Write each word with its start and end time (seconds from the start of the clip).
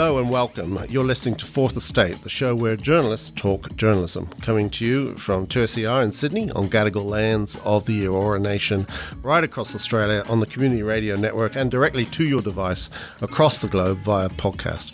Hello 0.00 0.16
and 0.16 0.30
welcome. 0.30 0.78
You're 0.88 1.04
listening 1.04 1.34
to 1.34 1.44
Fourth 1.44 1.76
Estate, 1.76 2.22
the 2.22 2.30
show 2.30 2.54
where 2.54 2.74
journalists 2.74 3.30
talk 3.36 3.76
journalism. 3.76 4.28
Coming 4.40 4.70
to 4.70 4.86
you 4.86 5.14
from 5.16 5.46
2SER 5.46 6.02
in 6.02 6.10
Sydney 6.10 6.50
on 6.52 6.70
Gadigal 6.70 7.04
lands 7.04 7.54
of 7.66 7.84
the 7.84 8.06
Eora 8.06 8.40
Nation, 8.40 8.86
right 9.22 9.44
across 9.44 9.74
Australia 9.74 10.24
on 10.26 10.40
the 10.40 10.46
Community 10.46 10.82
Radio 10.82 11.16
Network 11.16 11.54
and 11.54 11.70
directly 11.70 12.06
to 12.06 12.24
your 12.24 12.40
device 12.40 12.88
across 13.20 13.58
the 13.58 13.68
globe 13.68 13.98
via 13.98 14.30
podcast. 14.30 14.92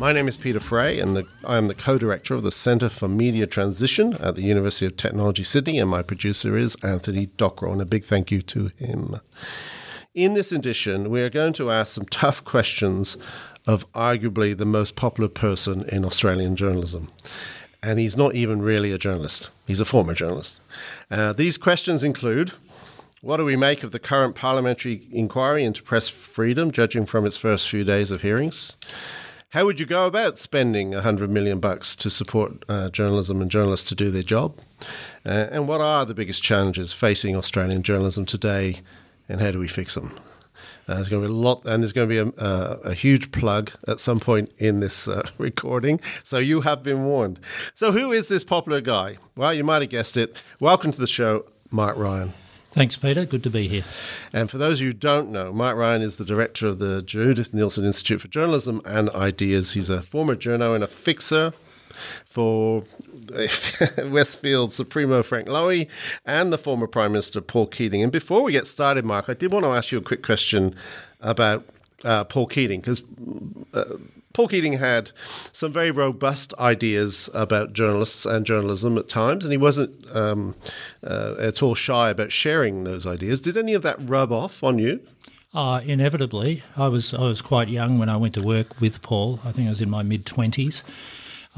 My 0.00 0.10
name 0.10 0.26
is 0.26 0.36
Peter 0.36 0.58
Frey, 0.58 0.98
and 0.98 1.14
the, 1.14 1.28
I 1.44 1.56
am 1.56 1.68
the 1.68 1.74
co-director 1.76 2.34
of 2.34 2.42
the 2.42 2.50
Centre 2.50 2.90
for 2.90 3.06
Media 3.06 3.46
Transition 3.46 4.14
at 4.14 4.34
the 4.34 4.42
University 4.42 4.84
of 4.84 4.96
Technology 4.96 5.44
Sydney 5.44 5.78
and 5.78 5.88
my 5.88 6.02
producer 6.02 6.56
is 6.56 6.76
Anthony 6.82 7.28
Dockrell 7.28 7.70
and 7.70 7.82
a 7.82 7.86
big 7.86 8.04
thank 8.04 8.32
you 8.32 8.42
to 8.42 8.72
him. 8.74 9.14
In 10.12 10.34
this 10.34 10.50
edition, 10.50 11.08
we 11.08 11.22
are 11.22 11.30
going 11.30 11.52
to 11.52 11.70
ask 11.70 11.92
some 11.92 12.06
tough 12.06 12.42
questions 12.44 13.16
of 13.66 13.90
arguably 13.92 14.56
the 14.56 14.64
most 14.64 14.96
popular 14.96 15.28
person 15.28 15.84
in 15.88 16.04
Australian 16.04 16.56
journalism. 16.56 17.10
And 17.82 17.98
he's 17.98 18.16
not 18.16 18.34
even 18.34 18.62
really 18.62 18.92
a 18.92 18.98
journalist, 18.98 19.50
he's 19.66 19.80
a 19.80 19.84
former 19.84 20.14
journalist. 20.14 20.60
Uh, 21.10 21.32
these 21.32 21.56
questions 21.56 22.02
include 22.02 22.52
what 23.22 23.36
do 23.36 23.44
we 23.44 23.56
make 23.56 23.82
of 23.82 23.92
the 23.92 23.98
current 23.98 24.34
parliamentary 24.34 25.06
inquiry 25.12 25.62
into 25.62 25.82
press 25.82 26.08
freedom, 26.08 26.70
judging 26.70 27.04
from 27.04 27.26
its 27.26 27.36
first 27.36 27.68
few 27.68 27.84
days 27.84 28.10
of 28.10 28.22
hearings? 28.22 28.76
How 29.50 29.66
would 29.66 29.78
you 29.78 29.84
go 29.84 30.06
about 30.06 30.38
spending 30.38 30.92
100 30.92 31.28
million 31.30 31.58
bucks 31.58 31.94
to 31.96 32.08
support 32.08 32.64
uh, 32.68 32.88
journalism 32.88 33.42
and 33.42 33.50
journalists 33.50 33.88
to 33.90 33.94
do 33.94 34.10
their 34.10 34.22
job? 34.22 34.58
Uh, 35.26 35.48
and 35.50 35.68
what 35.68 35.82
are 35.82 36.06
the 36.06 36.14
biggest 36.14 36.42
challenges 36.42 36.92
facing 36.92 37.36
Australian 37.36 37.82
journalism 37.82 38.24
today, 38.24 38.80
and 39.28 39.40
how 39.40 39.50
do 39.50 39.58
we 39.58 39.68
fix 39.68 39.94
them? 39.94 40.18
Uh, 40.90 40.96
there's 40.96 41.08
going 41.08 41.22
to 41.22 41.28
be 41.28 41.32
a 41.32 41.36
lot, 41.36 41.64
and 41.66 41.84
there's 41.84 41.92
going 41.92 42.08
to 42.08 42.12
be 42.12 42.18
a, 42.18 42.44
uh, 42.44 42.78
a 42.82 42.94
huge 42.94 43.30
plug 43.30 43.70
at 43.86 44.00
some 44.00 44.18
point 44.18 44.50
in 44.58 44.80
this 44.80 45.06
uh, 45.06 45.22
recording. 45.38 46.00
So 46.24 46.38
you 46.38 46.62
have 46.62 46.82
been 46.82 47.04
warned. 47.04 47.38
So 47.76 47.92
who 47.92 48.10
is 48.10 48.26
this 48.26 48.42
popular 48.42 48.80
guy? 48.80 49.18
Well, 49.36 49.54
you 49.54 49.62
might 49.62 49.82
have 49.82 49.90
guessed 49.90 50.16
it. 50.16 50.36
Welcome 50.58 50.90
to 50.90 50.98
the 50.98 51.06
show, 51.06 51.44
Mark 51.70 51.96
Ryan. 51.96 52.34
Thanks, 52.70 52.96
Peter. 52.96 53.24
Good 53.24 53.44
to 53.44 53.50
be 53.50 53.68
here. 53.68 53.84
And 54.32 54.50
for 54.50 54.58
those 54.58 54.78
of 54.78 54.80
you 54.80 54.88
who 54.88 54.94
don't 54.94 55.30
know, 55.30 55.52
Mark 55.52 55.76
Ryan 55.76 56.02
is 56.02 56.16
the 56.16 56.24
director 56.24 56.66
of 56.66 56.80
the 56.80 57.02
Judith 57.02 57.52
Neilson 57.52 57.84
Institute 57.84 58.20
for 58.20 58.28
Journalism 58.28 58.82
and 58.84 59.10
Ideas. 59.10 59.74
He's 59.74 59.90
a 59.90 60.02
former 60.02 60.34
journo 60.34 60.74
and 60.74 60.82
a 60.82 60.88
fixer 60.88 61.52
for 62.24 62.82
Westfield 64.04 64.72
Supremo 64.72 65.22
Frank 65.22 65.48
Lowy 65.48 65.88
and 66.24 66.52
the 66.52 66.58
former 66.58 66.86
Prime 66.86 67.12
Minister 67.12 67.40
Paul 67.40 67.66
Keating. 67.66 68.02
And 68.02 68.12
before 68.12 68.42
we 68.42 68.52
get 68.52 68.66
started, 68.66 69.04
Mark, 69.04 69.26
I 69.28 69.34
did 69.34 69.52
want 69.52 69.64
to 69.64 69.70
ask 69.70 69.92
you 69.92 69.98
a 69.98 70.02
quick 70.02 70.22
question 70.22 70.74
about 71.20 71.64
uh, 72.04 72.24
Paul 72.24 72.46
Keating 72.46 72.80
because. 72.80 73.02
Uh, 73.72 73.96
Paul 74.32 74.46
Keating 74.46 74.74
had 74.74 75.10
some 75.50 75.72
very 75.72 75.90
robust 75.90 76.54
ideas 76.54 77.28
about 77.34 77.72
journalists 77.72 78.24
and 78.24 78.46
journalism 78.46 78.96
at 78.96 79.08
times, 79.08 79.44
and 79.44 79.50
he 79.50 79.58
wasn't 79.58 79.92
um, 80.16 80.54
uh, 81.04 81.34
at 81.40 81.64
all 81.64 81.74
shy 81.74 82.10
about 82.10 82.30
sharing 82.30 82.84
those 82.84 83.08
ideas. 83.08 83.40
Did 83.40 83.56
any 83.56 83.74
of 83.74 83.82
that 83.82 83.96
rub 84.08 84.30
off 84.30 84.62
on 84.62 84.78
you? 84.78 85.00
Uh, 85.52 85.80
inevitably, 85.84 86.62
I 86.76 86.86
was 86.86 87.12
I 87.12 87.22
was 87.22 87.42
quite 87.42 87.68
young 87.68 87.98
when 87.98 88.08
I 88.08 88.16
went 88.16 88.34
to 88.34 88.42
work 88.42 88.80
with 88.80 89.02
Paul. 89.02 89.40
I 89.44 89.50
think 89.50 89.66
I 89.66 89.70
was 89.70 89.80
in 89.80 89.90
my 89.90 90.04
mid 90.04 90.24
twenties, 90.24 90.84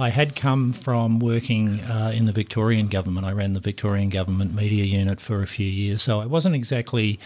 I 0.02 0.10
had 0.10 0.34
come 0.34 0.72
from 0.72 1.20
working 1.20 1.80
uh, 1.80 2.10
in 2.12 2.26
the 2.26 2.32
Victorian 2.32 2.88
government. 2.88 3.24
I 3.24 3.30
ran 3.30 3.52
the 3.52 3.60
Victorian 3.60 4.08
government 4.08 4.52
media 4.52 4.82
unit 4.82 5.20
for 5.20 5.42
a 5.42 5.46
few 5.46 5.66
years, 5.66 6.02
so 6.02 6.20
I 6.20 6.26
wasn't 6.26 6.56
exactly 6.56 7.20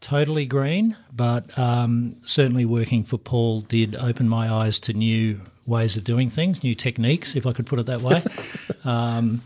totally 0.00 0.46
green, 0.46 0.96
but 1.12 1.58
um, 1.58 2.14
certainly 2.24 2.64
working 2.64 3.02
for 3.02 3.18
Paul 3.18 3.62
did 3.62 3.96
open 3.96 4.28
my 4.28 4.48
eyes 4.48 4.78
to 4.80 4.92
new 4.92 5.40
ways 5.66 5.96
of 5.96 6.04
doing 6.04 6.30
things, 6.30 6.62
new 6.62 6.76
techniques, 6.76 7.34
if 7.34 7.46
I 7.46 7.52
could 7.52 7.66
put 7.66 7.80
it 7.80 7.86
that 7.86 8.00
way. 8.00 8.22
um, 8.84 9.42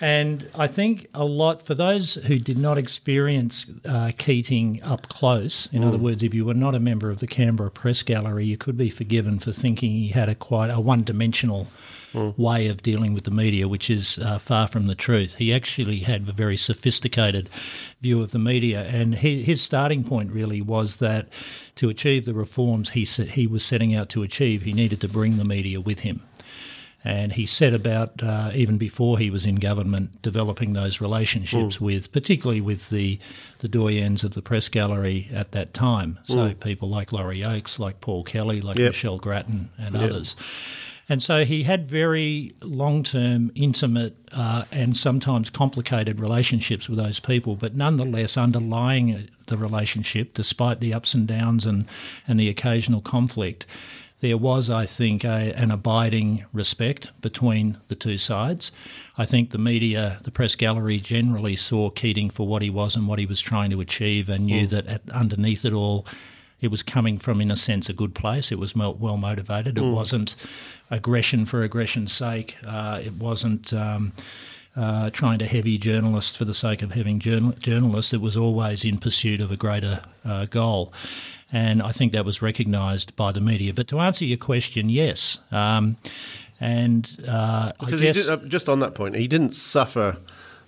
and 0.00 0.48
I 0.56 0.66
think 0.66 1.06
a 1.14 1.24
lot 1.24 1.64
for 1.64 1.76
those 1.76 2.14
who 2.14 2.40
did 2.40 2.58
not 2.58 2.78
experience 2.78 3.66
uh, 3.84 4.10
Keating 4.18 4.82
up 4.82 5.08
close, 5.08 5.68
in 5.72 5.82
mm. 5.82 5.86
other 5.86 5.98
words, 5.98 6.24
if 6.24 6.34
you 6.34 6.44
were 6.44 6.54
not 6.54 6.74
a 6.74 6.80
member 6.80 7.10
of 7.10 7.20
the 7.20 7.28
Canberra 7.28 7.70
Press 7.70 8.02
Gallery, 8.02 8.44
you 8.44 8.56
could 8.56 8.76
be 8.76 8.90
forgiven 8.90 9.38
for 9.38 9.52
thinking 9.52 9.92
he 9.92 10.08
had 10.08 10.28
a 10.28 10.34
quite 10.34 10.70
a 10.70 10.80
one 10.80 11.04
dimensional 11.04 11.68
mm. 12.12 12.36
way 12.38 12.68
of 12.68 12.82
dealing 12.82 13.14
with 13.14 13.24
the 13.24 13.30
media, 13.30 13.68
which 13.68 13.90
is 13.90 14.18
uh, 14.18 14.38
far 14.38 14.66
from 14.66 14.86
the 14.86 14.94
truth. 14.94 15.36
He 15.36 15.52
actually 15.52 16.00
had 16.00 16.28
a 16.28 16.32
very 16.32 16.56
sophisticated 16.56 17.48
view 18.00 18.22
of 18.22 18.32
the 18.32 18.38
media, 18.38 18.82
and 18.82 19.16
he, 19.16 19.42
his 19.42 19.62
starting 19.62 20.04
point 20.04 20.32
really 20.32 20.60
was 20.60 20.96
that 20.96 21.28
to 21.76 21.88
achieve 21.88 22.24
the 22.24 22.34
reforms 22.34 22.90
he 22.90 23.04
he 23.04 23.46
was 23.46 23.64
setting 23.64 23.94
out 23.94 24.08
to 24.10 24.22
achieve, 24.22 24.62
he 24.62 24.72
needed 24.72 25.00
to 25.00 25.08
bring 25.08 25.36
the 25.36 25.44
media 25.44 25.80
with 25.80 26.00
him. 26.00 26.22
And 27.04 27.32
he 27.32 27.46
set 27.46 27.74
about, 27.74 28.22
uh, 28.22 28.50
even 28.54 28.76
before 28.76 29.18
he 29.18 29.30
was 29.30 29.46
in 29.46 29.54
government, 29.54 30.20
developing 30.20 30.72
those 30.72 31.00
relationships 31.00 31.78
mm. 31.78 31.80
with, 31.80 32.12
particularly 32.12 32.60
with 32.60 32.90
the, 32.90 33.20
the 33.60 33.68
doyens 33.68 34.24
of 34.24 34.34
the 34.34 34.42
press 34.42 34.68
gallery 34.68 35.30
at 35.32 35.52
that 35.52 35.72
time. 35.72 36.18
So 36.24 36.34
mm. 36.34 36.60
people 36.60 36.88
like 36.88 37.12
Laurie 37.12 37.44
Oakes, 37.44 37.78
like 37.78 38.00
Paul 38.00 38.24
Kelly, 38.24 38.60
like 38.60 38.76
yep. 38.78 38.88
Michelle 38.88 39.18
Grattan, 39.18 39.70
and 39.78 39.94
yep. 39.94 40.10
others. 40.10 40.34
And 41.08 41.22
so 41.22 41.44
he 41.44 41.62
had 41.62 41.88
very 41.88 42.54
long 42.60 43.02
term, 43.02 43.50
intimate, 43.54 44.16
uh, 44.32 44.64
and 44.70 44.96
sometimes 44.96 45.48
complicated 45.48 46.20
relationships 46.20 46.88
with 46.88 46.98
those 46.98 47.18
people, 47.18 47.56
but 47.56 47.74
nonetheless, 47.74 48.36
underlying 48.36 49.28
the 49.46 49.56
relationship, 49.56 50.34
despite 50.34 50.80
the 50.80 50.92
ups 50.92 51.14
and 51.14 51.26
downs 51.26 51.64
and, 51.64 51.86
and 52.26 52.38
the 52.38 52.50
occasional 52.50 53.00
conflict, 53.00 53.64
there 54.20 54.36
was, 54.36 54.68
I 54.68 54.84
think, 54.84 55.24
a, 55.24 55.52
an 55.54 55.70
abiding 55.70 56.44
respect 56.52 57.10
between 57.22 57.78
the 57.86 57.94
two 57.94 58.18
sides. 58.18 58.72
I 59.16 59.24
think 59.24 59.50
the 59.50 59.58
media, 59.58 60.18
the 60.24 60.30
press 60.30 60.56
gallery 60.56 60.98
generally 60.98 61.56
saw 61.56 61.90
Keating 61.90 62.28
for 62.28 62.46
what 62.46 62.60
he 62.60 62.68
was 62.68 62.96
and 62.96 63.06
what 63.06 63.18
he 63.18 63.26
was 63.26 63.40
trying 63.40 63.70
to 63.70 63.80
achieve 63.80 64.28
and 64.28 64.46
knew 64.46 64.66
mm. 64.66 64.70
that 64.70 64.86
at, 64.86 65.08
underneath 65.10 65.64
it 65.64 65.72
all, 65.72 66.04
it 66.60 66.68
was 66.68 66.82
coming 66.82 67.18
from, 67.18 67.40
in 67.40 67.50
a 67.50 67.56
sense, 67.56 67.88
a 67.88 67.92
good 67.92 68.14
place. 68.14 68.50
It 68.50 68.58
was 68.58 68.74
well 68.74 69.16
motivated. 69.16 69.76
Mm. 69.76 69.90
It 69.90 69.94
wasn't 69.94 70.36
aggression 70.90 71.46
for 71.46 71.62
aggression's 71.62 72.12
sake. 72.12 72.56
Uh, 72.66 73.00
it 73.04 73.14
wasn't 73.14 73.72
um, 73.72 74.12
uh, 74.76 75.10
trying 75.10 75.38
to 75.38 75.46
heavy 75.46 75.78
journalists 75.78 76.36
for 76.36 76.44
the 76.44 76.54
sake 76.54 76.82
of 76.82 76.92
having 76.92 77.20
journal- 77.20 77.54
journalists. 77.58 78.12
It 78.12 78.20
was 78.20 78.36
always 78.36 78.84
in 78.84 78.98
pursuit 78.98 79.40
of 79.40 79.50
a 79.52 79.56
greater 79.56 80.02
uh, 80.24 80.46
goal. 80.46 80.92
And 81.50 81.80
I 81.82 81.92
think 81.92 82.12
that 82.12 82.24
was 82.24 82.42
recognised 82.42 83.16
by 83.16 83.32
the 83.32 83.40
media. 83.40 83.72
But 83.72 83.88
to 83.88 84.00
answer 84.00 84.24
your 84.24 84.38
question, 84.38 84.88
yes. 84.88 85.38
Um, 85.50 85.96
and 86.60 87.24
uh, 87.26 87.72
because 87.78 88.00
guess, 88.00 88.16
did, 88.16 88.28
uh, 88.28 88.36
just 88.48 88.68
on 88.68 88.80
that 88.80 88.94
point, 88.94 89.14
he 89.14 89.28
didn't 89.28 89.54
suffer 89.54 90.18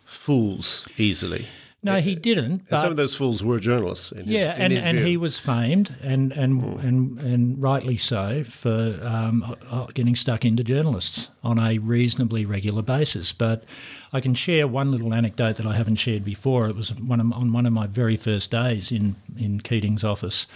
fools 0.04 0.86
easily. 0.96 1.48
No, 1.82 1.98
he 2.00 2.14
didn't. 2.14 2.62
And 2.68 2.80
some 2.80 2.90
of 2.90 2.96
those 2.98 3.14
fools 3.14 3.42
were 3.42 3.58
journalists. 3.58 4.10
His, 4.10 4.26
yeah, 4.26 4.54
and, 4.56 4.72
and 4.74 4.98
he 4.98 5.16
was 5.16 5.38
famed, 5.38 5.94
and 6.02 6.30
and, 6.32 6.62
mm. 6.62 6.84
and 6.84 7.22
and 7.22 7.62
rightly 7.62 7.96
so, 7.96 8.44
for 8.44 9.00
um, 9.02 9.56
getting 9.94 10.14
stuck 10.14 10.44
into 10.44 10.62
journalists 10.62 11.30
on 11.42 11.58
a 11.58 11.78
reasonably 11.78 12.44
regular 12.44 12.82
basis. 12.82 13.32
But 13.32 13.64
I 14.12 14.20
can 14.20 14.34
share 14.34 14.68
one 14.68 14.90
little 14.92 15.14
anecdote 15.14 15.56
that 15.56 15.64
I 15.64 15.74
haven't 15.74 15.96
shared 15.96 16.22
before. 16.22 16.68
It 16.68 16.76
was 16.76 16.94
one 16.94 17.18
of, 17.18 17.32
on 17.32 17.52
one 17.52 17.64
of 17.64 17.72
my 17.72 17.86
very 17.86 18.18
first 18.18 18.50
days 18.50 18.92
in 18.92 19.16
in 19.38 19.60
Keating's 19.60 20.04
office. 20.04 20.46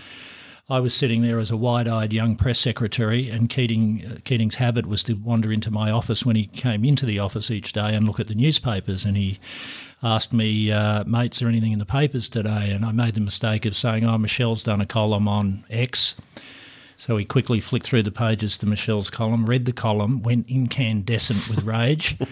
I 0.69 0.81
was 0.81 0.95
sitting 0.95 1.21
there 1.21 1.39
as 1.41 1.51
a 1.51 1.59
wide-eyed 1.59 2.15
young 2.15 2.37
press 2.37 2.59
secretary, 2.59 3.29
and 3.29 3.51
Keating, 3.51 4.03
uh, 4.11 4.17
Keating's 4.25 4.55
habit 4.55 4.87
was 4.87 5.03
to 5.05 5.13
wander 5.13 5.53
into 5.53 5.71
my 5.71 5.91
office 5.91 6.25
when 6.25 6.37
he 6.37 6.47
came 6.47 6.87
into 6.87 7.05
the 7.05 7.19
office 7.19 7.51
each 7.51 7.75
day 7.75 7.95
and 7.95 8.07
look 8.07 8.19
at 8.19 8.29
the 8.29 8.35
newspapers. 8.35 9.05
And 9.05 9.15
he 9.15 9.39
asked 10.03 10.33
me, 10.33 10.73
uh, 10.73 11.05
"Mate, 11.05 11.35
is 11.35 11.41
there 11.41 11.51
anything 11.51 11.73
in 11.73 11.81
the 11.81 11.85
papers 11.85 12.31
today?" 12.31 12.71
And 12.71 12.83
I 12.87 12.93
made 12.93 13.13
the 13.13 13.21
mistake 13.21 13.67
of 13.67 13.77
saying, 13.77 14.05
"Oh, 14.05 14.17
Michelle's 14.17 14.65
done 14.65 14.81
a 14.81 14.87
column 14.87 15.29
on 15.29 15.65
X." 15.69 16.15
So 16.97 17.19
he 17.19 17.27
quickly 17.27 17.61
flicked 17.61 17.85
through 17.85 18.05
the 18.05 18.11
pages 18.11 18.57
to 18.59 18.67
Michelle's 18.67 19.11
column, 19.11 19.45
read 19.45 19.67
the 19.67 19.73
column, 19.73 20.23
went 20.23 20.49
incandescent 20.49 21.47
with 21.47 21.65
rage. 21.65 22.17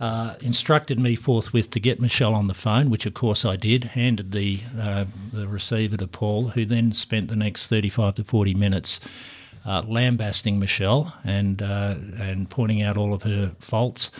Uh, 0.00 0.34
instructed 0.40 0.98
me 0.98 1.14
forthwith 1.14 1.68
to 1.68 1.78
get 1.78 2.00
Michelle 2.00 2.34
on 2.34 2.46
the 2.46 2.54
phone, 2.54 2.88
which 2.88 3.04
of 3.04 3.12
course 3.12 3.44
I 3.44 3.56
did. 3.56 3.84
Handed 3.84 4.32
the 4.32 4.60
uh, 4.80 5.04
the 5.30 5.46
receiver 5.46 5.98
to 5.98 6.06
Paul, 6.06 6.48
who 6.48 6.64
then 6.64 6.94
spent 6.94 7.28
the 7.28 7.36
next 7.36 7.66
thirty 7.66 7.90
five 7.90 8.14
to 8.14 8.24
forty 8.24 8.54
minutes 8.54 8.98
uh, 9.66 9.82
lambasting 9.86 10.58
Michelle 10.58 11.14
and 11.22 11.60
uh, 11.60 11.96
and 12.18 12.48
pointing 12.48 12.82
out 12.82 12.96
all 12.96 13.12
of 13.12 13.24
her 13.24 13.52
faults 13.58 14.10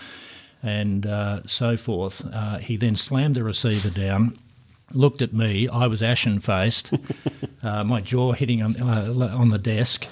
and 0.63 1.07
uh, 1.07 1.41
so 1.47 1.77
forth. 1.79 2.23
Uh, 2.31 2.59
he 2.59 2.77
then 2.77 2.95
slammed 2.95 3.35
the 3.35 3.43
receiver 3.43 3.89
down. 3.89 4.39
Looked 4.93 5.23
at 5.23 5.33
me. 5.33 5.69
I 5.69 5.87
was 5.87 6.03
ashen 6.03 6.41
faced, 6.41 6.93
my 7.63 8.01
jaw 8.01 8.33
hitting 8.33 8.63
on, 8.63 8.81
on 8.83 9.49
the 9.51 9.59
desk, 9.59 10.07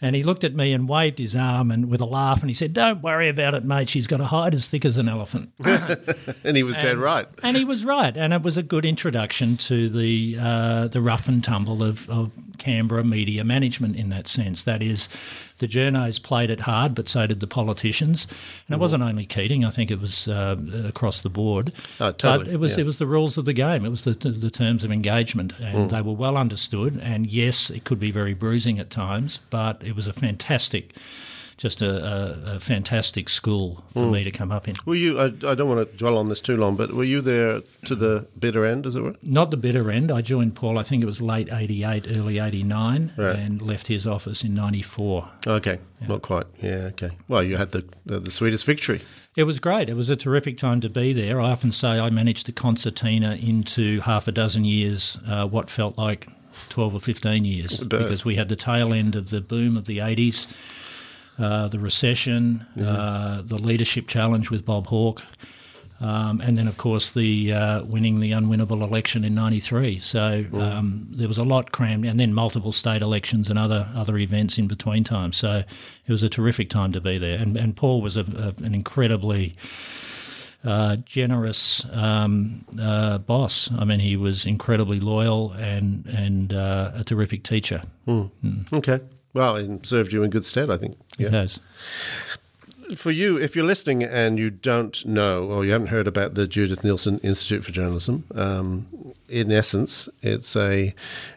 and 0.00 0.16
he 0.16 0.22
looked 0.22 0.44
at 0.44 0.54
me 0.54 0.72
and 0.72 0.88
waved 0.88 1.18
his 1.18 1.36
arm 1.36 1.70
and 1.70 1.90
with 1.90 2.00
a 2.00 2.06
laugh 2.06 2.40
and 2.40 2.48
he 2.48 2.54
said, 2.54 2.72
Don't 2.72 3.02
worry 3.02 3.28
about 3.28 3.54
it, 3.54 3.64
mate. 3.64 3.88
She's 3.88 4.06
got 4.06 4.20
a 4.20 4.26
hide 4.26 4.54
as 4.54 4.68
thick 4.68 4.84
as 4.84 4.96
an 4.96 5.08
elephant. 5.08 5.52
and 5.64 6.56
he 6.56 6.62
was 6.62 6.76
and, 6.76 6.82
dead 6.82 6.98
right. 6.98 7.28
And 7.42 7.56
he 7.56 7.64
was 7.64 7.84
right. 7.84 8.16
And 8.16 8.32
it 8.32 8.42
was 8.42 8.56
a 8.56 8.62
good 8.62 8.86
introduction 8.86 9.56
to 9.58 9.88
the 9.88 10.38
uh, 10.40 10.88
the 10.88 11.00
rough 11.00 11.28
and 11.28 11.44
tumble 11.44 11.82
of, 11.82 12.08
of 12.08 12.30
Canberra 12.60 13.02
media 13.02 13.42
management 13.42 13.96
in 13.96 14.10
that 14.10 14.28
sense. 14.28 14.62
That 14.62 14.82
is, 14.82 15.08
the 15.58 15.66
journos 15.66 16.22
played 16.22 16.50
it 16.50 16.60
hard, 16.60 16.94
but 16.94 17.08
so 17.08 17.26
did 17.26 17.40
the 17.40 17.48
politicians. 17.48 18.28
And 18.68 18.74
it 18.74 18.78
mm. 18.78 18.80
wasn't 18.80 19.02
only 19.02 19.26
Keating; 19.26 19.64
I 19.64 19.70
think 19.70 19.90
it 19.90 20.00
was 20.00 20.28
uh, 20.28 20.56
across 20.84 21.22
the 21.22 21.28
board. 21.28 21.72
Oh, 21.98 22.12
totally. 22.12 22.44
But 22.44 22.54
it 22.54 22.56
was 22.58 22.76
yeah. 22.76 22.82
it 22.82 22.86
was 22.86 22.98
the 22.98 23.06
rules 23.06 23.36
of 23.36 23.46
the 23.46 23.52
game. 23.52 23.84
It 23.84 23.88
was 23.88 24.04
the 24.04 24.12
the 24.12 24.50
terms 24.50 24.84
of 24.84 24.92
engagement, 24.92 25.54
and 25.58 25.90
mm. 25.90 25.90
they 25.90 26.02
were 26.02 26.12
well 26.12 26.36
understood. 26.36 27.00
And 27.02 27.26
yes, 27.26 27.70
it 27.70 27.84
could 27.84 27.98
be 27.98 28.12
very 28.12 28.34
bruising 28.34 28.78
at 28.78 28.90
times, 28.90 29.40
but 29.50 29.82
it 29.82 29.96
was 29.96 30.06
a 30.06 30.12
fantastic 30.12 30.94
just 31.60 31.82
a, 31.82 31.90
a, 31.90 32.56
a 32.56 32.60
fantastic 32.60 33.28
school 33.28 33.84
for 33.92 34.04
mm. 34.04 34.12
me 34.12 34.24
to 34.24 34.30
come 34.30 34.50
up 34.50 34.66
in. 34.66 34.74
Were 34.86 34.94
you? 34.94 35.20
I, 35.20 35.26
I, 35.26 35.54
don't 35.54 35.68
want 35.68 35.86
to 35.86 35.96
dwell 35.98 36.16
on 36.16 36.30
this 36.30 36.40
too 36.40 36.56
long, 36.56 36.74
but 36.74 36.94
were 36.94 37.04
you 37.04 37.20
there 37.20 37.60
to 37.84 37.94
the 37.94 38.26
bitter 38.38 38.64
end, 38.64 38.86
as 38.86 38.96
it 38.96 39.02
were? 39.02 39.14
Not 39.22 39.50
the 39.50 39.58
bitter 39.58 39.90
end. 39.90 40.10
I 40.10 40.22
joined 40.22 40.54
Paul. 40.54 40.78
I 40.78 40.82
think 40.82 41.02
it 41.02 41.06
was 41.06 41.20
late 41.20 41.50
'88, 41.52 42.06
early 42.08 42.38
'89, 42.38 43.12
right. 43.14 43.36
and 43.36 43.60
left 43.60 43.88
his 43.88 44.06
office 44.06 44.42
in 44.42 44.54
'94. 44.54 45.28
Okay, 45.46 45.78
yeah. 46.00 46.06
not 46.08 46.22
quite. 46.22 46.46
Yeah. 46.62 46.88
Okay. 46.92 47.10
Well, 47.28 47.42
you 47.42 47.58
had 47.58 47.72
the 47.72 47.84
the, 48.06 48.20
the 48.20 48.30
sweetest 48.30 48.64
victory. 48.64 49.02
It 49.36 49.44
was 49.44 49.58
great. 49.58 49.90
It 49.90 49.96
was 49.96 50.08
a 50.08 50.16
terrific 50.16 50.56
time 50.56 50.80
to 50.80 50.88
be 50.88 51.12
there. 51.12 51.42
I 51.42 51.50
often 51.50 51.72
say 51.72 52.00
I 52.00 52.08
managed 52.08 52.46
the 52.46 52.52
concertina 52.52 53.34
into 53.34 54.00
half 54.00 54.26
a 54.26 54.32
dozen 54.32 54.64
years, 54.64 55.18
uh, 55.28 55.46
what 55.46 55.68
felt 55.68 55.98
like 55.98 56.26
12 56.70 56.94
or 56.94 57.00
15 57.00 57.44
years, 57.44 57.78
because 57.80 58.24
we 58.24 58.36
had 58.36 58.48
the 58.48 58.56
tail 58.56 58.92
end 58.92 59.14
of 59.14 59.30
the 59.30 59.40
boom 59.40 59.76
of 59.76 59.84
the 59.84 59.98
80s 59.98 60.46
uh, 61.40 61.68
the 61.68 61.78
recession, 61.78 62.66
uh, 62.80 63.42
the 63.44 63.56
leadership 63.56 64.06
challenge 64.06 64.50
with 64.50 64.64
Bob 64.64 64.86
Hawke, 64.88 65.24
um, 66.00 66.40
and 66.40 66.56
then 66.56 66.68
of 66.68 66.76
course 66.76 67.10
the 67.10 67.52
uh, 67.52 67.82
winning 67.84 68.20
the 68.20 68.32
unwinnable 68.32 68.82
election 68.82 69.24
in 69.24 69.34
'93. 69.34 70.00
So 70.00 70.44
um, 70.52 71.06
there 71.10 71.28
was 71.28 71.38
a 71.38 71.42
lot 71.42 71.72
crammed, 71.72 72.04
and 72.04 72.18
then 72.18 72.34
multiple 72.34 72.72
state 72.72 73.02
elections 73.02 73.48
and 73.48 73.58
other 73.58 73.88
other 73.94 74.18
events 74.18 74.58
in 74.58 74.66
between 74.66 75.04
times. 75.04 75.36
So 75.36 75.62
it 76.06 76.12
was 76.12 76.22
a 76.22 76.28
terrific 76.28 76.70
time 76.70 76.92
to 76.92 77.00
be 77.00 77.18
there, 77.18 77.38
and, 77.38 77.56
and 77.56 77.76
Paul 77.76 78.02
was 78.02 78.16
a, 78.16 78.20
a, 78.20 78.64
an 78.64 78.74
incredibly 78.74 79.54
uh, 80.64 80.96
generous 80.96 81.86
um, 81.92 82.64
uh, 82.80 83.18
boss. 83.18 83.70
I 83.78 83.84
mean, 83.84 84.00
he 84.00 84.16
was 84.16 84.46
incredibly 84.46 85.00
loyal 85.00 85.52
and 85.52 86.06
and 86.06 86.52
uh, 86.52 86.92
a 86.94 87.04
terrific 87.04 87.44
teacher. 87.44 87.82
Mm. 88.06 88.30
Mm. 88.44 88.72
Okay. 88.72 89.00
Well, 89.32 89.56
it 89.56 89.86
served 89.86 90.12
you 90.12 90.22
in 90.22 90.30
good 90.30 90.44
stead, 90.44 90.70
I 90.70 90.76
think. 90.76 90.98
Yeah. 91.18 91.28
It 91.28 91.32
has. 91.34 91.60
For 92.96 93.10
you, 93.12 93.36
if 93.36 93.54
you're 93.54 93.64
listening 93.64 94.02
and 94.02 94.38
you 94.38 94.50
don't 94.50 95.04
know 95.06 95.44
or 95.44 95.64
you 95.64 95.72
haven't 95.72 95.88
heard 95.88 96.08
about 96.08 96.34
the 96.34 96.46
Judith 96.46 96.82
Neilson 96.82 97.22
Institute 97.22 97.64
for 97.64 97.70
Journalism, 97.70 98.24
um, 98.34 99.14
in 99.28 99.52
essence, 99.52 100.08
it's 100.22 100.56
a 100.56 100.92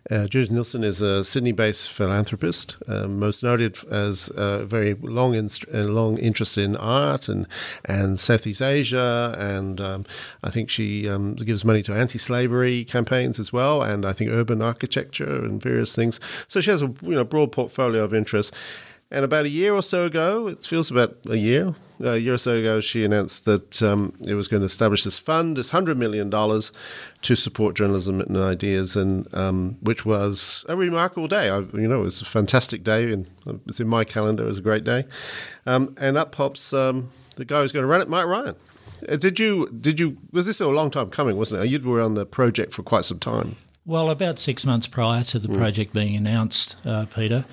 uh, 0.09 0.25
Judith 0.27 0.49
Neilson 0.49 0.83
is 0.83 1.01
a 1.01 1.23
Sydney-based 1.23 1.91
philanthropist, 1.91 2.75
uh, 2.87 3.07
most 3.07 3.43
noted 3.43 3.77
as 3.89 4.31
a 4.35 4.65
very 4.65 4.95
long, 4.95 5.35
uh, 5.35 5.77
long 5.83 6.17
interest 6.17 6.57
in 6.57 6.75
art 6.75 7.29
and 7.29 7.47
and 7.85 8.19
Southeast 8.19 8.61
Asia, 8.61 9.35
and 9.37 9.79
um, 9.79 10.05
I 10.43 10.49
think 10.49 10.71
she 10.71 11.07
um, 11.07 11.35
gives 11.35 11.63
money 11.63 11.83
to 11.83 11.93
anti-slavery 11.93 12.83
campaigns 12.85 13.37
as 13.37 13.53
well, 13.53 13.83
and 13.83 14.05
I 14.05 14.13
think 14.13 14.31
urban 14.31 14.61
architecture 14.61 15.45
and 15.45 15.61
various 15.61 15.95
things. 15.95 16.19
So 16.47 16.61
she 16.61 16.71
has 16.71 16.81
a 16.81 16.91
you 17.01 17.11
know 17.11 17.23
broad 17.23 17.51
portfolio 17.51 18.03
of 18.03 18.13
interests. 18.13 18.51
And 19.13 19.23
about 19.23 19.45
a 19.45 19.49
year 19.49 19.75
or 19.75 19.83
so 19.83 20.05
ago, 20.07 20.47
it 20.47 20.65
feels 20.65 20.89
about 20.89 21.15
a 21.29 21.37
year, 21.37 21.75
a 22.01 22.17
year 22.17 22.33
or 22.33 22.37
so 22.39 22.55
ago, 22.55 22.81
she 22.81 23.03
announced 23.03 23.45
that 23.45 23.81
um, 23.83 24.13
it 24.25 24.33
was 24.33 24.47
going 24.47 24.61
to 24.61 24.65
establish 24.65 25.03
this 25.03 25.19
fund, 25.19 25.55
this 25.55 25.69
$100 25.69 25.97
million 25.97 26.31
to 26.31 27.35
support 27.35 27.75
journalism 27.75 28.21
and 28.21 28.35
ideas, 28.35 28.95
and 28.95 29.31
um, 29.35 29.77
which 29.81 30.03
was 30.03 30.65
a 30.67 30.75
remarkable 30.75 31.27
day. 31.27 31.49
I, 31.49 31.59
you 31.59 31.87
know, 31.87 32.01
it 32.01 32.05
was 32.05 32.21
a 32.21 32.25
fantastic 32.25 32.83
day, 32.83 33.11
and 33.11 33.29
it's 33.67 33.79
in 33.79 33.87
my 33.87 34.03
calendar. 34.03 34.43
It 34.43 34.47
was 34.47 34.57
a 34.57 34.61
great 34.61 34.83
day. 34.83 35.05
Um, 35.67 35.95
and 35.99 36.17
up 36.17 36.31
pops 36.31 36.73
um, 36.73 37.11
the 37.35 37.45
guy 37.45 37.61
who's 37.61 37.71
going 37.71 37.83
to 37.83 37.87
run 37.87 38.01
it, 38.01 38.09
Mike 38.09 38.25
Ryan. 38.25 38.55
Uh, 39.07 39.15
did 39.15 39.39
you, 39.39 39.69
did 39.79 39.99
you, 39.99 40.17
was 40.31 40.47
this 40.47 40.59
a 40.59 40.67
long 40.67 40.89
time 40.89 41.11
coming, 41.11 41.37
wasn't 41.37 41.63
it? 41.63 41.69
You 41.69 41.79
were 41.87 42.01
on 42.01 42.15
the 42.15 42.25
project 42.25 42.73
for 42.73 42.81
quite 42.81 43.05
some 43.05 43.19
time. 43.19 43.57
Well, 43.85 44.09
about 44.09 44.39
six 44.39 44.65
months 44.65 44.87
prior 44.87 45.23
to 45.25 45.39
the 45.39 45.49
mm. 45.49 45.57
project 45.57 45.93
being 45.93 46.15
announced, 46.15 46.77
uh, 46.85 47.05
Peter, 47.05 47.45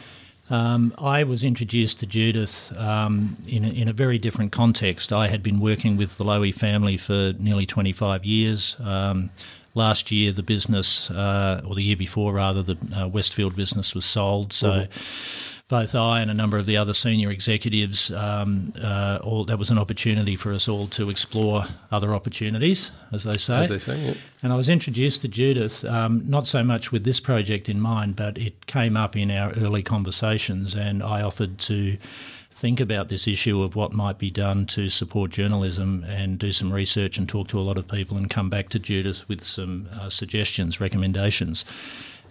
um, 0.50 0.94
I 0.98 1.22
was 1.22 1.44
introduced 1.44 2.00
to 2.00 2.06
Judith 2.06 2.72
um, 2.76 3.36
in, 3.46 3.64
a, 3.64 3.68
in 3.68 3.88
a 3.88 3.92
very 3.92 4.18
different 4.18 4.52
context. 4.52 5.12
I 5.12 5.28
had 5.28 5.42
been 5.42 5.60
working 5.60 5.96
with 5.96 6.18
the 6.18 6.24
Lowy 6.24 6.54
family 6.54 6.96
for 6.96 7.32
nearly 7.38 7.66
25 7.66 8.24
years. 8.24 8.76
Um, 8.80 9.30
last 9.74 10.10
year, 10.10 10.32
the 10.32 10.42
business, 10.42 11.10
uh, 11.10 11.62
or 11.64 11.74
the 11.74 11.82
year 11.82 11.96
before 11.96 12.32
rather, 12.32 12.62
the 12.62 12.76
uh, 12.94 13.08
Westfield 13.08 13.56
business 13.56 13.94
was 13.94 14.04
sold. 14.04 14.52
So. 14.52 14.70
Mm-hmm 14.70 14.92
both 15.70 15.94
I 15.94 16.20
and 16.20 16.32
a 16.32 16.34
number 16.34 16.58
of 16.58 16.66
the 16.66 16.76
other 16.76 16.92
senior 16.92 17.30
executives, 17.30 18.10
um, 18.10 18.74
uh, 18.82 19.20
all, 19.22 19.44
that 19.44 19.56
was 19.56 19.70
an 19.70 19.78
opportunity 19.78 20.34
for 20.34 20.52
us 20.52 20.68
all 20.68 20.88
to 20.88 21.08
explore 21.08 21.66
other 21.92 22.12
opportunities, 22.12 22.90
as 23.12 23.22
they 23.22 23.38
say. 23.38 23.60
As 23.60 23.68
they 23.68 23.78
say, 23.78 24.04
yeah. 24.04 24.14
And 24.42 24.52
I 24.52 24.56
was 24.56 24.68
introduced 24.68 25.20
to 25.22 25.28
Judith, 25.28 25.84
um, 25.84 26.24
not 26.28 26.48
so 26.48 26.64
much 26.64 26.90
with 26.90 27.04
this 27.04 27.20
project 27.20 27.68
in 27.68 27.80
mind, 27.80 28.16
but 28.16 28.36
it 28.36 28.66
came 28.66 28.96
up 28.96 29.16
in 29.16 29.30
our 29.30 29.52
early 29.52 29.84
conversations, 29.84 30.74
and 30.74 31.04
I 31.04 31.22
offered 31.22 31.60
to 31.60 31.96
think 32.50 32.80
about 32.80 33.08
this 33.08 33.28
issue 33.28 33.62
of 33.62 33.76
what 33.76 33.92
might 33.92 34.18
be 34.18 34.30
done 34.30 34.66
to 34.66 34.90
support 34.90 35.30
journalism 35.30 36.04
and 36.08 36.36
do 36.36 36.50
some 36.50 36.72
research 36.72 37.16
and 37.16 37.28
talk 37.28 37.46
to 37.46 37.60
a 37.60 37.62
lot 37.62 37.78
of 37.78 37.86
people 37.86 38.16
and 38.16 38.28
come 38.28 38.50
back 38.50 38.70
to 38.70 38.80
Judith 38.80 39.26
with 39.28 39.44
some 39.44 39.88
uh, 39.98 40.10
suggestions, 40.10 40.80
recommendations. 40.80 41.64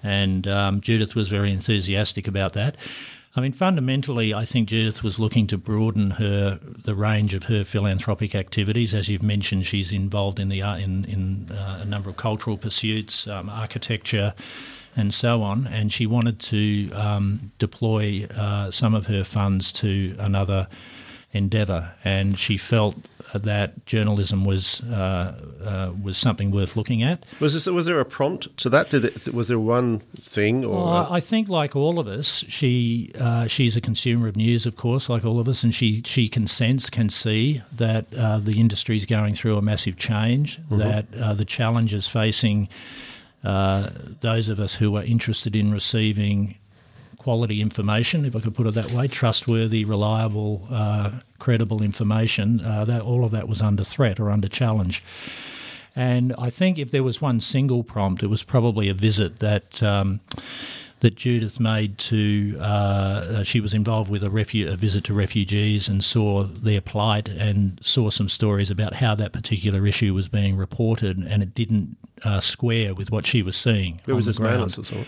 And 0.03 0.45
um, 0.45 0.81
Judith 0.81 1.15
was 1.15 1.29
very 1.29 1.51
enthusiastic 1.51 2.27
about 2.27 2.51
that. 2.53 2.75
I 3.35 3.41
mean, 3.41 3.51
fundamentally, 3.51 4.33
I 4.33 4.43
think 4.43 4.69
Judith 4.69 5.03
was 5.03 5.19
looking 5.19 5.45
to 5.47 5.57
broaden 5.57 6.11
her 6.11 6.59
the 6.83 6.95
range 6.95 7.35
of 7.35 7.43
her 7.43 7.63
philanthropic 7.63 8.33
activities. 8.33 8.95
As 8.95 9.07
you've 9.07 9.21
mentioned, 9.21 9.67
she's 9.67 9.91
involved 9.91 10.39
in 10.39 10.49
the 10.49 10.63
uh, 10.63 10.77
in 10.77 11.05
in 11.05 11.51
uh, 11.51 11.79
a 11.81 11.85
number 11.85 12.09
of 12.09 12.17
cultural 12.17 12.57
pursuits, 12.57 13.27
um, 13.27 13.47
architecture, 13.47 14.33
and 14.95 15.13
so 15.13 15.43
on. 15.43 15.67
And 15.67 15.93
she 15.93 16.07
wanted 16.07 16.39
to 16.39 16.91
um, 16.93 17.51
deploy 17.59 18.25
uh, 18.35 18.71
some 18.71 18.95
of 18.95 19.05
her 19.05 19.23
funds 19.23 19.71
to 19.73 20.15
another 20.17 20.67
endeavour, 21.31 21.93
and 22.03 22.39
she 22.39 22.57
felt 22.57 22.95
that 23.33 23.85
journalism 23.85 24.43
was 24.45 24.81
uh, 24.81 25.35
uh, 25.63 25.93
was 26.01 26.17
something 26.17 26.51
worth 26.51 26.75
looking 26.75 27.03
at. 27.03 27.23
Was 27.39 27.53
this, 27.53 27.67
was 27.67 27.85
there 27.85 27.99
a 27.99 28.05
prompt 28.05 28.55
to 28.57 28.69
that? 28.69 28.89
Did 28.89 29.05
it, 29.05 29.33
was 29.33 29.47
there 29.47 29.59
one 29.59 29.99
thing? 30.21 30.65
Or 30.65 30.85
well, 30.85 31.07
I 31.11 31.19
think, 31.19 31.47
like 31.47 31.75
all 31.75 31.99
of 31.99 32.07
us, 32.07 32.43
she 32.47 33.11
uh, 33.19 33.47
she's 33.47 33.77
a 33.77 33.81
consumer 33.81 34.27
of 34.27 34.35
news, 34.35 34.65
of 34.65 34.75
course, 34.75 35.09
like 35.09 35.23
all 35.23 35.39
of 35.39 35.47
us, 35.47 35.63
and 35.63 35.73
she 35.73 36.01
she 36.05 36.27
can 36.27 36.47
sense, 36.47 36.89
can 36.89 37.09
see 37.09 37.61
that 37.71 38.07
uh, 38.15 38.39
the 38.39 38.59
industry 38.59 38.97
is 38.97 39.05
going 39.05 39.35
through 39.35 39.57
a 39.57 39.61
massive 39.61 39.97
change, 39.97 40.59
mm-hmm. 40.61 40.77
that 40.77 41.05
uh, 41.19 41.33
the 41.33 41.45
challenges 41.45 42.07
facing. 42.07 42.67
Uh, 43.41 43.91
those 44.19 44.49
of 44.49 44.59
us 44.59 44.75
who 44.75 44.97
are 44.97 45.03
interested 45.03 45.55
in 45.55 45.71
receiving 45.71 46.57
quality 47.19 47.61
information, 47.61 48.25
if 48.25 48.35
I 48.35 48.39
could 48.39 48.55
put 48.55 48.65
it 48.65 48.73
that 48.73 48.91
way, 48.91 49.07
trustworthy, 49.07 49.85
reliable, 49.85 50.67
uh, 50.71 51.11
credible 51.37 51.83
information, 51.83 52.61
uh, 52.65 52.85
that 52.85 53.01
all 53.01 53.23
of 53.23 53.31
that 53.31 53.47
was 53.47 53.61
under 53.61 53.83
threat 53.83 54.19
or 54.19 54.31
under 54.31 54.47
challenge. 54.47 55.03
And 55.95 56.33
I 56.37 56.49
think 56.49 56.79
if 56.79 56.91
there 56.91 57.03
was 57.03 57.21
one 57.21 57.41
single 57.41 57.83
prompt, 57.83 58.23
it 58.23 58.27
was 58.27 58.43
probably 58.43 58.89
a 58.89 58.93
visit 58.93 59.39
that. 59.39 59.83
Um, 59.83 60.21
that 61.01 61.15
Judith 61.15 61.61
made 61.61 61.97
to, 61.97 62.57
uh, 62.59 62.63
uh 62.63 63.43
she 63.43 63.61
was 63.61 63.73
involved 63.73 64.11
with 64.11 64.21
a, 64.21 64.27
refu- 64.27 64.69
a 64.69 64.75
visit 64.75 65.05
to 65.05 65.13
refugees 65.13 65.87
and 65.87 66.03
saw 66.03 66.43
their 66.43 66.81
plight 66.81 67.29
and 67.29 67.79
saw 67.81 68.09
some 68.09 68.27
stories 68.27 68.69
about 68.69 68.95
how 68.95 69.15
that 69.15 69.31
particular 69.31 69.87
issue 69.87 70.13
was 70.13 70.27
being 70.27 70.57
reported, 70.57 71.17
and 71.17 71.41
it 71.41 71.55
didn't 71.55 71.95
uh, 72.25 72.41
square 72.41 72.93
with 72.93 73.11
what 73.11 73.25
she 73.25 73.41
was 73.41 73.55
seeing. 73.55 74.01
It 74.07 74.11
was 74.11 74.25
this 74.25 74.39
madness 74.39 74.77
or 74.77 74.83
something. 74.83 75.07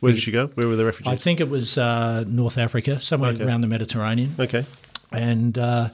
Where 0.00 0.12
did 0.12 0.22
she 0.22 0.30
go? 0.30 0.48
Where 0.48 0.68
were 0.68 0.76
the 0.76 0.84
refugees? 0.84 1.12
I 1.12 1.16
think 1.16 1.40
it 1.40 1.48
was 1.48 1.78
uh, 1.78 2.24
North 2.26 2.58
Africa, 2.58 3.00
somewhere 3.00 3.30
Okay. 3.32 3.44
around 3.44 3.62
the 3.62 3.66
Mediterranean. 3.66 4.34
okay. 4.38 4.64
and 5.12 5.56
uh, 5.56 5.88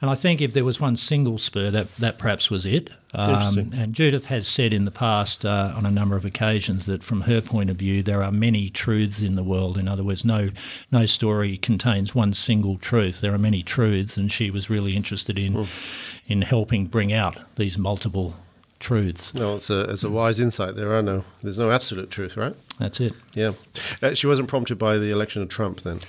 and 0.00 0.08
I 0.10 0.14
think 0.14 0.40
if 0.40 0.52
there 0.52 0.64
was 0.64 0.80
one 0.80 0.94
single 0.96 1.38
spur, 1.38 1.72
that 1.72 1.88
that 1.96 2.18
perhaps 2.18 2.50
was 2.52 2.64
it. 2.64 2.90
Um, 3.14 3.70
and 3.74 3.94
Judith 3.94 4.26
has 4.26 4.46
said 4.46 4.72
in 4.72 4.84
the 4.84 4.90
past, 4.92 5.44
uh, 5.44 5.72
on 5.74 5.84
a 5.86 5.90
number 5.90 6.14
of 6.14 6.24
occasions, 6.24 6.86
that 6.86 7.02
from 7.02 7.22
her 7.22 7.40
point 7.40 7.68
of 7.70 7.76
view, 7.76 8.02
there 8.02 8.22
are 8.22 8.30
many 8.30 8.68
truths 8.70 9.22
in 9.22 9.34
the 9.34 9.42
world. 9.42 9.76
In 9.78 9.88
other 9.88 10.04
words, 10.04 10.24
no 10.24 10.50
no 10.92 11.04
story 11.06 11.56
contains 11.56 12.14
one 12.14 12.32
single 12.32 12.78
truth. 12.78 13.20
There 13.20 13.34
are 13.34 13.38
many 13.38 13.62
truths, 13.64 14.16
and 14.16 14.30
she 14.30 14.50
was 14.52 14.70
really 14.70 14.94
interested 14.94 15.36
in 15.36 15.66
in 16.28 16.42
helping 16.42 16.86
bring 16.86 17.12
out 17.12 17.40
these 17.56 17.76
multiple 17.76 18.36
truths. 18.80 19.34
No, 19.34 19.56
it's 19.56 19.70
a 19.70 19.80
it's 19.90 20.04
a 20.04 20.10
wise 20.10 20.38
insight. 20.40 20.76
There 20.76 20.92
are 20.94 21.02
no 21.02 21.24
there's 21.42 21.58
no 21.58 21.70
absolute 21.70 22.10
truth, 22.10 22.36
right? 22.36 22.54
That's 22.78 23.00
it. 23.00 23.12
Yeah. 23.34 23.52
Uh, 24.02 24.14
she 24.14 24.26
wasn't 24.26 24.48
prompted 24.48 24.78
by 24.78 24.98
the 24.98 25.10
election 25.10 25.42
of 25.42 25.48
Trump 25.48 25.82
then. 25.82 26.00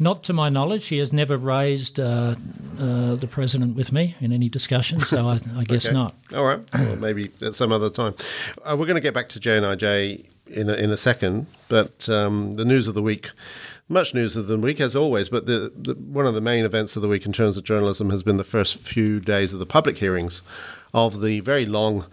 Not 0.00 0.22
to 0.24 0.32
my 0.32 0.48
knowledge, 0.48 0.84
she 0.84 0.98
has 0.98 1.12
never 1.12 1.36
raised 1.36 1.98
uh, 1.98 2.36
uh, 2.78 3.16
the 3.16 3.26
president 3.28 3.74
with 3.74 3.90
me 3.90 4.14
in 4.20 4.32
any 4.32 4.48
discussion, 4.48 5.00
so 5.00 5.28
I, 5.28 5.40
I 5.56 5.64
guess 5.64 5.86
Okay. 5.86 5.92
not. 5.94 6.14
All 6.32 6.44
right. 6.44 6.60
Well, 6.72 6.94
maybe 6.94 7.32
at 7.42 7.56
some 7.56 7.72
other 7.72 7.90
time. 7.90 8.14
Uh, 8.62 8.76
we're 8.78 8.86
going 8.86 8.94
to 8.94 9.00
get 9.00 9.12
back 9.12 9.28
to 9.30 9.40
JNIJ 9.40 10.24
in 10.46 10.70
a, 10.70 10.74
in 10.74 10.92
a 10.92 10.96
second, 10.96 11.48
but 11.68 12.08
um, 12.08 12.52
the 12.52 12.64
news 12.64 12.86
of 12.86 12.94
the 12.94 13.02
week, 13.02 13.30
much 13.88 14.14
news 14.14 14.36
of 14.36 14.46
the 14.46 14.56
week 14.56 14.80
as 14.80 14.94
always, 14.94 15.28
but 15.30 15.46
the, 15.46 15.72
the, 15.76 15.94
one 15.94 16.26
of 16.26 16.34
the 16.34 16.40
main 16.40 16.64
events 16.64 16.94
of 16.94 17.02
the 17.02 17.08
week 17.08 17.26
in 17.26 17.32
terms 17.32 17.56
of 17.56 17.64
journalism 17.64 18.10
has 18.10 18.22
been 18.22 18.36
the 18.36 18.44
first 18.44 18.76
few 18.76 19.18
days 19.18 19.52
of 19.52 19.58
the 19.58 19.66
public 19.66 19.98
hearings 19.98 20.42
of 20.92 21.20
the 21.20 21.40
very 21.40 21.66
long 21.66 22.06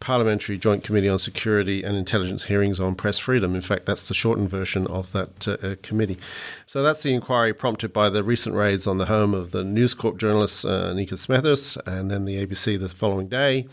Parliamentary 0.00 0.58
Joint 0.58 0.84
Committee 0.84 1.08
on 1.08 1.18
Security 1.18 1.82
and 1.82 1.96
Intelligence 1.96 2.44
hearings 2.44 2.78
on 2.78 2.94
press 2.94 3.18
freedom. 3.18 3.54
In 3.54 3.62
fact, 3.62 3.86
that's 3.86 4.06
the 4.06 4.14
shortened 4.14 4.48
version 4.48 4.86
of 4.86 5.12
that 5.12 5.48
uh, 5.48 5.52
uh, 5.66 5.74
committee. 5.82 6.18
So 6.66 6.82
that's 6.82 7.02
the 7.02 7.12
inquiry 7.12 7.52
prompted 7.52 7.92
by 7.92 8.10
the 8.10 8.22
recent 8.22 8.54
raids 8.54 8.86
on 8.86 8.98
the 8.98 9.06
home 9.06 9.34
of 9.34 9.50
the 9.50 9.64
News 9.64 9.94
Corp 9.94 10.18
journalist 10.18 10.64
uh, 10.64 10.92
Nika 10.92 11.16
Smethurst 11.16 11.78
and 11.86 12.10
then 12.10 12.24
the 12.24 12.44
ABC 12.46 12.78
the 12.78 12.88
following 12.88 13.28
day. 13.28 13.66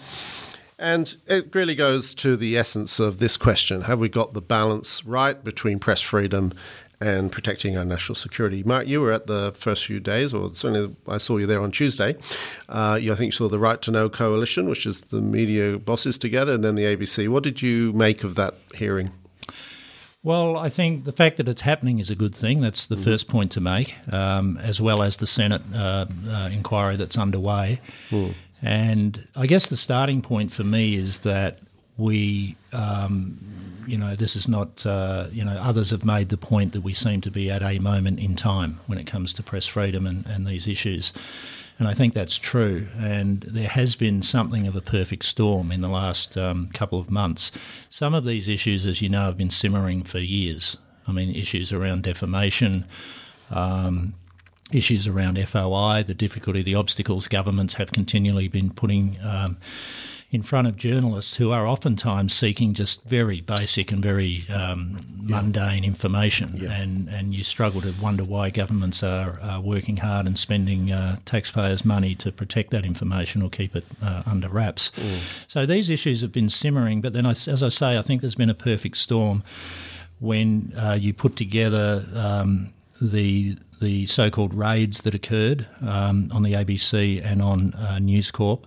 And 0.78 1.16
it 1.26 1.56
really 1.56 1.76
goes 1.76 2.14
to 2.16 2.36
the 2.36 2.58
essence 2.58 3.00
of 3.00 3.20
this 3.20 3.38
question 3.38 3.84
Have 3.84 4.00
we 4.00 4.10
got 4.10 4.34
the 4.34 4.42
balance 4.42 5.06
right 5.06 5.42
between 5.42 5.80
press 5.80 6.02
freedom 6.02 6.54
and 7.00 7.32
protecting 7.32 7.78
our 7.78 7.86
national 7.86 8.16
security? 8.16 8.64
Mark, 8.64 8.88
you 8.88 9.02
were 9.02 9.12
at 9.12 9.28
the 9.28 9.54
first 9.58 9.86
few 9.86 10.00
days, 10.00 10.34
or 10.34 10.54
certainly 10.54 10.96
I 11.08 11.18
saw 11.18 11.38
you 11.38 11.46
there 11.46 11.62
on 11.62 11.72
Tuesday. 11.72 12.16
Uh, 12.70 12.98
you, 13.02 13.12
I 13.12 13.16
think 13.16 13.34
you 13.34 13.38
saw 13.38 13.48
the 13.48 13.60
Right 13.60 13.82
to 13.84 13.92
Know 13.92 14.10
Coalition, 14.10 14.70
which 14.70 14.86
is 14.86 15.02
the 15.02 15.22
media 15.22 15.78
bosses 15.78 16.18
together, 16.18 16.54
and 16.54 16.64
then 16.64 16.76
the 16.76 16.84
ABC. 16.84 17.28
What 17.30 17.44
did 17.44 17.62
you 17.62 17.94
make 17.94 18.24
of 18.24 18.36
that 18.36 18.56
hearing? 18.76 19.12
Well, 20.24 20.58
I 20.58 20.70
think 20.70 21.04
the 21.06 21.12
fact 21.12 21.38
that 21.38 21.48
it's 21.48 21.62
happening 21.62 22.00
is 22.00 22.10
a 22.10 22.16
good 22.16 22.36
thing. 22.36 22.60
That's 22.60 22.88
the 22.88 22.98
first 22.98 23.28
point 23.28 23.52
to 23.52 23.62
make, 23.62 23.94
um, 24.12 24.58
as 24.58 24.82
well 24.82 25.04
as 25.04 25.18
the 25.18 25.28
Senate 25.28 25.62
uh, 25.72 26.08
uh, 26.28 26.50
inquiry 26.52 26.98
that's 26.98 27.16
underway. 27.16 27.80
And 28.64 29.28
I 29.36 29.46
guess 29.46 29.68
the 29.68 29.76
starting 29.76 30.24
point 30.24 30.52
for 30.52 30.64
me 30.64 30.96
is 30.96 31.20
that 31.20 31.60
we, 31.98 32.58
um, 32.74 33.38
you 33.88 33.98
know, 33.98 34.16
this 34.16 34.36
is 34.36 34.48
not, 34.48 34.86
uh, 34.86 35.28
you 35.32 35.44
know, 35.44 35.58
others 35.58 35.92
have 35.92 36.04
made 36.04 36.30
the 36.30 36.38
point 36.38 36.74
that 36.74 36.82
we 36.82 36.94
seem 36.94 37.22
to 37.22 37.32
be 37.32 37.50
at 37.50 37.64
a 37.64 37.80
moment 37.80 38.20
in 38.20 38.36
time 38.36 38.80
when 38.88 38.98
it 38.98 39.06
comes 39.06 39.34
to 39.34 39.44
press 39.44 39.66
freedom 39.66 40.06
and, 40.06 40.26
and 40.26 40.46
these 40.46 40.68
issues. 40.68 41.14
And 41.78 41.88
I 41.88 41.94
think 41.94 42.14
that's 42.14 42.38
true. 42.38 42.88
And 42.98 43.42
there 43.48 43.68
has 43.68 43.96
been 43.96 44.22
something 44.22 44.66
of 44.66 44.76
a 44.76 44.82
perfect 44.82 45.26
storm 45.26 45.72
in 45.72 45.82
the 45.82 45.90
last 45.90 46.38
um, 46.38 46.70
couple 46.74 47.00
of 47.00 47.10
months. 47.10 47.52
Some 47.90 48.14
of 48.14 48.24
these 48.24 48.48
issues, 48.48 48.86
as 48.88 49.02
you 49.02 49.10
know, 49.10 49.26
have 49.26 49.38
been 49.38 49.50
simmering 49.50 50.04
for 50.04 50.20
years. 50.20 50.78
I 51.08 51.12
mean, 51.12 51.36
issues 51.36 51.74
around 51.74 52.04
defamation, 52.04 52.86
um, 53.52 54.16
issues 54.72 55.06
around 55.06 55.38
FOI, 55.48 56.04
the 56.04 56.14
difficulty, 56.14 56.64
the 56.64 56.76
obstacles 56.76 57.28
governments 57.28 57.76
have 57.76 57.92
continually 57.92 58.48
been 58.48 58.72
putting 58.72 59.18
um, 59.22 59.58
in 60.32 60.42
front 60.42 60.68
of 60.68 60.76
journalists 60.76 61.36
who 61.36 61.52
are 61.52 61.68
oftentimes 61.68 62.34
seeking 62.34 62.74
just 62.74 63.04
very 63.04 63.42
basic 63.42 63.92
and 63.92 64.02
very 64.02 64.46
um, 64.50 65.06
mundane 65.16 65.84
information. 65.84 66.66
And, 66.66 67.08
and 67.10 67.34
you 67.34 67.44
struggle 67.44 67.82
to 67.82 67.94
wonder 68.02 68.24
why 68.24 68.50
governments 68.50 69.04
are, 69.04 69.40
are 69.42 69.62
working 69.62 69.98
hard 69.98 70.26
and 70.26 70.38
spending 70.38 70.92
uh, 70.92 71.20
taxpayers' 71.26 71.86
money 71.86 72.16
to 72.16 72.32
protect 72.32 72.72
that 72.72 72.84
information 72.86 73.42
or 73.42 73.50
keep 73.50 73.76
it 73.76 73.86
uh, 74.02 74.24
under 74.26 74.50
wraps. 74.50 74.92
So 75.48 75.66
these 75.66 75.90
issues 75.90 76.22
have 76.22 76.32
been 76.32 76.50
simmering, 76.50 77.02
but 77.02 77.14
then, 77.14 77.26
I, 77.26 77.32
as 77.32 77.64
I 77.64 77.70
say, 77.70 77.98
I 77.98 78.02
think 78.02 78.22
there's 78.22 78.36
been 78.36 78.50
a 78.50 78.56
perfect 78.56 78.98
storm 78.98 79.44
when 80.20 80.74
uh, 80.78 80.94
you 80.94 81.14
put 81.14 81.36
together 81.36 82.06
um, 82.16 82.74
the 83.02 83.58
the 83.82 84.06
so-called 84.06 84.54
raids 84.54 85.02
that 85.02 85.14
occurred 85.14 85.68
um, 85.82 86.30
on 86.32 86.44
the 86.44 86.54
ABC 86.54 87.24
and 87.24 87.42
on 87.42 87.74
uh, 87.74 88.00
News 88.00 88.32
Corp, 88.32 88.66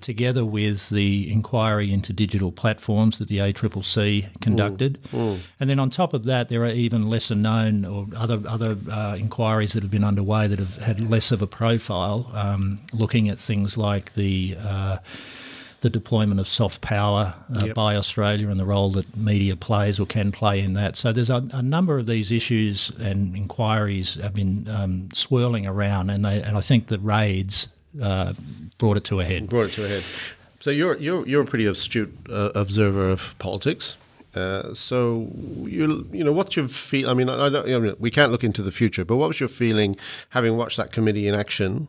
together 0.00 0.44
with 0.44 0.88
the 0.90 1.30
inquiry 1.30 1.92
into 1.92 2.12
digital 2.12 2.52
platforms 2.52 3.18
that 3.18 3.28
the 3.28 3.38
ACCC 3.38 4.40
conducted, 4.40 4.98
and 5.12 5.68
then 5.70 5.78
on 5.78 5.90
top 5.90 6.14
of 6.14 6.24
that, 6.24 6.48
there 6.48 6.62
are 6.62 6.70
even 6.70 7.08
lesser 7.08 7.34
known 7.34 7.84
or 7.84 8.06
other 8.16 8.40
other 8.46 8.76
uh, 8.90 9.16
inquiries 9.18 9.72
that 9.72 9.82
have 9.82 9.90
been 9.90 10.04
underway 10.04 10.46
that 10.46 10.58
have 10.58 10.76
had 10.76 11.00
less 11.10 11.32
of 11.32 11.42
a 11.42 11.46
profile, 11.46 12.30
um, 12.34 12.80
looking 12.92 13.28
at 13.28 13.38
things 13.38 13.76
like 13.76 14.14
the 14.14 14.56
uh, 14.62 14.98
the 15.80 15.90
deployment 15.90 16.40
of 16.40 16.48
soft 16.48 16.80
power 16.80 17.34
uh, 17.56 17.66
Yep. 17.66 17.74
by 17.76 17.94
Australia 17.94 18.48
and 18.48 18.58
the 18.58 18.64
role 18.64 18.90
that 18.92 19.16
media 19.16 19.54
plays 19.54 20.00
or 20.00 20.06
can 20.06 20.32
play 20.32 20.58
in 20.58 20.72
that. 20.72 20.96
So 20.96 21.12
there's 21.12 21.30
a, 21.30 21.48
a 21.52 21.62
number 21.62 21.98
of 22.00 22.06
these 22.06 22.32
issues 22.32 22.90
and 22.98 23.36
inquiries 23.36 24.14
have 24.16 24.34
been 24.34 24.66
um, 24.68 25.08
swirling 25.12 25.66
around, 25.68 26.10
and 26.10 26.24
they, 26.24 26.42
and 26.42 26.56
I 26.56 26.62
think 26.62 26.88
the 26.88 26.98
raids 26.98 27.68
uh, 28.00 28.34
brought 28.78 28.96
it 28.96 29.04
to 29.04 29.20
a 29.20 29.24
head. 29.24 29.48
Brought 29.48 29.68
it 29.68 29.72
to 29.74 29.84
a 29.84 29.88
head. 29.88 30.04
So 30.60 30.70
you're 30.70 30.96
you're 30.98 31.26
you're 31.26 31.42
a 31.42 31.46
pretty 31.46 31.66
astute 31.66 32.14
uh, 32.28 32.50
observer 32.54 33.08
of 33.08 33.34
politics. 33.38 33.96
Uh, 34.34 34.74
so 34.74 35.28
you 35.64 36.06
you 36.12 36.22
know 36.22 36.32
what's 36.32 36.56
your 36.56 36.68
feel? 36.68 37.08
I 37.08 37.14
mean, 37.14 37.28
I, 37.28 37.48
don't. 37.48 37.68
I 37.68 37.78
mean, 37.78 37.94
we 37.98 38.10
can't 38.10 38.30
look 38.30 38.44
into 38.44 38.62
the 38.62 38.70
future, 38.70 39.04
but 39.04 39.16
what 39.16 39.28
was 39.28 39.40
your 39.40 39.48
feeling 39.48 39.96
having 40.30 40.56
watched 40.56 40.76
that 40.76 40.92
committee 40.92 41.26
in 41.26 41.34
action 41.34 41.88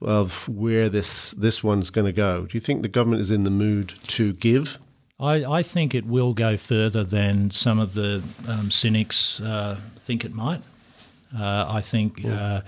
of 0.00 0.48
where 0.48 0.88
this 0.88 1.32
this 1.32 1.62
one's 1.62 1.90
going 1.90 2.06
to 2.06 2.12
go? 2.12 2.46
Do 2.46 2.56
you 2.56 2.60
think 2.60 2.82
the 2.82 2.88
government 2.88 3.22
is 3.22 3.30
in 3.30 3.44
the 3.44 3.50
mood 3.50 3.94
to 4.08 4.32
give? 4.34 4.78
I, 5.18 5.44
I 5.44 5.62
think 5.62 5.94
it 5.94 6.04
will 6.04 6.34
go 6.34 6.56
further 6.56 7.02
than 7.02 7.50
some 7.50 7.78
of 7.78 7.94
the 7.94 8.22
um, 8.46 8.70
cynics 8.70 9.40
uh, 9.40 9.78
think 9.98 10.24
it 10.24 10.34
might. 10.34 10.62
Uh, 11.36 11.66
I 11.68 11.80
think. 11.80 12.24
Uh, 12.24 12.62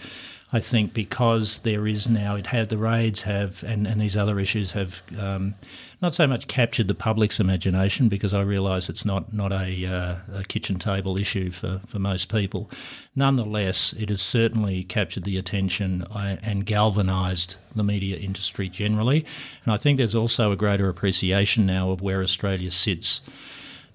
I 0.51 0.61
think 0.61 0.95
because 0.95 1.61
there 1.61 1.87
is 1.87 2.09
now, 2.09 2.35
it 2.37 2.47
had 2.47 2.71
the 2.71 2.79
raids 2.79 3.23
have, 3.23 3.63
and, 3.65 3.87
and 3.87 4.01
these 4.01 4.17
other 4.17 4.41
issues 4.41 4.73
have 4.73 5.03
um, 5.19 5.55
not 6.01 6.15
so 6.15 6.27
much 6.27 6.47
captured 6.47 6.89
the 6.89 6.95
public's 6.95 7.39
imagination 7.39 8.09
because 8.09 8.33
I 8.33 8.41
realise 8.41 8.89
it's 8.89 9.05
not 9.05 9.31
not 9.33 9.53
a, 9.53 9.85
uh, 9.85 10.39
a 10.39 10.45
kitchen 10.45 10.79
table 10.79 11.19
issue 11.19 11.51
for, 11.51 11.83
for 11.87 11.99
most 11.99 12.33
people. 12.33 12.71
Nonetheless, 13.15 13.93
it 13.99 14.09
has 14.09 14.23
certainly 14.23 14.85
captured 14.85 15.25
the 15.25 15.37
attention 15.37 16.05
uh, 16.05 16.37
and 16.43 16.65
galvanised 16.65 17.57
the 17.77 17.85
media 17.85 18.17
industry 18.17 18.71
generally, 18.71 19.27
and 19.65 19.75
I 19.75 19.77
think 19.77 19.99
there's 19.99 20.15
also 20.15 20.51
a 20.51 20.57
greater 20.57 20.89
appreciation 20.89 21.67
now 21.67 21.91
of 21.91 22.01
where 22.01 22.23
Australia 22.23 22.71
sits 22.71 23.21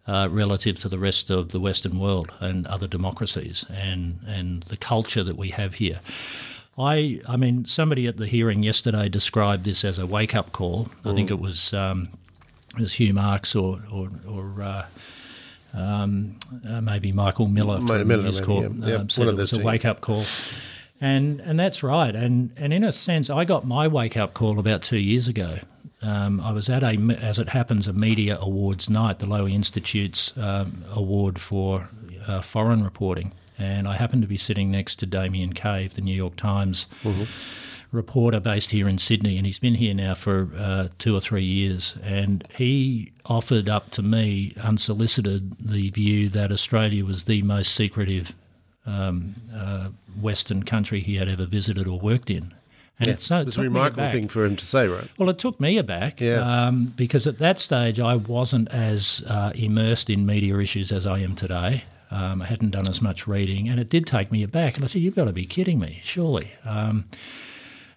uh, 0.08 0.28
relative 0.32 0.80
to 0.80 0.90
the 0.90 1.00
rest 1.00 1.30
of 1.30 1.50
the 1.50 1.60
Western 1.60 2.00
world 2.00 2.32
and 2.40 2.68
other 2.68 2.88
democracies 2.88 3.66
and, 3.70 4.20
and 4.28 4.64
the 4.64 4.78
culture 4.78 5.24
that 5.24 5.38
we 5.38 5.50
have 5.50 5.76
here. 5.76 6.00
I, 6.78 7.22
I 7.28 7.38
mean, 7.38 7.66
somebody 7.66 8.08
at 8.08 8.18
the 8.18 8.26
hearing 8.26 8.64
yesterday 8.64 9.08
described 9.08 9.66
this 9.66 9.86
as 9.86 10.00
a 10.00 10.08
wake 10.08 10.36
up 10.36 10.52
call. 10.52 10.90
I 11.06 11.14
think 11.14 11.30
it 11.30 11.40
was 11.40 11.72
um, 11.74 12.10
it 12.76 12.82
was 12.82 12.94
Hugh 12.94 13.14
Marks 13.14 13.56
or 13.56 13.80
or, 13.92 14.10
or 14.28 14.62
uh, 14.62 14.86
um, 15.74 16.40
uh, 16.68 16.82
maybe 16.82 17.12
Michael 17.12 17.48
Miller 17.48 17.78
from 17.78 18.08
Miller, 18.08 18.24
News 18.24 18.36
maybe, 18.36 18.46
Corp 18.46 18.74
yeah. 18.80 18.96
Um, 18.96 19.08
it 19.08 19.38
was 19.38 19.54
a 19.54 19.60
wake 19.60 19.86
up 19.86 20.02
call. 20.02 20.26
And 21.00 21.42
and 21.42 21.60
that's 21.60 21.84
right. 21.84 22.16
And 22.16 22.52
and 22.56 22.74
in 22.74 22.84
a 22.84 22.92
sense, 22.92 23.30
I 23.30 23.46
got 23.46 23.68
my 23.68 23.88
wake 23.88 24.18
up 24.18 24.34
call 24.34 24.58
about 24.58 24.82
two 24.82 24.98
years 24.98 25.28
ago. 25.28 25.60
Um, 26.04 26.42
I 26.42 26.52
was 26.52 26.70
at 26.70 26.84
a, 26.84 26.98
as 27.22 27.40
it 27.40 27.50
happens, 27.50 27.88
a 27.88 27.94
media 27.94 28.38
awards 28.40 28.90
night, 28.90 29.20
the 29.20 29.26
Lowy 29.26 29.54
Institute's 29.54 30.34
um, 30.38 30.84
award 30.92 31.40
for 31.40 31.90
uh, 32.28 32.42
foreign 32.42 32.84
reporting, 32.84 33.32
and 33.58 33.88
I 33.88 33.96
happened 33.96 34.22
to 34.24 34.28
be 34.28 34.38
sitting 34.38 34.70
next 34.70 34.98
to 34.98 35.06
Damien 35.06 35.54
Cave, 35.54 35.94
the 35.94 36.02
New 36.02 36.16
York 36.16 36.36
Times 36.36 36.88
reporter 37.94 38.40
based 38.40 38.72
here 38.72 38.90
in 38.90 38.98
Sydney, 38.98 39.38
and 39.38 39.46
he's 39.46 39.60
been 39.60 39.76
here 39.76 39.94
now 39.94 40.16
for 40.16 40.50
uh, 40.58 40.88
two 41.00 41.16
or 41.16 41.22
three 41.22 41.46
years. 41.46 41.96
And 42.04 42.46
he 42.58 43.14
offered 43.26 43.70
up 43.70 43.92
to 43.92 44.02
me, 44.02 44.56
unsolicited, 44.62 45.56
the 45.60 45.90
view 45.92 46.28
that 46.30 46.52
Australia 46.52 47.06
was 47.06 47.26
the 47.26 47.44
most 47.44 47.74
secretive 47.74 48.34
um, 48.86 49.36
uh, 49.56 49.90
Western 50.20 50.64
country 50.64 51.00
he 51.00 51.16
had 51.16 51.30
ever 51.30 51.46
visited 51.46 51.88
or 51.88 52.00
worked 52.00 52.30
in. 52.30 52.54
And 53.04 53.08
Yeah. 53.10 53.14
it's 53.16 53.26
so 53.28 53.40
it 53.42 53.46
was 53.46 53.58
a 53.58 53.62
remarkable 53.62 54.08
thing 54.08 54.28
for 54.28 54.46
him 54.46 54.56
to 54.56 54.66
say, 54.66 54.88
right? 54.88 55.08
Well, 55.18 55.30
it 55.30 55.38
took 55.38 55.60
me 55.60 55.78
aback 55.78 56.20
Yeah. 56.22 56.40
um, 56.68 56.94
because 56.96 57.28
at 57.28 57.38
that 57.40 57.60
stage 57.60 58.00
I 58.00 58.16
wasn't 58.16 58.70
as 58.70 59.22
uh, 59.28 59.52
immersed 59.56 60.10
in 60.10 60.26
media 60.26 60.58
issues 60.60 60.92
as 60.92 61.06
I 61.06 61.20
am 61.20 61.36
today. 61.36 61.84
Um, 62.12 62.42
I 62.42 62.46
hadn't 62.46 62.72
done 62.72 62.88
as 62.88 63.02
much 63.02 63.26
reading, 63.28 63.68
and 63.70 63.80
it 63.80 63.90
did 63.90 64.06
take 64.06 64.32
me 64.32 64.44
aback. 64.44 64.76
And 64.76 64.84
I 64.84 64.88
said, 64.88 65.02
"You've 65.02 65.16
got 65.16 65.26
to 65.26 65.34
be 65.34 65.46
kidding 65.46 65.80
me, 65.80 66.00
surely." 66.04 66.52
Um, 66.64 67.06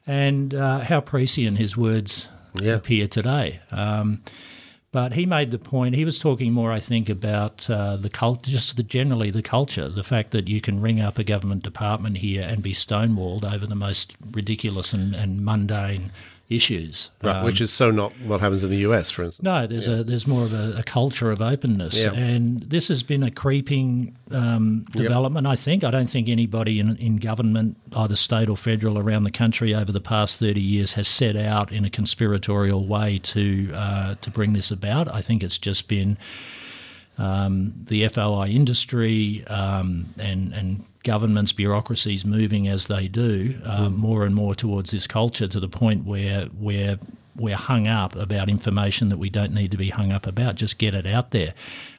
and 0.06 0.54
uh, 0.54 0.80
how 0.80 1.00
prescient 1.00 1.58
his 1.58 1.76
words 1.76 2.28
Yeah. 2.60 2.74
appear 2.74 3.08
today. 3.08 3.60
Um, 3.70 4.22
but 4.96 5.12
he 5.12 5.26
made 5.26 5.50
the 5.50 5.58
point. 5.58 5.94
He 5.94 6.06
was 6.06 6.18
talking 6.18 6.54
more, 6.54 6.72
I 6.72 6.80
think, 6.80 7.10
about 7.10 7.68
uh, 7.68 7.96
the 7.98 8.08
cult, 8.08 8.44
just 8.44 8.78
the, 8.78 8.82
generally 8.82 9.30
the 9.30 9.42
culture, 9.42 9.90
the 9.90 10.02
fact 10.02 10.30
that 10.30 10.48
you 10.48 10.62
can 10.62 10.80
ring 10.80 11.02
up 11.02 11.18
a 11.18 11.22
government 11.22 11.64
department 11.64 12.16
here 12.16 12.40
and 12.40 12.62
be 12.62 12.72
stonewalled 12.72 13.44
over 13.44 13.66
the 13.66 13.74
most 13.74 14.16
ridiculous 14.30 14.94
and, 14.94 15.14
and 15.14 15.44
mundane 15.44 16.12
issues. 16.48 17.10
Right, 17.22 17.36
Um, 17.36 17.44
which 17.44 17.60
is 17.60 17.72
so 17.72 17.90
not 17.90 18.12
what 18.24 18.40
happens 18.40 18.62
in 18.62 18.70
the 18.70 18.76
US, 18.78 19.10
for 19.10 19.24
instance. 19.24 19.42
no, 19.44 19.66
there's 19.66 19.88
a 19.88 20.04
there's 20.04 20.26
more 20.26 20.44
of 20.44 20.52
a, 20.52 20.78
a 20.78 20.82
culture 20.82 21.30
of 21.30 21.42
openness, 21.42 22.00
Yeah. 22.00 22.12
and 22.12 22.62
this 22.62 22.88
has 22.88 23.02
been 23.02 23.22
a 23.22 23.30
creeping 23.30 24.16
um, 24.30 24.86
development. 24.92 25.46
I 25.46 25.56
think 25.56 25.82
I 25.82 25.90
don't 25.90 26.08
think 26.08 26.28
anybody 26.28 26.78
in 26.78 26.96
in 26.98 27.16
government, 27.16 27.76
either 27.94 28.16
state 28.16 28.48
or 28.48 28.56
federal, 28.56 28.98
around 28.98 29.24
the 29.24 29.30
country 29.32 29.74
over 29.74 29.90
the 29.90 30.00
past 30.00 30.38
thirty 30.38 30.60
years 30.60 30.92
has 30.92 31.08
set 31.08 31.34
out 31.36 31.72
in 31.72 31.84
a 31.84 31.90
conspiratorial 31.90 32.86
way 32.86 33.18
to 33.18 33.72
uh, 33.74 34.14
to 34.20 34.30
bring 34.30 34.52
this 34.52 34.70
about. 34.70 35.12
I 35.12 35.22
think 35.22 35.42
it's 35.42 35.58
just 35.58 35.88
been 35.88 36.16
um, 37.18 37.72
the 37.84 38.06
FOI 38.08 38.48
industry 38.48 39.44
um, 39.46 40.14
and 40.18 40.52
and 40.52 40.84
governments, 41.02 41.52
bureaucracies 41.52 42.24
moving 42.24 42.66
as 42.66 42.88
they 42.88 43.06
do 43.06 43.58
um, 43.64 43.96
more 43.96 44.24
and 44.24 44.34
more 44.34 44.54
towards 44.56 44.90
this 44.90 45.06
culture 45.06 45.46
to 45.46 45.60
the 45.60 45.68
point 45.68 46.04
where 46.04 46.46
where 46.46 46.98
we're 47.36 47.56
hung 47.56 47.86
up 47.86 48.16
about 48.16 48.48
information 48.48 49.08
that 49.10 49.18
we 49.18 49.30
don't 49.30 49.52
need 49.52 49.70
to 49.70 49.76
be 49.76 49.90
hung 49.90 50.10
up 50.10 50.26
about. 50.26 50.54
Just 50.54 50.78
get 50.78 50.94
it 50.94 51.06
out 51.06 51.30
there. 51.30 51.54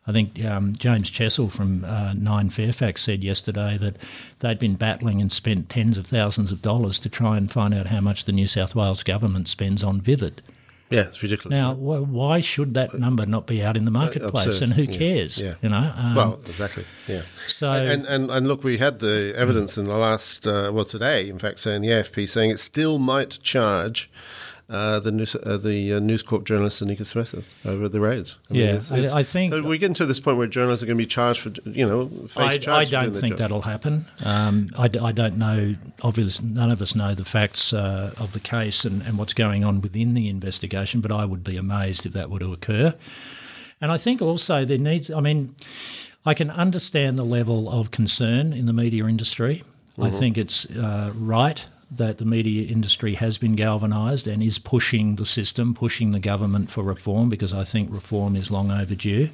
I 0.08 0.12
think 0.12 0.44
um, 0.44 0.74
James 0.76 1.12
Chessell 1.12 1.52
from 1.52 1.86
uh, 1.86 2.14
Nine 2.14 2.50
Fairfax 2.50 3.04
said 3.04 3.24
yesterday 3.24 3.78
that 3.78 3.98
they'd 4.40 4.60
been 4.60 4.76
battling 4.76 5.22
and 5.22 5.32
spent 5.32 5.70
tens 5.70 5.98
of 5.98 6.08
thousands 6.08 6.52
of 6.52 6.62
dollars 6.62 6.98
to 7.00 7.10
try 7.10 7.38
and 7.38 7.52
find 7.52 7.74
out 7.74 7.88
how 7.88 8.02
much 8.02 8.26
the 8.26 8.32
New 8.32 8.48
South 8.48 8.74
Wales 8.74 9.04
government 9.04 9.48
spends 9.48 9.84
on 9.84 10.02
Vivid. 10.02 10.42
Yeah, 10.90 11.02
it's 11.02 11.22
ridiculous. 11.22 11.58
Now, 11.58 11.74
wh- 11.74 12.10
why 12.10 12.40
should 12.40 12.74
that 12.76 12.94
number 12.94 13.26
not 13.26 13.46
be 13.46 13.62
out 13.62 13.76
in 13.76 13.84
the 13.86 13.92
marketplace? 13.92 14.46
absurd. 14.46 14.64
And 14.64 14.74
who 14.74 14.84
Yeah. 14.84 14.98
cares? 14.98 15.38
Yeah. 15.38 15.56
You 15.62 15.70
know. 15.70 15.94
Um, 15.98 16.16
well, 16.16 16.40
exactly. 16.48 16.86
Yeah. 17.08 17.24
so 17.48 17.72
And, 17.72 18.06
and 18.06 18.32
and 18.32 18.48
look, 18.48 18.64
we 18.64 18.78
had 18.78 19.00
the 19.00 19.34
evidence 19.36 19.78
in 19.78 19.86
the 19.86 19.98
last 19.98 20.48
uh, 20.48 20.72
well 20.74 20.86
today, 20.86 21.28
in 21.28 21.40
fact, 21.40 21.60
saying 21.60 21.82
the 21.82 21.90
AFP 21.90 22.30
saying 22.30 22.52
it 22.52 22.60
still 22.60 23.00
might 23.00 23.40
charge 23.42 24.10
uh, 24.70 25.00
the 25.00 25.12
news 25.12 25.34
uh, 25.36 25.58
the 25.58 25.94
uh, 25.94 26.00
News 26.00 26.22
Corp 26.24 26.44
journalist 26.44 26.84
Annika 26.84 27.06
Smith 27.06 27.50
over 27.66 27.88
the 27.88 28.00
raids. 28.02 28.36
Yeah, 28.50 28.82
I- 28.92 29.20
I 29.20 29.24
think- 29.24 29.54
so 29.54 29.62
we 29.64 29.78
get 29.78 29.96
to 29.96 30.06
this 30.06 30.20
point 30.20 30.38
where 30.38 30.48
journalists 30.48 30.84
are 30.84 30.88
going 30.88 30.98
to 30.98 31.02
be 31.02 31.08
charged 31.08 31.40
for 31.42 31.52
you 31.70 31.88
know 31.88 32.08
face 32.28 32.68
I, 32.68 32.80
I 32.80 32.86
don't 32.86 33.14
think 33.14 33.34
job. 33.34 33.38
that'll 33.38 33.62
happen. 33.62 34.06
Um, 34.26 34.70
I, 34.78 34.88
d- 34.90 35.00
I 35.00 35.12
don't 35.14 35.38
know. 35.38 35.76
Obviously, 36.02 36.48
none 36.48 36.70
of 36.72 36.82
us 36.82 36.96
know 36.96 37.14
the 37.16 37.24
facts 37.26 37.72
uh, 37.72 38.14
of 38.18 38.34
the 38.34 38.40
case 38.42 38.84
and, 38.84 39.02
and 39.04 39.18
what's 39.18 39.34
going 39.34 39.64
on 39.64 39.80
within 39.82 40.14
the 40.16 40.28
investigation. 40.28 41.00
But 41.02 41.12
I 41.12 41.24
would 41.24 41.44
be 41.44 41.56
amazed 41.56 42.06
if 42.06 42.14
that 42.14 42.30
were 42.30 42.40
to 42.40 42.52
occur. 42.52 42.94
And 43.80 43.92
I 43.92 43.98
think 43.98 44.22
also 44.22 44.66
there 44.66 44.78
needs. 44.78 45.10
I 45.12 45.22
mean, 45.22 45.56
I 46.26 46.34
can 46.34 46.50
understand 46.50 47.18
the 47.18 47.24
level 47.24 47.70
of 47.70 47.92
concern 47.92 48.52
in 48.52 48.66
the 48.66 48.74
media 48.74 49.06
industry. 49.06 49.64
I 50.00 50.12
think 50.12 50.38
it's 50.38 50.66
uh, 50.68 51.12
right 51.16 51.66
that 51.90 52.18
the 52.18 52.26
media 52.26 52.70
industry 52.70 53.16
has 53.16 53.38
been 53.38 53.56
galvanised 53.56 54.28
and 54.28 54.44
is 54.44 54.60
pushing 54.60 55.16
the 55.16 55.26
system, 55.26 55.74
pushing 55.74 56.12
the 56.12 56.20
government 56.20 56.70
for 56.70 56.84
reform 56.84 57.30
because 57.30 57.54
I 57.54 57.64
think 57.64 57.92
reform 57.92 58.36
is 58.36 58.52
long 58.52 58.72
overdue. 58.72 59.30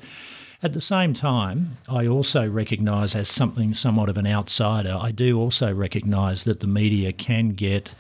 At 0.62 0.74
the 0.74 0.82
same 0.82 1.14
time, 1.14 1.78
I 1.90 2.08
also 2.08 2.48
recognise 2.48 3.16
as 3.16 3.28
something 3.28 3.74
somewhat 3.74 4.08
of 4.08 4.18
an 4.18 4.28
outsider, 4.28 4.98
I 5.00 5.12
do 5.12 5.38
also 5.38 5.74
recognise 5.74 6.46
that 6.46 6.62
the 6.62 6.68
media 6.68 7.12
can 7.12 7.50
get 7.50 7.94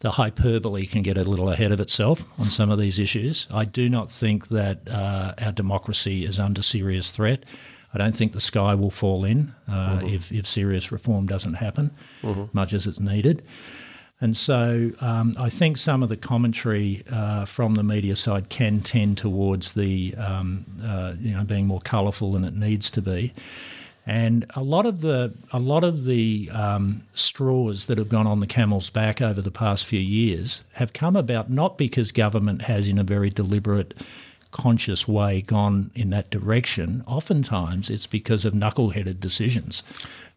the 0.00 0.10
hyperbole 0.10 0.84
can 0.84 1.02
get 1.02 1.16
a 1.16 1.24
little 1.24 1.48
ahead 1.48 1.72
of 1.72 1.80
itself 1.80 2.24
on 2.38 2.50
some 2.50 2.70
of 2.70 2.78
these 2.78 2.98
issues. 2.98 3.46
I 3.50 3.64
do 3.64 3.88
not 3.88 4.10
think 4.10 4.48
that 4.48 4.86
uh, 4.86 5.32
our 5.38 5.52
democracy 5.52 6.26
is 6.26 6.38
under 6.38 6.60
serious 6.60 7.10
threat. 7.10 7.44
I 7.94 7.96
don't 7.96 8.14
think 8.14 8.34
the 8.34 8.40
sky 8.40 8.74
will 8.74 8.90
fall 8.90 9.24
in 9.24 9.54
uh, 9.66 10.00
if, 10.02 10.30
if 10.30 10.46
serious 10.46 10.92
reform 10.92 11.26
doesn't 11.26 11.54
happen, 11.54 11.90
much 12.52 12.74
as 12.74 12.86
it's 12.86 13.00
needed. 13.00 13.42
And 14.20 14.36
so 14.36 14.92
um, 15.00 15.34
I 15.38 15.50
think 15.50 15.76
some 15.76 16.02
of 16.02 16.08
the 16.08 16.16
commentary 16.16 17.04
uh, 17.10 17.44
from 17.44 17.74
the 17.74 17.82
media 17.82 18.16
side 18.16 18.48
can 18.48 18.80
tend 18.80 19.18
towards 19.18 19.74
the 19.74 20.14
um, 20.16 20.64
uh, 20.82 21.14
you 21.20 21.34
know 21.34 21.44
being 21.44 21.66
more 21.66 21.80
colourful 21.80 22.32
than 22.32 22.44
it 22.44 22.54
needs 22.54 22.90
to 22.92 23.02
be. 23.02 23.34
And 24.06 24.44
a 24.54 24.62
lot 24.62 24.86
of 24.86 25.00
the 25.00 25.32
a 25.52 25.58
lot 25.58 25.82
of 25.82 26.04
the 26.04 26.50
um, 26.52 27.02
straws 27.14 27.86
that 27.86 27.98
have 27.98 28.08
gone 28.08 28.26
on 28.26 28.40
the 28.40 28.46
camel's 28.46 28.90
back 28.90 29.20
over 29.20 29.40
the 29.40 29.50
past 29.50 29.86
few 29.86 30.00
years 30.00 30.62
have 30.74 30.92
come 30.92 31.16
about 31.16 31.50
not 31.50 31.78
because 31.78 32.12
government 32.12 32.62
has, 32.62 32.86
in 32.86 32.98
a 32.98 33.04
very 33.04 33.30
deliberate, 33.30 33.94
conscious 34.52 35.08
way, 35.08 35.40
gone 35.40 35.90
in 35.94 36.10
that 36.10 36.30
direction. 36.30 37.02
Oftentimes, 37.06 37.90
it's 37.90 38.06
because 38.06 38.44
of 38.44 38.52
knuckleheaded 38.52 39.20
decisions 39.20 39.82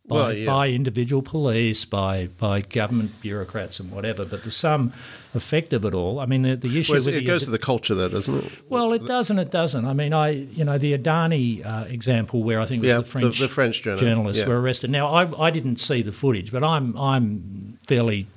by, 0.08 0.16
Well, 0.16 0.34
yeah. 0.34 0.46
by 0.46 0.70
individual 0.70 1.22
police, 1.22 1.84
by 1.86 2.28
by 2.38 2.62
government 2.62 3.20
bureaucrats, 3.22 3.80
and 3.80 3.92
whatever. 3.92 4.24
But 4.26 4.44
the 4.44 4.52
sum 4.52 4.94
effect 5.34 5.74
of 5.74 5.84
it 5.86 5.94
all, 5.94 6.20
I 6.20 6.26
mean, 6.26 6.44
the, 6.44 6.56
the 6.56 6.80
issue 6.80 6.94
Well, 6.94 7.02
with 7.04 7.10
it 7.10 7.20
the- 7.20 7.26
goes 7.26 7.44
to 7.44 7.50
the 7.52 7.60
culture, 7.60 7.94
though, 7.94 8.08
doesn't 8.10 8.34
it? 8.46 8.52
well, 8.70 8.94
it 8.94 9.06
does 9.06 9.30
and 9.30 9.40
it 9.40 9.52
doesn't. 9.52 9.86
I 9.86 9.94
mean, 9.94 10.14
I 10.14 10.30
you 10.30 10.64
know 10.64 10.78
the 10.78 10.98
Adani 10.98 11.66
uh, 11.66 11.86
example 11.90 12.42
where 12.44 12.62
I 12.62 12.66
think 12.66 12.84
it 12.84 12.88
was 12.88 12.92
Yeah, 12.94 12.98
the 13.00 13.04
French 13.06 13.40
the- 13.40 13.48
French 13.50 13.82
journal- 13.84 14.00
journalists 14.00 14.42
yeah. 14.44 14.48
were 14.50 14.62
arrested. 14.62 14.90
Now, 14.92 15.08
I, 15.14 15.48
I 15.48 15.50
didn't 15.52 15.78
see 15.78 16.02
the 16.02 16.12
footage, 16.14 16.52
but 16.52 16.64
I'm 16.64 16.98
I'm 16.98 17.78
fairly 17.88 18.28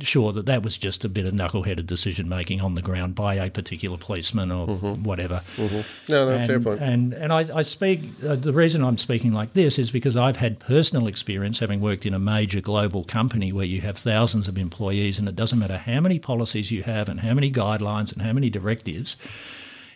sure 0.00 0.32
that 0.32 0.46
that 0.46 0.62
was 0.62 0.76
just 0.76 1.04
a 1.04 1.08
bit 1.08 1.26
of 1.26 1.32
knuckleheaded 1.34 1.86
decision 1.86 2.28
making 2.28 2.60
on 2.60 2.74
the 2.74 2.82
ground 2.82 3.14
by 3.14 3.34
a 3.34 3.50
particular 3.50 3.96
policeman 3.96 4.50
or 4.52 4.66
Mm-hmm. 4.68 5.02
whatever. 5.04 5.42
No, 5.56 5.68
no, 6.08 6.28
And, 6.30 6.46
fair 6.46 6.60
point. 6.60 6.80
and 6.80 7.12
and 7.14 7.32
I, 7.32 7.44
I 7.58 7.62
speak. 7.62 8.00
Uh, 8.26 8.36
the 8.36 8.52
reason 8.52 8.82
I'm 8.84 8.98
speaking 8.98 9.32
like 9.32 9.54
this 9.54 9.78
is 9.78 9.90
because 9.90 10.16
I've 10.16 10.36
had 10.36 10.58
personal 10.60 11.06
experience 11.06 11.58
having 11.58 11.80
worked 11.80 12.04
in 12.06 12.14
a 12.14 12.18
major 12.18 12.60
global 12.60 13.04
company 13.04 13.52
where 13.52 13.64
you 13.66 13.80
have 13.82 13.96
thousands 13.98 14.48
of 14.48 14.58
employees, 14.58 15.18
and 15.18 15.28
it 15.28 15.36
doesn't 15.36 15.58
matter 15.58 15.78
how 15.78 16.00
many 16.00 16.18
policies 16.18 16.70
you 16.70 16.82
have 16.82 17.08
and 17.08 17.20
how 17.20 17.34
many 17.34 17.50
guidelines 17.50 18.12
and 18.12 18.22
how 18.22 18.32
many 18.32 18.50
directives. 18.50 19.16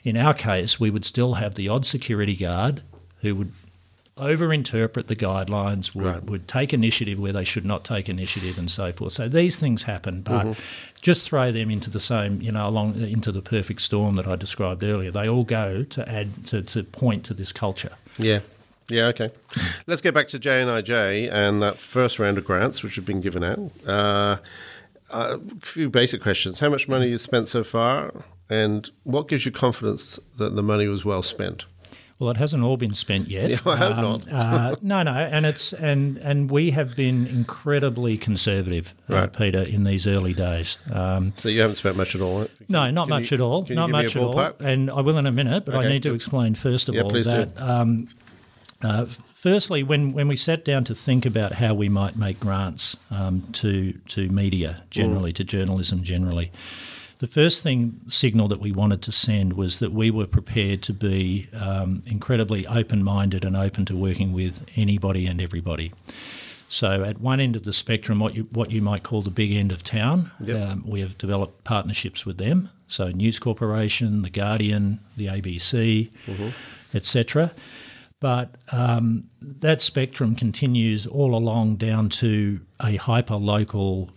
In 0.05 0.17
our 0.17 0.35
case, 0.35 0.81
we 0.81 0.91
would 0.91 1.05
still 1.05 1.35
have 1.35 1.55
the 1.55 1.69
odd 1.69 1.85
security 1.85 2.35
guard 2.35 2.83
who 3.21 3.37
would 3.37 3.53
overinterpret 4.19 5.07
the 5.07 5.17
guidelines, 5.17 5.95
would, 5.95 6.05
Right. 6.05 6.25
would 6.25 6.47
take 6.49 6.73
initiative 6.75 7.19
where 7.19 7.33
they 7.33 7.45
should 7.45 7.65
not 7.65 7.85
take 7.85 8.09
initiative, 8.09 8.59
and 8.59 8.71
so 8.71 8.93
forth. 8.93 9.13
So 9.13 9.29
these 9.29 9.59
things 9.59 9.85
happen, 9.85 10.21
but 10.23 10.45
Mm-hmm. 10.47 10.61
just 11.01 11.23
throw 11.25 11.51
them 11.51 11.71
into 11.71 11.89
the 11.91 12.01
same, 12.01 12.41
you 12.43 12.53
know, 12.53 12.69
along 12.69 13.01
into 13.01 13.33
the 13.33 13.43
perfect 13.43 13.81
storm 13.83 14.17
that 14.17 14.27
I 14.29 14.37
described 14.37 14.83
earlier. 14.85 15.11
They 15.11 15.29
all 15.29 15.45
go 15.45 15.83
to 15.85 16.09
add 16.09 16.47
to, 16.49 16.63
to 16.63 16.83
point 16.85 17.25
to 17.25 17.35
this 17.35 17.53
culture. 17.53 17.93
Yeah. 18.19 18.41
Yeah, 18.89 19.07
okay. 19.07 19.31
Let's 19.87 20.03
get 20.03 20.13
back 20.13 20.29
to 20.29 20.39
JNIJ 20.39 21.33
and 21.33 21.63
that 21.63 21.81
first 21.81 22.19
round 22.19 22.37
of 22.37 22.45
grants 22.45 22.83
which 22.83 22.97
have 22.97 23.07
been 23.07 23.21
given 23.23 23.43
out. 23.43 23.71
Uh, 23.87 24.37
a 25.11 25.39
few 25.63 25.89
basic 25.89 26.21
questions. 26.21 26.59
How 26.61 26.69
much 26.69 26.89
money 26.89 27.09
you 27.09 27.17
spent 27.19 27.49
so 27.49 27.65
far? 27.65 28.13
And 28.51 28.91
what 29.05 29.29
gives 29.29 29.47
you 29.47 29.53
confidence 29.53 30.19
that 30.37 30.57
the 30.57 30.63
money 30.63 30.89
was 30.89 31.05
well 31.05 31.23
spent? 31.23 31.65
Well, 32.23 32.31
it 32.31 32.37
hasn't 32.37 32.63
all 32.63 32.77
been 32.77 32.95
spent 32.95 33.29
yet. 33.29 33.51
Yeah, 33.51 33.59
I 33.67 33.77
hope 33.77 33.97
Um, 33.99 34.23
uh, 34.31 34.77
no, 34.81 35.03
no, 35.03 35.11
and 35.11 35.45
it's 35.45 35.73
and 35.73 36.19
and 36.19 36.49
we 36.53 36.71
have 36.71 36.95
been 36.95 37.27
incredibly 37.27 38.17
conservative, 38.17 38.95
uh, 39.11 39.15
Right. 39.15 39.33
Peter, 39.33 39.61
in 39.61 39.83
these 39.83 40.07
early 40.07 40.33
days. 40.33 40.79
Um, 40.93 41.33
So 41.35 41.49
you 41.49 41.61
haven't 41.61 41.77
spent 41.77 41.97
much 41.97 42.15
at 42.15 42.21
all, 42.21 42.39
right? 42.43 42.51
No, 42.69 42.89
not 42.93 43.09
much 43.09 43.33
you- 43.33 43.35
at 43.35 43.41
all. 43.41 43.63
Not 43.63 43.67
give 43.69 43.77
me 43.77 43.83
a 43.83 43.87
much 43.89 44.15
at 44.17 44.23
all. 44.23 44.39
And 44.61 44.89
I 44.89 45.01
will 45.01 45.19
in 45.19 45.27
a 45.27 45.33
minute, 45.33 45.65
but 45.67 45.75
I 45.75 45.89
need 45.89 46.05
to 46.05 46.15
explain 46.15 46.55
first 46.55 46.89
of 46.89 46.95
Yeah, 46.95 47.03
all 47.03 47.11
that. 47.11 47.49
Um, 47.61 48.07
uh, 48.83 49.07
firstly, 49.35 49.83
when, 49.83 50.13
when 50.13 50.29
we 50.29 50.37
sat 50.37 50.65
down 50.65 50.85
to 50.85 50.95
think 50.95 51.27
about 51.27 51.55
how 51.55 51.75
we 51.75 51.89
might 51.89 52.17
make 52.17 52.39
grants 52.39 52.97
um, 53.11 53.43
to 53.55 53.95
to 54.15 54.29
media 54.29 54.85
generally, 54.91 55.33
to 55.33 55.43
journalism 55.43 56.05
generally, 56.05 56.53
the 57.23 57.29
first 57.29 57.63
thing 57.63 58.01
signal 58.09 58.49
that 58.49 58.59
we 58.59 58.73
wanted 58.73 59.01
to 59.01 59.13
send 59.13 59.53
was 59.53 59.79
that 59.79 59.93
we 59.93 60.11
were 60.11 60.27
prepared 60.27 60.83
to 60.83 60.93
be 60.93 61.49
um, 61.53 62.03
incredibly 62.05 62.67
open 62.67 63.05
minded 63.05 63.45
and 63.45 63.57
open 63.57 63.85
to 63.85 63.97
working 63.97 64.33
with 64.33 64.67
anybody 64.75 65.29
and 65.29 65.41
everybody. 65.41 65.93
So 66.69 67.05
at 67.05 67.21
one 67.21 67.39
end 67.39 67.55
of 67.55 67.63
the 67.63 67.73
spectrum, 67.73 68.19
what 68.19 68.35
you 68.35 68.49
what 68.51 68.73
you 68.73 68.83
might 68.83 69.05
call 69.05 69.23
the 69.23 69.31
big 69.31 69.53
end 69.53 69.71
of 69.71 69.85
town, 69.85 70.33
Yep. 70.41 70.69
um, 70.69 70.83
we 70.85 70.99
have 70.99 71.17
developed 71.17 71.63
partnerships 71.63 72.27
with 72.27 72.39
them. 72.39 72.71
So 72.89 73.11
News 73.11 73.39
Corporation, 73.39 74.23
the 74.23 74.31
Guardian, 74.31 74.99
the 75.17 75.27
ABC, 75.27 76.11
etc. 76.93 77.53
But 78.19 78.57
um, 78.73 79.29
that 79.41 79.81
spectrum 79.81 80.35
continues 80.35 81.07
all 81.07 81.37
along 81.37 81.77
down 81.77 82.09
to 82.09 82.59
a 82.81 82.97
hyper 82.97 83.37
local 83.37 84.11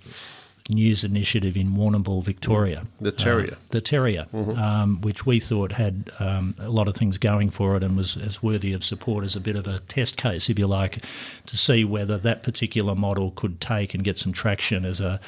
news 0.67 1.03
initiative 1.03 1.55
in 1.55 1.71
Warrnambool, 1.71 2.23
Victoria. 2.23 2.85
The 2.99 3.11
Terrier. 3.11 3.53
Uh, 3.53 3.65
the 3.69 3.81
Terrier, 3.81 4.25
um, 4.33 4.99
which 5.01 5.25
we 5.25 5.39
thought 5.39 5.71
had 5.71 6.09
um, 6.17 6.55
a 6.57 6.69
lot 6.69 6.87
of 6.87 6.95
things 6.95 7.19
going 7.19 7.51
for 7.51 7.75
it 7.75 7.83
and 7.83 7.95
was 7.95 8.17
as 8.17 8.41
worthy 8.41 8.73
of 8.73 8.83
support 8.83 9.23
as 9.23 9.35
a 9.35 9.39
bit 9.39 9.55
of 9.55 9.67
a 9.67 9.79
test 9.81 10.17
case, 10.17 10.49
if 10.49 10.57
you 10.57 10.65
like, 10.65 11.03
to 11.45 11.55
see 11.57 11.83
whether 11.83 12.17
that 12.17 12.41
particular 12.41 12.95
model 12.95 13.31
could 13.31 13.61
take 13.61 13.93
and 13.93 14.03
get 14.03 14.17
some 14.17 14.33
traction 14.33 14.85
as 14.85 14.99
a 14.99 15.19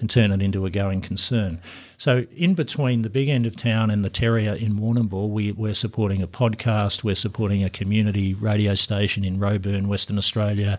and 0.00 0.08
turn 0.08 0.32
it 0.32 0.40
into 0.40 0.64
a 0.64 0.70
going 0.70 1.02
concern. 1.02 1.60
So, 1.98 2.24
in 2.34 2.54
between 2.54 3.02
the 3.02 3.10
big 3.10 3.28
end 3.28 3.46
of 3.46 3.56
town 3.56 3.90
and 3.90 4.04
the 4.04 4.10
Terrier 4.10 4.54
in 4.54 4.78
Warrnambool, 4.78 5.28
we, 5.28 5.52
we're 5.52 5.74
supporting 5.74 6.22
a 6.22 6.26
podcast, 6.26 7.04
we're 7.04 7.14
supporting 7.14 7.62
a 7.62 7.70
community 7.70 8.32
radio 8.32 8.74
station 8.74 9.24
in 9.24 9.38
Roebourne, 9.38 9.88
Western 9.88 10.16
Australia. 10.16 10.78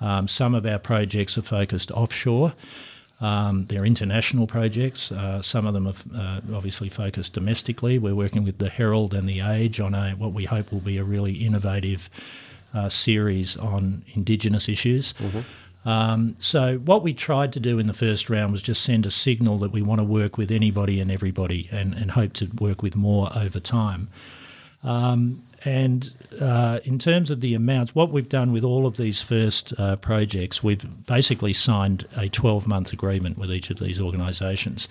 Um, 0.00 0.26
some 0.26 0.54
of 0.54 0.66
our 0.66 0.78
projects 0.78 1.38
are 1.38 1.42
focused 1.42 1.92
offshore. 1.92 2.54
Um, 3.20 3.66
they're 3.68 3.86
international 3.86 4.46
projects. 4.46 5.12
Uh, 5.12 5.40
some 5.40 5.66
of 5.66 5.74
them 5.74 5.86
are 5.86 5.94
uh, 6.16 6.40
obviously 6.54 6.88
focused 6.88 7.32
domestically. 7.32 7.98
We're 7.98 8.14
working 8.14 8.44
with 8.44 8.58
the 8.58 8.68
Herald 8.68 9.14
and 9.14 9.28
the 9.28 9.40
Age 9.40 9.80
on 9.80 9.94
a 9.94 10.12
what 10.12 10.32
we 10.32 10.44
hope 10.44 10.72
will 10.72 10.80
be 10.80 10.98
a 10.98 11.04
really 11.04 11.32
innovative 11.46 12.10
uh, 12.74 12.88
series 12.88 13.56
on 13.56 14.04
Indigenous 14.14 14.68
issues. 14.68 15.14
Um, 15.84 16.36
so 16.38 16.78
what 16.78 17.02
we 17.02 17.12
tried 17.14 17.52
to 17.52 17.60
do 17.60 17.78
in 17.78 17.86
the 17.86 17.92
first 17.92 18.30
round 18.30 18.52
was 18.52 18.62
just 18.62 18.82
send 18.82 19.06
a 19.06 19.10
signal 19.10 19.58
that 19.58 19.70
we 19.70 19.82
want 19.82 20.00
to 20.00 20.04
work 20.04 20.38
with 20.38 20.50
anybody 20.50 20.98
and 21.00 21.10
everybody, 21.10 21.68
and, 21.70 21.94
and 21.94 22.10
hope 22.10 22.32
to 22.34 22.46
work 22.58 22.82
with 22.82 22.96
more 22.96 23.30
over 23.36 23.60
time. 23.60 24.08
Um, 24.82 25.42
and 25.64 26.12
uh, 26.40 26.80
in 26.84 26.98
terms 26.98 27.30
of 27.30 27.40
the 27.40 27.54
amounts, 27.54 27.94
what 27.94 28.10
we've 28.10 28.28
done 28.28 28.52
with 28.52 28.64
all 28.64 28.86
of 28.86 28.96
these 28.96 29.22
first 29.22 29.72
uh, 29.78 29.96
projects, 29.96 30.62
we've 30.62 30.84
basically 31.06 31.52
signed 31.52 32.06
a 32.16 32.28
12 32.28 32.66
month 32.66 32.92
agreement 32.92 33.38
with 33.38 33.50
each 33.50 33.70
of 33.70 33.78
these 33.78 34.00
organisations. 34.00 34.88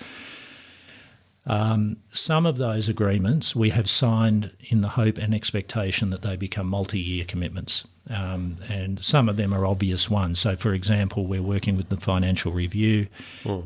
Um, 1.45 1.97
some 2.11 2.45
of 2.45 2.57
those 2.57 2.87
agreements 2.87 3.53
we 3.55 3.71
have 3.71 3.89
signed 3.89 4.51
in 4.61 4.81
the 4.81 4.89
hope 4.89 5.17
and 5.17 5.35
expectation 5.35 6.09
that 6.11 6.21
they 6.21 6.37
become 6.37 6.67
multi 6.67 6.99
year 6.99 7.25
commitments. 7.25 7.85
Um, 8.09 8.57
and 8.67 9.01
some 9.01 9.29
of 9.29 9.37
them 9.37 9.53
are 9.53 9.65
obvious 9.65 10.09
ones. 10.09 10.37
So, 10.39 10.57
for 10.57 10.73
example, 10.73 11.25
we're 11.25 11.41
working 11.41 11.77
with 11.77 11.87
the 11.87 11.95
Financial 11.97 12.51
Review 12.51 13.07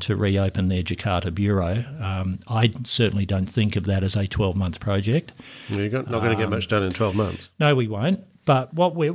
to 0.00 0.14
reopen 0.16 0.68
their 0.68 0.82
Jakarta 0.82 1.34
bureau. 1.34 1.84
Um, 2.00 2.38
I 2.46 2.72
certainly 2.84 3.26
don't 3.26 3.46
think 3.48 3.74
of 3.74 3.84
that 3.84 4.04
as 4.04 4.14
a 4.14 4.28
12 4.28 4.54
month 4.56 4.78
project. 4.78 5.32
You're 5.68 5.90
not 5.90 6.08
going 6.08 6.30
to 6.30 6.36
get 6.36 6.50
much 6.50 6.68
done 6.68 6.84
in 6.84 6.92
12 6.92 7.16
months. 7.16 7.48
No, 7.58 7.74
we 7.74 7.88
won't. 7.88 8.24
But 8.44 8.72
what 8.74 8.94
we, 8.94 9.10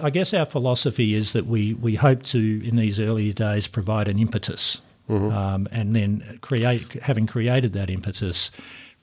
I 0.00 0.10
guess, 0.10 0.32
our 0.32 0.46
philosophy 0.46 1.14
is 1.14 1.34
that 1.34 1.46
we 1.46 1.74
we 1.74 1.96
hope 1.96 2.22
to, 2.24 2.66
in 2.66 2.76
these 2.76 2.98
earlier 2.98 3.34
days, 3.34 3.66
provide 3.66 4.08
an 4.08 4.18
impetus, 4.18 4.80
um, 5.08 5.68
and 5.70 5.96
then 5.96 6.38
create, 6.40 6.92
having 7.02 7.26
created 7.26 7.72
that 7.72 7.90
impetus, 7.90 8.50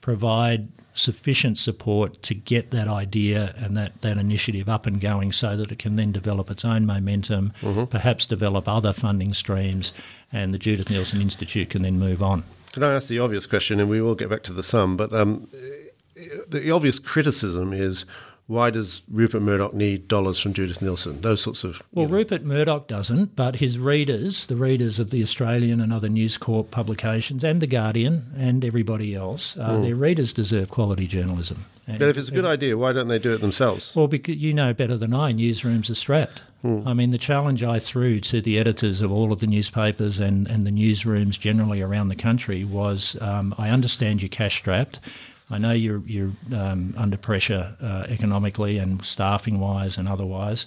provide 0.00 0.68
sufficient 0.94 1.58
support 1.58 2.22
to 2.22 2.34
get 2.34 2.70
that 2.70 2.88
idea 2.88 3.54
and 3.58 3.76
that, 3.76 4.00
that 4.00 4.16
initiative 4.16 4.68
up 4.68 4.86
and 4.86 5.00
going, 5.00 5.32
so 5.32 5.56
that 5.56 5.70
it 5.70 5.78
can 5.78 5.96
then 5.96 6.12
develop 6.12 6.50
its 6.50 6.64
own 6.64 6.86
momentum, 6.86 7.52
perhaps 7.86 8.26
develop 8.26 8.66
other 8.66 8.92
funding 8.92 9.34
streams, 9.34 9.92
and 10.32 10.54
the 10.54 10.58
Judith 10.58 10.86
Neilson 10.88 11.20
Institute 11.20 11.70
can 11.70 11.82
then 11.82 11.98
move 11.98 12.22
on. 12.22 12.44
Can 12.72 12.82
I 12.82 12.94
ask 12.94 13.08
the 13.08 13.18
obvious 13.18 13.46
question, 13.46 13.80
and 13.80 13.90
we 13.90 14.00
will 14.00 14.14
get 14.14 14.30
back 14.30 14.42
to 14.44 14.52
the 14.52 14.62
sum, 14.62 14.96
but 14.96 15.12
um, 15.12 15.48
the 16.48 16.70
obvious 16.70 16.98
criticism 16.98 17.72
is 17.72 18.06
why 18.46 18.70
does 18.70 19.02
Rupert 19.10 19.42
Murdoch 19.42 19.74
need 19.74 20.06
dollars 20.08 20.38
from 20.38 20.52
Judith 20.52 20.78
Neilson? 20.80 21.20
Those 21.22 21.40
sorts 21.42 21.64
of. 21.64 21.82
Well, 21.92 22.06
Rupert 22.06 22.44
Murdoch 22.44 22.86
doesn't, 22.86 23.34
but 23.34 23.56
his 23.56 23.78
readers, 23.78 24.46
the 24.46 24.54
readers 24.56 24.98
of 24.98 25.10
the 25.10 25.22
Australian 25.22 25.80
and 25.80 25.92
other 25.92 26.08
News 26.08 26.38
Corp 26.38 26.70
publications, 26.70 27.42
and 27.42 27.60
the 27.60 27.66
Guardian, 27.66 28.26
and 28.36 28.64
everybody 28.64 29.14
else, 29.14 29.56
uh, 29.58 29.80
their 29.80 29.96
readers 29.96 30.32
deserve 30.32 30.70
quality 30.70 31.06
journalism. 31.06 31.64
And- 31.88 31.98
But 31.98 32.08
if 32.08 32.18
it's 32.18 32.28
a 32.28 32.32
good 32.32 32.44
idea, 32.44 32.76
why 32.78 32.92
don't 32.92 33.08
they 33.08 33.18
do 33.18 33.32
it 33.32 33.40
themselves? 33.40 33.92
well, 33.94 34.06
because 34.08 34.36
you 34.36 34.52
know 34.52 34.72
better 34.72 34.96
than 34.96 35.12
I, 35.14 35.32
newsrooms 35.32 35.90
are 35.90 35.94
strapped. 35.94 36.42
I 36.64 36.94
mean, 36.94 37.12
the 37.12 37.18
challenge 37.18 37.62
I 37.62 37.78
threw 37.78 38.18
to 38.22 38.40
the 38.40 38.58
editors 38.58 39.00
of 39.00 39.12
all 39.12 39.32
of 39.32 39.38
the 39.38 39.46
newspapers 39.46 40.18
and, 40.18 40.48
and 40.48 40.66
the 40.66 40.72
newsrooms 40.72 41.38
generally 41.38 41.80
around 41.80 42.08
the 42.08 42.16
country 42.16 42.64
was 42.64 43.16
um, 43.20 43.54
I 43.56 43.68
understand 43.70 44.20
you're 44.20 44.28
cash 44.28 44.56
strapped. 44.56 44.98
I 45.50 45.58
know 45.58 45.72
you're, 45.72 46.02
you're 46.06 46.32
um, 46.52 46.94
under 46.96 47.16
pressure 47.16 47.76
uh, 47.80 48.04
economically 48.08 48.78
and 48.78 49.04
staffing 49.04 49.60
wise 49.60 49.96
and 49.96 50.08
otherwise. 50.08 50.66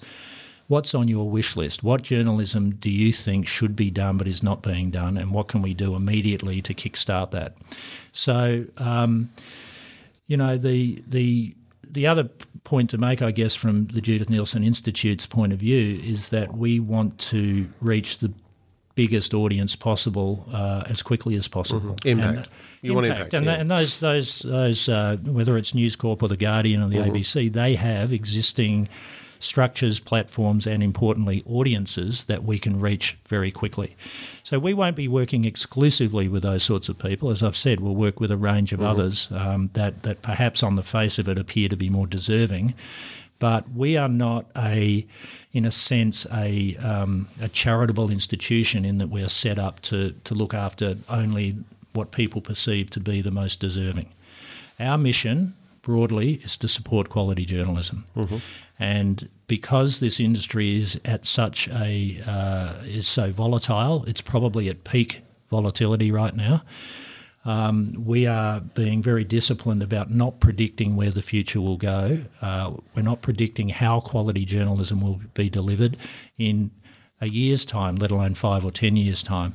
What's 0.68 0.94
on 0.94 1.08
your 1.08 1.30
wish 1.30 1.56
list? 1.56 1.84
What 1.84 2.04
journalism 2.04 2.76
do 2.76 2.92
you 2.92 3.12
think 3.12 3.48
should 3.48 3.76
be 3.76 3.90
done 3.90 4.18
but 4.18 4.28
is 4.28 4.44
not 4.44 4.62
being 4.62 4.92
done? 4.92 5.18
And 5.18 5.32
what 5.32 5.48
can 5.48 5.62
we 5.62 5.74
do 5.74 5.96
immediately 5.96 6.62
to 6.62 6.74
kickstart 6.74 7.32
that? 7.32 7.56
So, 8.14 8.66
um, 8.78 9.32
you 10.28 10.38
know, 10.38 10.58
the 10.58 11.04
the 11.08 11.56
the 11.92 12.06
other 12.06 12.30
point 12.64 12.92
to 12.92 13.00
make, 13.00 13.24
I 13.24 13.32
guess, 13.32 13.56
from 13.56 13.88
the 13.88 14.00
Judith 14.00 14.30
Neilson 14.30 14.64
Institute's 14.64 15.26
point 15.26 15.54
of 15.54 15.60
view, 15.60 16.00
is 16.04 16.28
that 16.28 16.56
we 16.56 16.80
want 16.80 17.18
to 17.18 17.68
reach 17.82 18.20
the 18.20 18.32
biggest 19.00 19.34
audience 19.34 19.78
possible 19.78 20.46
uh, 20.52 20.84
as 20.88 21.02
quickly 21.02 21.36
as 21.36 21.48
possible. 21.48 21.96
Impact. 22.04 22.36
And, 22.36 22.48
You 22.82 22.94
want 22.94 23.08
impact, 23.08 23.34
and, 23.34 23.46
yeah. 23.46 23.54
and 23.54 23.72
those 23.72 24.00
those 24.00 24.40
those 24.40 24.90
uh, 24.90 25.16
whether 25.24 25.58
it's 25.58 25.74
News 25.74 25.96
Corp 25.96 26.22
or 26.22 26.28
the 26.28 26.36
Guardian 26.36 26.84
or 26.84 26.90
the 26.90 27.00
Mm-hmm. 27.00 27.12
ABC, 27.12 27.54
they 27.54 27.76
have 27.76 28.12
existing 28.12 28.90
structures, 29.40 30.02
platforms, 30.02 30.68
and 30.68 30.84
importantly, 30.84 31.42
audiences 31.46 32.26
that 32.26 32.44
we 32.44 32.60
can 32.60 32.82
reach 32.82 33.18
very 33.28 33.52
quickly. 33.52 33.96
So 34.44 34.60
we 34.60 34.74
won't 34.74 34.98
be 34.98 35.08
working 35.08 35.46
exclusively 35.46 36.28
with 36.28 36.44
those 36.44 36.64
sorts 36.66 36.90
of 36.90 37.00
people. 37.00 37.30
As 37.30 37.42
I've 37.42 37.56
said, 37.56 37.80
we'll 37.80 37.96
work 37.96 38.20
with 38.20 38.32
a 38.32 38.38
range 38.38 38.74
of 38.74 38.82
others 38.82 39.30
um, 39.32 39.70
that 39.74 40.04
that 40.04 40.22
perhaps 40.22 40.62
on 40.62 40.76
the 40.76 40.84
face 40.84 41.20
of 41.20 41.30
it 41.30 41.40
appear 41.40 41.70
to 41.70 41.78
be 41.78 41.90
more 41.90 42.08
deserving. 42.08 42.74
But 43.40 43.72
we 43.72 43.96
are 43.96 44.10
not 44.10 44.46
a, 44.58 45.08
in 45.54 45.66
a 45.66 45.72
sense, 45.72 46.26
a 46.32 46.76
um, 46.78 47.28
a 47.42 47.48
charitable 47.48 48.12
institution 48.12 48.86
in 48.86 48.98
that 48.98 49.08
we're 49.08 49.30
set 49.30 49.58
up 49.58 49.82
to 49.84 50.12
to 50.26 50.34
look 50.34 50.54
after 50.54 50.98
only 51.08 51.56
what 51.94 52.12
people 52.12 52.42
perceive 52.42 52.90
to 52.92 53.00
be 53.00 53.22
the 53.22 53.32
most 53.32 53.60
deserving. 53.60 54.08
Our 54.80 54.98
mission 54.98 55.56
broadly 55.82 56.36
is 56.44 56.58
to 56.58 56.68
support 56.68 57.10
quality 57.10 57.46
journalism. 57.46 58.06
And 58.78 59.30
because 59.48 60.00
this 60.00 60.20
industry 60.20 60.82
is 60.82 61.00
at 61.04 61.26
such 61.26 61.68
a 61.70 62.22
uh, 62.26 62.74
is 62.86 63.08
so 63.08 63.32
volatile, 63.32 64.06
it's 64.06 64.22
probably 64.22 64.70
at 64.70 64.84
peak 64.84 65.22
volatility 65.50 66.12
right 66.12 66.36
now. 66.36 66.64
Um, 67.46 68.04
we 68.06 68.28
are 68.28 68.60
being 68.60 69.02
very 69.02 69.24
disciplined 69.24 69.82
about 69.82 70.12
not 70.12 70.40
predicting 70.40 70.96
where 70.96 71.12
the 71.12 71.22
future 71.22 71.62
will 71.62 71.78
go. 71.78 72.20
Uh, 72.42 72.74
we're 72.96 73.02
not 73.02 73.22
predicting 73.22 73.70
how 73.70 74.02
quality 74.02 74.46
journalism 74.46 75.02
will 75.02 75.22
be 75.34 75.50
delivered 75.50 75.98
in 76.38 76.72
a 77.22 77.28
year's 77.28 77.66
time, 77.66 77.96
let 77.96 78.12
alone 78.12 78.34
five 78.34 78.64
or 78.64 78.72
ten 78.72 78.96
years' 78.96 79.24
time. 79.24 79.54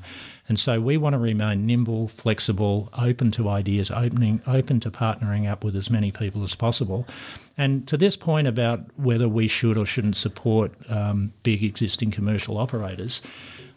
And 0.49 0.61
so 0.61 0.79
we 0.81 0.99
want 0.99 1.15
to 1.15 1.19
remain 1.19 1.65
nimble, 1.65 2.09
flexible, 2.09 2.91
open 2.93 3.31
to 3.33 3.49
ideas, 3.49 3.91
opening, 3.91 4.43
open 4.47 4.81
to 4.81 4.91
partnering 4.91 5.51
up 5.51 5.65
with 5.65 5.75
as 5.75 5.89
many 5.89 6.11
people 6.11 6.45
as 6.45 6.55
possible. 6.55 7.07
And 7.57 7.89
to 7.89 7.97
this 7.97 8.17
point 8.17 8.47
about 8.47 8.81
whether 8.97 9.29
we 9.29 9.49
should 9.49 9.79
or 9.79 9.87
shouldn't 9.87 10.17
support 10.17 10.73
um, 10.91 11.33
big 11.43 11.65
existing 11.65 12.11
commercial 12.11 12.59
operators, 12.59 13.23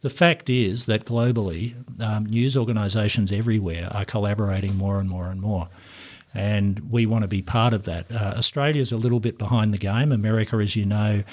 the 0.01 0.09
fact 0.09 0.49
is 0.49 0.85
that 0.85 1.05
globally, 1.05 1.73
um, 2.01 2.25
news 2.25 2.55
organisations 2.55 3.31
everywhere 3.31 3.89
are 3.91 4.05
collaborating 4.05 4.75
more 4.75 4.99
and 4.99 5.09
more 5.09 5.27
and 5.27 5.41
more. 5.41 5.69
And 6.33 6.91
we 6.91 7.07
want 7.07 7.23
to 7.23 7.27
be 7.27 7.41
part 7.41 7.73
of 7.73 7.85
that. 7.85 8.11
Uh, 8.11 8.35
Australia's 8.37 8.91
a 8.91 8.97
little 8.97 9.19
bit 9.19 9.39
behind 9.39 9.73
the 9.73 9.77
game. 9.77 10.11
America, 10.11 10.57
as 10.57 10.75
you 10.75 10.85
know, 10.85 11.23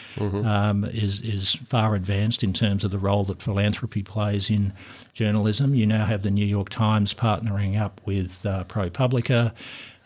um, 0.46 0.84
is 0.84 1.20
is 1.20 1.56
far 1.66 1.94
advanced 1.94 2.42
in 2.42 2.54
terms 2.54 2.84
of 2.84 2.90
the 2.90 2.98
role 2.98 3.24
that 3.24 3.42
philanthropy 3.42 4.02
plays 4.02 4.48
in 4.48 4.72
journalism. 5.12 5.74
You 5.74 5.84
now 5.84 6.06
have 6.06 6.22
the 6.22 6.30
New 6.30 6.46
York 6.46 6.70
Times 6.70 7.12
partnering 7.12 7.78
up 7.78 8.00
with 8.06 8.46
uh, 8.46 8.64
ProPublica, 8.64 9.52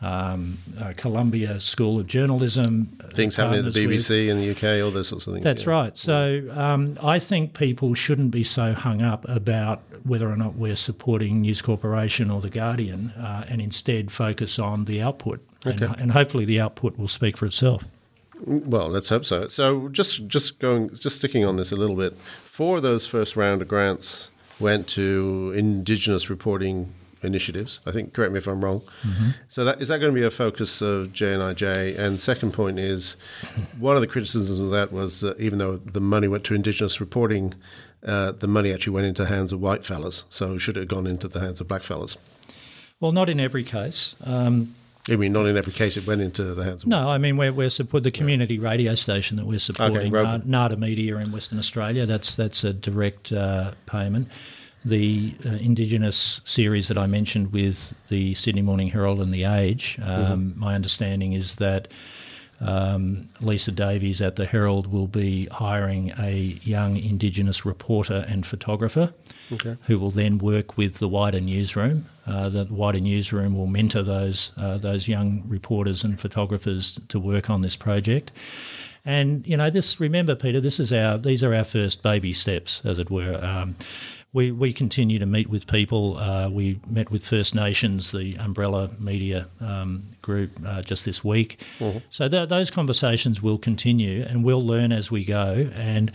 um, 0.00 0.58
uh, 0.80 0.92
Columbia 0.96 1.58
School 1.58 1.98
of 1.98 2.06
Journalism. 2.06 2.88
uh, 3.02 3.08
Things 3.08 3.36
happening 3.36 3.60
at 3.60 3.64
the 3.64 3.80
partners 3.80 4.08
with- 4.08 4.18
BBC 4.18 4.28
in 4.28 4.38
the 4.38 4.50
UK, 4.50 4.84
all 4.84 4.90
those 4.90 5.08
sorts 5.08 5.26
of 5.26 5.32
things. 5.32 5.44
that's 5.44 5.64
yeah. 5.64 5.70
right. 5.70 5.98
So 5.98 6.48
um, 6.54 6.96
I 7.02 7.18
think 7.18 7.54
people 7.54 7.94
shouldn't 7.94 8.30
be 8.30 8.44
so 8.44 8.74
hung 8.74 9.02
up 9.02 9.28
about 9.28 9.82
whether 10.04 10.30
or 10.30 10.36
not 10.36 10.54
we're 10.54 10.76
supporting 10.76 11.40
News 11.40 11.60
Corporation 11.62 12.30
or 12.30 12.40
The 12.40 12.50
Guardian 12.50 13.10
uh, 13.10 13.44
and 13.48 13.60
instead 13.60 14.12
focus 14.12 14.58
on 14.58 14.84
the 14.84 15.02
output. 15.02 15.44
And, 15.64 15.82
and 15.82 16.12
hopefully 16.12 16.44
the 16.44 16.60
output 16.60 16.96
will 16.96 17.08
speak 17.08 17.36
for 17.36 17.44
itself. 17.44 17.84
Well, 18.46 18.88
let's 18.88 19.08
hope 19.08 19.24
so. 19.24 19.48
So, 19.48 19.88
just 19.88 20.28
just 20.28 20.60
going, 20.60 20.94
just 20.94 21.16
sticking 21.16 21.44
on 21.44 21.56
this 21.56 21.72
a 21.72 21.76
little 21.76 21.96
bit. 21.96 22.16
Four 22.44 22.76
of 22.76 22.82
those 22.82 23.04
first 23.04 23.34
round 23.34 23.60
of 23.60 23.66
grants 23.66 24.30
went 24.60 24.86
to 24.88 25.52
Indigenous 25.56 26.30
reporting 26.30 26.94
initiatives. 27.22 27.80
I 27.86 27.92
think. 27.92 28.12
Correct 28.12 28.32
me 28.32 28.38
if 28.38 28.46
I'm 28.46 28.64
wrong. 28.64 28.80
Mm-hmm. 29.02 29.30
So 29.48 29.64
that 29.64 29.80
is 29.80 29.88
that 29.88 29.98
going 29.98 30.14
to 30.14 30.20
be 30.20 30.26
a 30.26 30.30
focus 30.30 30.80
of 30.80 31.08
JNIJ? 31.08 31.98
And 31.98 32.20
second 32.20 32.52
point 32.52 32.78
is, 32.78 33.16
one 33.78 33.96
of 33.96 34.00
the 34.00 34.06
criticisms 34.06 34.58
of 34.58 34.70
that 34.70 34.92
was 34.92 35.24
uh, 35.24 35.34
even 35.38 35.58
though 35.58 35.76
the 35.76 36.00
money 36.00 36.28
went 36.28 36.44
to 36.44 36.54
Indigenous 36.54 37.00
reporting, 37.00 37.54
uh, 38.06 38.32
the 38.32 38.48
money 38.48 38.72
actually 38.72 38.92
went 38.94 39.06
into 39.06 39.22
the 39.22 39.28
hands 39.28 39.52
of 39.52 39.60
white 39.60 39.84
fellas. 39.84 40.24
So 40.30 40.58
should 40.58 40.76
it 40.76 40.80
have 40.80 40.88
gone 40.88 41.06
into 41.06 41.28
the 41.28 41.40
hands 41.40 41.60
of 41.60 41.68
black 41.68 41.82
fellas? 41.82 42.16
Well, 43.00 43.12
not 43.12 43.28
in 43.28 43.38
every 43.38 43.64
case. 43.64 44.16
Um, 44.24 44.74
I 45.10 45.16
mean, 45.16 45.32
not 45.32 45.46
in 45.46 45.56
every 45.56 45.72
case 45.72 45.96
it 45.96 46.06
went 46.06 46.20
into 46.20 46.54
the 46.54 46.62
hands 46.62 46.82
of 46.82 46.88
no, 46.88 47.08
I 47.08 47.18
mean 47.18 47.36
we're 47.36 47.52
we're 47.52 47.70
support 47.70 48.02
the 48.02 48.10
community 48.10 48.58
radio 48.58 48.94
station 48.94 49.36
that 49.38 49.46
we're 49.46 49.58
supporting, 49.58 50.14
uh, 50.14 50.38
Ngaarda 50.38 50.78
Media 50.78 51.16
in 51.16 51.32
Western 51.32 51.58
Australia. 51.58 52.04
That's 52.04 52.34
that's 52.34 52.62
a 52.62 52.72
direct 52.72 53.32
uh, 53.32 53.72
payment. 53.86 54.28
The 54.88 55.34
uh, 55.44 55.50
Indigenous 55.50 56.40
series 56.44 56.88
that 56.88 56.96
I 56.96 57.06
mentioned 57.06 57.52
with 57.52 57.94
the 58.08 58.32
Sydney 58.34 58.62
Morning 58.62 58.88
Herald 58.88 59.20
and 59.20 59.32
the 59.34 59.44
Age. 59.44 59.98
Um, 60.02 60.54
My 60.56 60.74
understanding 60.74 61.32
is 61.34 61.56
that. 61.56 61.88
Um, 62.60 63.28
Lisa 63.40 63.70
Davies 63.70 64.20
at 64.20 64.34
the 64.34 64.44
Herald 64.44 64.88
will 64.88 65.06
be 65.06 65.46
hiring 65.46 66.10
a 66.18 66.58
young 66.64 66.96
Indigenous 66.96 67.64
reporter 67.64 68.26
and 68.28 68.44
photographer 68.44 69.14
Okay. 69.52 69.76
who 69.86 69.96
will 69.96 70.10
then 70.10 70.38
work 70.38 70.76
with 70.76 70.94
the 70.96 71.06
wider 71.06 71.40
newsroom. 71.40 72.06
Uh, 72.26 72.48
the 72.48 72.64
wider 72.68 72.98
newsroom 72.98 73.56
will 73.56 73.68
mentor 73.68 74.02
those 74.02 74.50
uh, 74.56 74.76
those 74.76 75.06
young 75.06 75.44
reporters 75.46 76.02
and 76.02 76.18
photographers 76.20 76.98
to 77.06 77.20
work 77.20 77.48
on 77.48 77.62
this 77.62 77.76
project. 77.76 78.32
And 79.04 79.46
you 79.46 79.56
know, 79.56 79.70
this 79.70 80.00
remember, 80.00 80.34
Peter, 80.34 80.60
this 80.60 80.80
is 80.80 80.92
our 80.92 81.16
these 81.16 81.44
are 81.44 81.54
our 81.54 81.64
first 81.64 82.02
baby 82.02 82.32
steps, 82.32 82.82
as 82.84 82.98
it 82.98 83.08
were. 83.08 83.38
Um, 83.40 83.76
we 84.32 84.52
we 84.52 84.72
continue 84.72 85.18
to 85.18 85.26
meet 85.26 85.48
with 85.48 85.66
people. 85.66 86.18
Uh, 86.18 86.48
we 86.48 86.80
met 86.86 87.10
with 87.10 87.24
First 87.24 87.54
Nations, 87.54 88.12
the 88.12 88.36
umbrella 88.36 88.90
media 88.98 89.48
um, 89.60 90.04
group, 90.22 90.50
uh, 90.66 90.82
just 90.82 91.04
this 91.04 91.24
week. 91.24 91.60
So 92.10 92.28
th- 92.28 92.48
those 92.48 92.70
conversations 92.70 93.42
will 93.42 93.58
continue, 93.58 94.22
and 94.22 94.44
we'll 94.44 94.64
learn 94.64 94.92
as 94.92 95.10
we 95.10 95.24
go. 95.24 95.70
And 95.74 96.12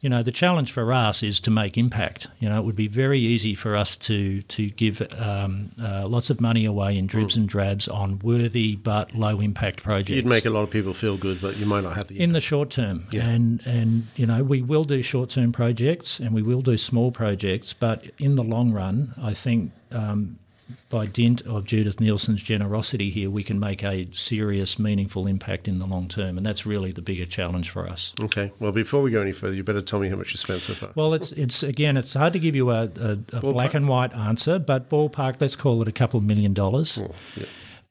you 0.00 0.10
know, 0.10 0.22
the 0.22 0.30
challenge 0.32 0.72
for 0.72 0.92
us 0.92 1.22
is 1.22 1.40
to 1.40 1.50
make 1.50 1.78
impact. 1.78 2.28
You 2.38 2.48
know, 2.50 2.58
it 2.58 2.64
would 2.64 2.76
be 2.76 2.86
very 2.86 3.18
easy 3.18 3.54
for 3.54 3.74
us 3.74 3.96
to 3.98 4.42
to 4.42 4.68
give 4.70 5.00
um, 5.18 5.70
uh, 5.82 6.06
lots 6.06 6.28
of 6.30 6.40
money 6.40 6.64
away 6.66 6.96
in 6.98 7.06
dribs 7.06 7.34
and 7.36 7.48
drabs 7.48 7.88
on 7.88 8.18
worthy 8.20 8.76
but 8.76 9.14
low 9.14 9.40
impact 9.40 9.82
projects. 9.82 10.10
You'd 10.16 10.26
make 10.26 10.44
a 10.44 10.50
lot 10.50 10.62
of 10.62 10.70
people 10.70 10.92
feel 10.94 11.16
good, 11.16 11.40
but 11.40 11.56
you 11.56 11.66
might 11.66 11.82
not 11.82 11.96
have 11.96 12.08
the. 12.08 12.20
in 12.20 12.32
the 12.32 12.40
short 12.40 12.70
term, 12.70 13.06
Yeah. 13.10 13.26
and 13.26 13.60
and 13.66 14.06
you 14.16 14.26
know 14.26 14.44
we 14.44 14.60
will 14.62 14.84
do 14.84 15.00
short 15.02 15.30
term 15.30 15.50
projects 15.50 16.20
and 16.20 16.32
we 16.34 16.42
will 16.42 16.62
do 16.62 16.76
small 16.76 17.10
projects, 17.10 17.72
but 17.72 18.04
in 18.18 18.36
the 18.36 18.44
long 18.44 18.72
run, 18.72 19.14
I 19.20 19.32
think 19.34 19.72
um, 19.92 20.38
by 20.88 21.06
dint 21.06 21.42
of 21.42 21.64
Judith 21.64 22.00
Neilson's 22.00 22.42
generosity 22.42 23.10
here, 23.10 23.30
we 23.30 23.42
can 23.44 23.58
make 23.58 23.82
a 23.84 24.08
serious, 24.12 24.78
meaningful 24.78 25.26
impact 25.26 25.68
in 25.68 25.78
the 25.78 25.86
long 25.86 26.08
term, 26.08 26.36
and 26.36 26.46
that's 26.46 26.66
really 26.66 26.92
the 26.92 27.02
bigger 27.02 27.26
challenge 27.26 27.70
for 27.70 27.88
us. 27.88 28.14
okay. 28.20 28.52
Well, 28.58 28.72
before 28.72 29.02
we 29.02 29.10
go 29.10 29.20
any 29.20 29.32
further, 29.32 29.54
you 29.54 29.62
better 29.64 29.82
tell 29.82 30.00
me 30.00 30.08
how 30.08 30.16
much 30.16 30.32
you 30.32 30.38
spent 30.38 30.62
so 30.62 30.74
far. 30.74 30.90
Well, 30.94 31.14
it's 31.14 31.32
it's 31.32 31.62
again, 31.62 31.96
it's 31.96 32.14
hard 32.14 32.32
to 32.32 32.38
give 32.38 32.54
you 32.56 32.70
a, 32.70 32.84
a, 32.84 33.18
a 33.32 33.40
black 33.40 33.74
and 33.74 33.88
white 33.88 34.12
answer, 34.14 34.58
but 34.58 34.88
ballpark, 34.90 35.36
let's 35.40 35.56
call 35.56 35.82
it 35.82 35.88
a 35.88 35.92
couple 35.92 36.18
of 36.18 36.24
million 36.24 36.54
dollars. 36.54 36.98
yeah. 37.36 37.46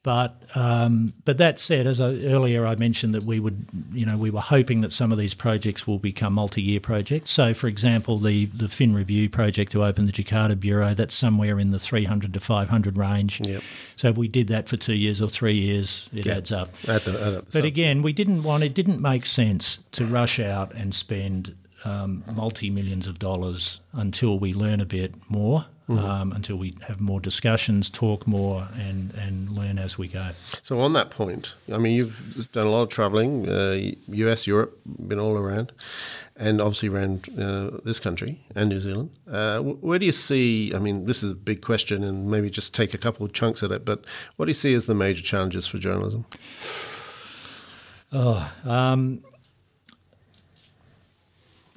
But 0.05 0.39
um, 0.53 1.13
but 1.25 1.39
that 1.39 1.57
said, 1.57 1.87
as 1.87 1.99
I, 1.99 2.09
earlier 2.09 2.67
I 2.67 2.75
mentioned 2.75 3.15
that 3.15 3.23
we 3.23 3.39
would, 3.39 3.65
you 3.91 4.05
know, 4.05 4.19
we 4.19 4.29
were 4.29 4.39
hoping 4.39 4.81
that 4.81 4.93
some 4.93 5.11
of 5.11 5.17
these 5.17 5.33
projects 5.33 5.87
will 5.87 5.97
become 5.97 6.33
multi-year 6.33 6.79
projects. 6.79 7.31
So, 7.31 7.55
for 7.55 7.65
example, 7.65 8.19
the 8.19 8.45
the 8.45 8.69
Fin 8.69 8.93
Review 8.93 9.31
project 9.31 9.71
to 9.71 9.83
open 9.83 10.05
the 10.05 10.11
Jakarta 10.11 10.59
bureau, 10.59 10.93
that's 10.93 11.15
somewhere 11.15 11.59
in 11.59 11.71
the 11.71 11.79
300 11.79 12.35
to 12.35 12.39
500 12.39 12.97
range. 12.99 13.41
Yep. 13.41 13.63
So, 13.95 14.09
if 14.09 14.15
we 14.15 14.27
did 14.27 14.47
that 14.49 14.69
for 14.69 14.77
two 14.77 14.93
years 14.93 15.23
or 15.23 15.27
three 15.27 15.57
years, 15.57 16.07
it 16.13 16.27
adds 16.27 16.51
up. 16.51 16.75
At 16.87 17.05
the, 17.05 17.11
at 17.13 17.31
the 17.31 17.45
But 17.51 17.65
again, 17.65 18.03
we 18.03 18.13
didn't 18.13 18.43
want 18.43 18.63
it 18.63 18.75
didn't 18.75 19.01
make 19.01 19.25
sense 19.25 19.79
to 19.93 20.05
rush 20.05 20.39
out 20.39 20.71
and 20.75 20.93
spend 20.93 21.55
um, 21.83 22.23
multi 22.35 22.69
millions 22.69 23.07
of 23.07 23.17
dollars 23.17 23.79
until 23.93 24.37
we 24.37 24.53
learn 24.53 24.81
a 24.81 24.85
bit 24.85 25.15
more, 25.29 25.65
um, 25.87 26.31
until 26.31 26.57
we 26.57 26.75
have 26.87 26.99
more 26.99 27.19
discussions, 27.19 27.89
talk 27.89 28.25
more, 28.27 28.67
and 28.77 29.13
and 29.13 29.49
learn 29.49 29.77
as 29.77 29.97
we 29.97 30.07
go. 30.07 30.31
So 30.63 30.79
on 30.79 30.93
that 30.93 31.09
point, 31.09 31.53
I 31.71 31.77
mean, 31.77 31.95
you've 31.95 32.51
done 32.51 32.67
a 32.67 32.69
lot 32.69 32.83
of 32.83 32.89
traveling, 32.89 33.47
uh, 33.47 33.91
U.S., 34.07 34.47
Europe, 34.47 34.79
been 34.85 35.19
all 35.19 35.37
around, 35.37 35.71
and 36.35 36.59
obviously 36.59 36.89
around 36.89 37.29
uh, 37.39 37.77
this 37.83 37.99
country 37.99 38.39
and 38.55 38.69
New 38.69 38.79
Zealand. 38.79 39.11
Uh, 39.29 39.59
where 39.59 39.99
do 39.99 40.05
you 40.05 40.11
see? 40.11 40.73
I 40.73 40.79
mean, 40.79 41.05
this 41.05 41.21
is 41.23 41.31
a 41.31 41.35
big 41.35 41.61
question, 41.61 42.03
and 42.03 42.29
maybe 42.29 42.49
just 42.49 42.73
take 42.73 42.93
a 42.93 42.97
couple 42.97 43.25
of 43.25 43.33
chunks 43.33 43.61
at 43.63 43.71
it. 43.71 43.85
But 43.85 44.03
what 44.35 44.45
do 44.45 44.49
you 44.49 44.55
see 44.55 44.73
as 44.73 44.87
the 44.87 44.95
major 44.95 45.21
challenges 45.21 45.67
for 45.67 45.77
journalism? 45.77 46.25
Um, 48.11 49.23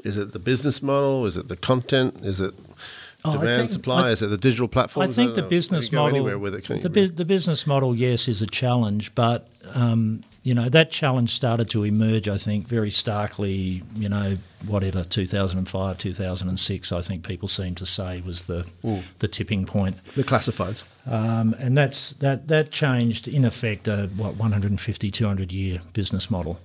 Is 0.04 0.16
it 0.16 0.32
the 0.32 0.38
business 0.38 0.82
model? 0.82 1.26
Is 1.26 1.36
it 1.36 1.48
the 1.48 1.56
content? 1.56 2.24
Is 2.24 2.40
it 2.40 2.54
Oh, 3.24 3.32
demand 3.32 3.56
think- 3.62 3.70
supply? 3.70 4.08
I- 4.08 4.10
is 4.12 4.22
it 4.22 4.28
the 4.28 4.38
digital 4.38 4.68
platform? 4.68 5.08
I 5.08 5.12
think 5.12 5.34
the 5.34 5.42
business 5.42 5.84
You 5.84 5.90
can 5.90 5.96
go 5.96 6.02
model, 6.04 6.16
anywhere 6.16 6.38
with 6.38 6.54
it, 6.54 6.82
the, 6.82 6.88
bu- 6.88 7.08
the 7.08 7.24
business 7.24 7.66
model, 7.66 7.94
yes, 7.94 8.28
is 8.28 8.40
a 8.42 8.46
challenge, 8.46 9.12
but 9.16 9.48
um, 9.74 10.22
you 10.44 10.54
know 10.54 10.68
that 10.68 10.90
challenge 10.90 11.34
started 11.34 11.68
to 11.70 11.82
emerge. 11.84 12.28
I 12.28 12.38
think 12.38 12.68
very 12.68 12.90
starkly. 12.90 13.82
You 13.96 14.08
know, 14.08 14.38
whatever 14.66 15.02
2005, 15.04 15.98
2006. 15.98 16.92
I 16.92 17.02
think 17.02 17.26
people 17.26 17.48
seem 17.48 17.74
to 17.74 17.84
say 17.86 18.20
was 18.24 18.44
the 18.44 18.64
the 19.18 19.28
tipping 19.28 19.66
point. 19.66 19.96
the 20.14 20.24
classifieds. 20.24 20.84
Um, 21.06 21.54
and 21.58 21.76
that's 21.76 22.10
that 22.20 22.48
that 22.48 22.70
changed 22.70 23.26
in 23.26 23.44
effect 23.44 23.88
a 23.88 24.08
what 24.16 24.36
150 24.36 25.10
200 25.10 25.52
year 25.52 25.80
business 25.92 26.30
model 26.30 26.60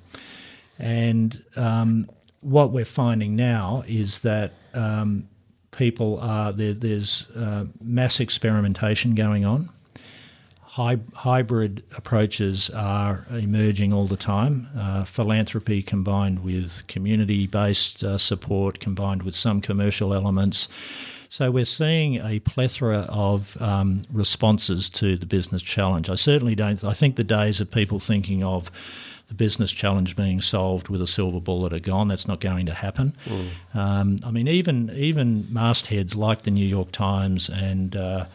and 0.80 1.44
um, 1.56 2.10
what 2.42 2.72
we're 2.72 2.86
finding 2.86 3.36
now 3.36 3.84
is 3.88 4.20
that 4.20 4.52
um, 4.74 5.28
people 5.74 6.20
are 6.20 6.54
there, 6.54 6.74
there's 6.74 7.28
uh, 7.36 7.66
mass 7.82 8.20
experimentation 8.20 9.16
going 9.16 9.44
on 9.46 9.70
Hy- 10.74 10.98
hybrid 11.14 11.84
approaches 11.96 12.72
are 12.72 13.28
emerging 13.30 13.94
all 13.94 14.08
the 14.08 14.18
time. 14.18 14.68
Uh, 14.76 15.04
philanthropy 15.04 15.84
combined 15.84 16.44
with 16.44 16.82
community 16.88 17.46
based 17.46 18.04
uh, 18.04 18.18
support, 18.18 18.80
combined 18.80 19.22
with 19.22 19.36
some 19.36 19.62
commercial 19.62 20.16
elements. 20.16 20.68
So 21.30 21.52
we're 21.52 21.66
seeing 21.66 22.16
a 22.16 22.40
plethora 22.40 23.02
of 23.02 23.56
um, 23.62 24.02
responses 24.12 24.90
to 24.92 25.16
the 25.16 25.28
business 25.28 25.62
challenge. 25.62 26.10
I 26.10 26.16
certainly 26.16 26.56
don't. 26.56 26.84
I 26.84 26.94
think 26.94 27.18
the 27.18 27.24
days 27.24 27.62
of 27.62 27.70
people 27.70 28.00
thinking 28.00 28.44
of 28.44 28.72
the 29.28 29.34
business 29.34 29.72
challenge 29.72 30.16
being 30.16 30.42
solved 30.42 30.90
with 30.90 31.02
a 31.02 31.08
silver 31.08 31.40
bullet 31.40 31.74
are 31.74 31.80
gone. 31.80 32.08
That's 32.08 32.28
not 32.28 32.40
going 32.40 32.66
to 32.66 32.74
happen. 32.74 33.16
Um, 33.74 34.20
I 34.24 34.32
mean, 34.32 34.48
even 34.48 34.92
even 34.96 35.48
mastheads 35.52 36.16
like 36.16 36.44
the 36.44 36.52
New 36.52 36.66
York 36.66 36.92
Times 36.92 37.50
and 37.50 37.96
uh, 37.96 38.26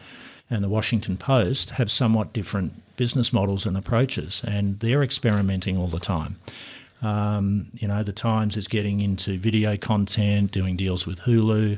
and 0.49 0.63
the 0.63 0.69
Washington 0.69 1.17
Post 1.17 1.71
have 1.71 1.91
somewhat 1.91 2.33
different 2.33 2.73
business 2.97 3.31
models 3.31 3.65
and 3.65 3.77
approaches, 3.77 4.41
and 4.45 4.79
they're 4.79 5.03
experimenting 5.03 5.77
all 5.77 5.87
the 5.87 5.99
time. 5.99 6.37
Um, 7.01 7.67
you 7.73 7.87
know, 7.87 8.03
the 8.03 8.11
Times 8.11 8.57
is 8.57 8.67
getting 8.67 8.99
into 8.99 9.37
video 9.37 9.77
content, 9.77 10.51
doing 10.51 10.75
deals 10.75 11.05
with 11.05 11.19
Hulu, 11.19 11.77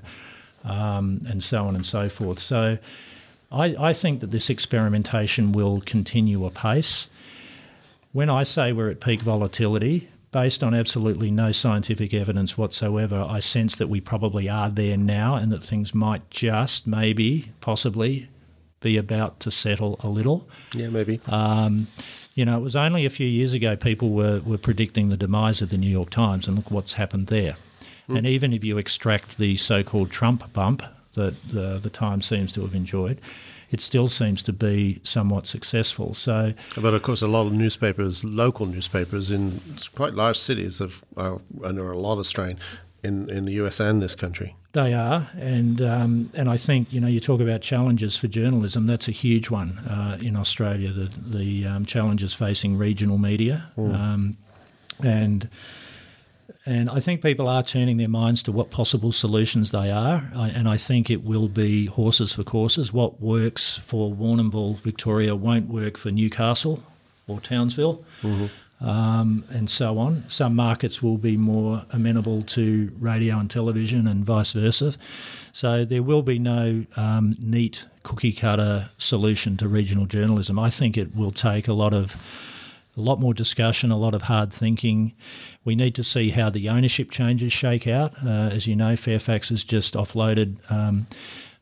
um, 0.63 1.21
and 1.30 1.43
so 1.43 1.67
on 1.67 1.76
and 1.76 1.86
so 1.86 2.10
forth. 2.10 2.39
So, 2.39 2.78
I, 3.52 3.76
I 3.78 3.93
think 3.93 4.21
that 4.21 4.32
this 4.32 4.50
experimentation 4.50 5.52
will 5.52 5.82
continue 5.82 6.45
apace. 6.45 7.08
When 8.13 8.30
I 8.30 8.43
say 8.43 8.74
we're 8.74 8.89
at 8.89 9.00
peak 9.00 9.21
volatility, 9.21 10.10
based 10.32 10.63
on 10.63 10.74
absolutely 10.74 11.32
no 11.32 11.52
scientific 11.52 12.13
evidence 12.13 12.58
whatsoever, 12.58 13.26
I 13.28 13.39
sense 13.39 13.78
that 13.78 13.88
we 13.88 14.02
probably 14.02 14.50
are 14.50 14.69
there 14.69 14.97
now 14.97 15.36
and 15.36 15.52
that 15.52 15.63
things 15.63 15.93
might 15.93 16.30
just, 16.30 16.86
maybe, 16.86 17.52
possibly 17.62 18.28
be 18.82 18.97
about 18.97 19.39
to 19.41 19.52
settle 19.52 19.97
a 20.02 20.10
little. 20.10 20.50
Yeah, 20.74 20.89
maybe. 20.89 21.21
Um, 21.28 21.88
you 22.34 22.43
know, 22.43 22.58
it 22.58 22.62
was 22.62 22.76
only 22.76 23.06
a 23.06 23.10
few 23.10 23.28
years 23.28 23.54
ago 23.54 23.76
people 23.76 24.10
were, 24.10 24.39
were 24.41 24.58
predicting 24.58 25.10
the 25.10 25.17
demise 25.17 25.62
of 25.62 25.69
the 25.69 25.78
New 25.78 25.89
York 25.89 26.10
Times, 26.10 26.47
and 26.47 26.58
look 26.58 26.71
what's 26.71 26.93
happened 26.93 27.28
there. 27.28 27.56
And 28.10 28.28
even 28.28 28.52
if 28.52 28.62
you 28.65 28.78
extract 28.78 29.38
the 29.38 29.56
so 29.56 29.84
called 29.84 30.12
Trump 30.12 30.52
bump 30.52 30.84
that 31.13 31.34
the, 31.50 31.80
the 31.80 31.89
Times 31.89 32.26
seems 32.26 32.52
to 32.52 32.62
have 32.62 32.76
enjoyed, 32.76 33.21
it 33.71 33.79
still 33.81 34.10
seems 34.10 34.43
to 34.43 34.53
be 34.53 34.99
somewhat 35.03 35.47
successful. 35.47 36.13
So, 36.13 36.53
But 36.75 36.93
of 36.93 37.01
course, 37.01 37.21
a 37.21 37.27
lot 37.27 37.47
of 37.47 37.53
newspapers, 37.53 38.23
local 38.23 38.65
newspapers 38.65 39.31
in 39.31 39.62
quite 39.95 40.13
large 40.13 40.38
cities, 40.38 40.79
have, 40.79 41.03
are 41.17 41.39
under 41.63 41.91
a 41.91 41.97
lot 41.97 42.19
of 42.19 42.27
strain 42.27 42.60
in, 43.01 43.29
in 43.29 43.45
the 43.45 43.53
US 43.53 43.79
and 43.79 44.01
this 44.01 44.13
country. 44.13 44.55
They 44.73 44.93
are, 44.93 45.29
and 45.38 45.81
um, 45.81 46.29
and 46.34 46.49
I 46.49 46.55
think 46.55 46.93
you 46.93 47.01
know 47.01 47.07
you 47.07 47.19
talk 47.19 47.41
about 47.41 47.60
challenges 47.62 48.15
for 48.15 48.27
journalism. 48.27 48.88
That's 48.88 49.10
a 49.10 49.12
huge 49.12 49.49
one 49.49 49.79
uh, 49.79 50.17
in 50.21 50.38
Australia. 50.38 50.93
The 50.93 51.12
the 51.39 51.65
um, 51.65 51.86
challenges 51.86 52.34
facing 52.34 52.77
regional 52.77 53.17
media, 53.17 53.69
um, 53.77 54.38
and 55.03 55.49
And 56.65 56.89
I 56.91 57.00
think 57.00 57.24
people 57.24 57.47
are 57.47 57.63
turning 57.63 57.97
their 57.97 58.08
minds 58.08 58.43
to 58.43 58.52
what 58.52 58.69
possible 58.69 59.12
solutions 59.12 59.71
they 59.71 59.89
are. 59.89 60.30
I, 60.36 60.50
and 60.50 60.69
I 60.69 60.78
think 60.78 61.10
it 61.10 61.24
will 61.24 61.47
be 61.47 61.88
horses 61.88 62.34
for 62.34 62.43
courses. 62.43 62.93
What 62.93 63.19
works 63.19 63.80
for 63.84 64.12
Warrnambool, 64.12 64.78
Victoria, 64.78 65.36
won't 65.36 65.69
work 65.69 65.97
for 65.97 66.12
Newcastle 66.12 66.84
or 67.28 67.39
Townsville. 67.39 68.04
Mm-hmm. 68.21 68.45
Um, 68.88 69.43
and 69.50 69.69
so 69.69 70.00
on. 70.00 70.24
Some 70.28 70.56
markets 70.56 71.04
will 71.04 71.19
be 71.19 71.38
more 71.38 71.86
amenable 71.91 72.41
to 72.43 72.91
radio 73.00 73.38
and 73.38 73.50
television, 73.50 74.08
and 74.08 74.26
vice 74.26 74.54
versa. 74.54 74.95
So 75.54 75.86
there 75.86 76.02
will 76.02 76.24
be 76.24 76.39
no 76.39 76.86
um, 76.95 77.36
neat 77.39 77.86
cookie 78.02 78.34
cutter 78.34 78.89
solution 78.97 79.56
to 79.58 79.67
regional 79.67 80.08
journalism. 80.08 80.58
I 80.58 80.71
think 80.71 80.97
it 80.97 81.15
will 81.15 81.32
take 81.32 81.67
a 81.67 81.74
lot 81.74 81.93
of 81.93 82.15
a 82.97 83.01
lot 83.01 83.19
more 83.19 83.34
discussion, 83.34 83.91
a 83.91 83.97
lot 83.97 84.13
of 84.13 84.23
hard 84.23 84.51
thinking. 84.51 85.13
We 85.63 85.75
need 85.75 85.95
to 85.95 86.04
see 86.04 86.32
how 86.32 86.49
the 86.49 86.69
ownership 86.69 87.12
changes 87.12 87.54
shake 87.54 87.88
out. 87.88 88.13
Uh, 88.25 88.49
as 88.49 88.67
you 88.67 88.75
know, 88.75 88.95
Fairfax 88.95 89.49
has 89.49 89.63
just 89.63 89.93
offloaded 89.93 90.58
um, 90.71 91.08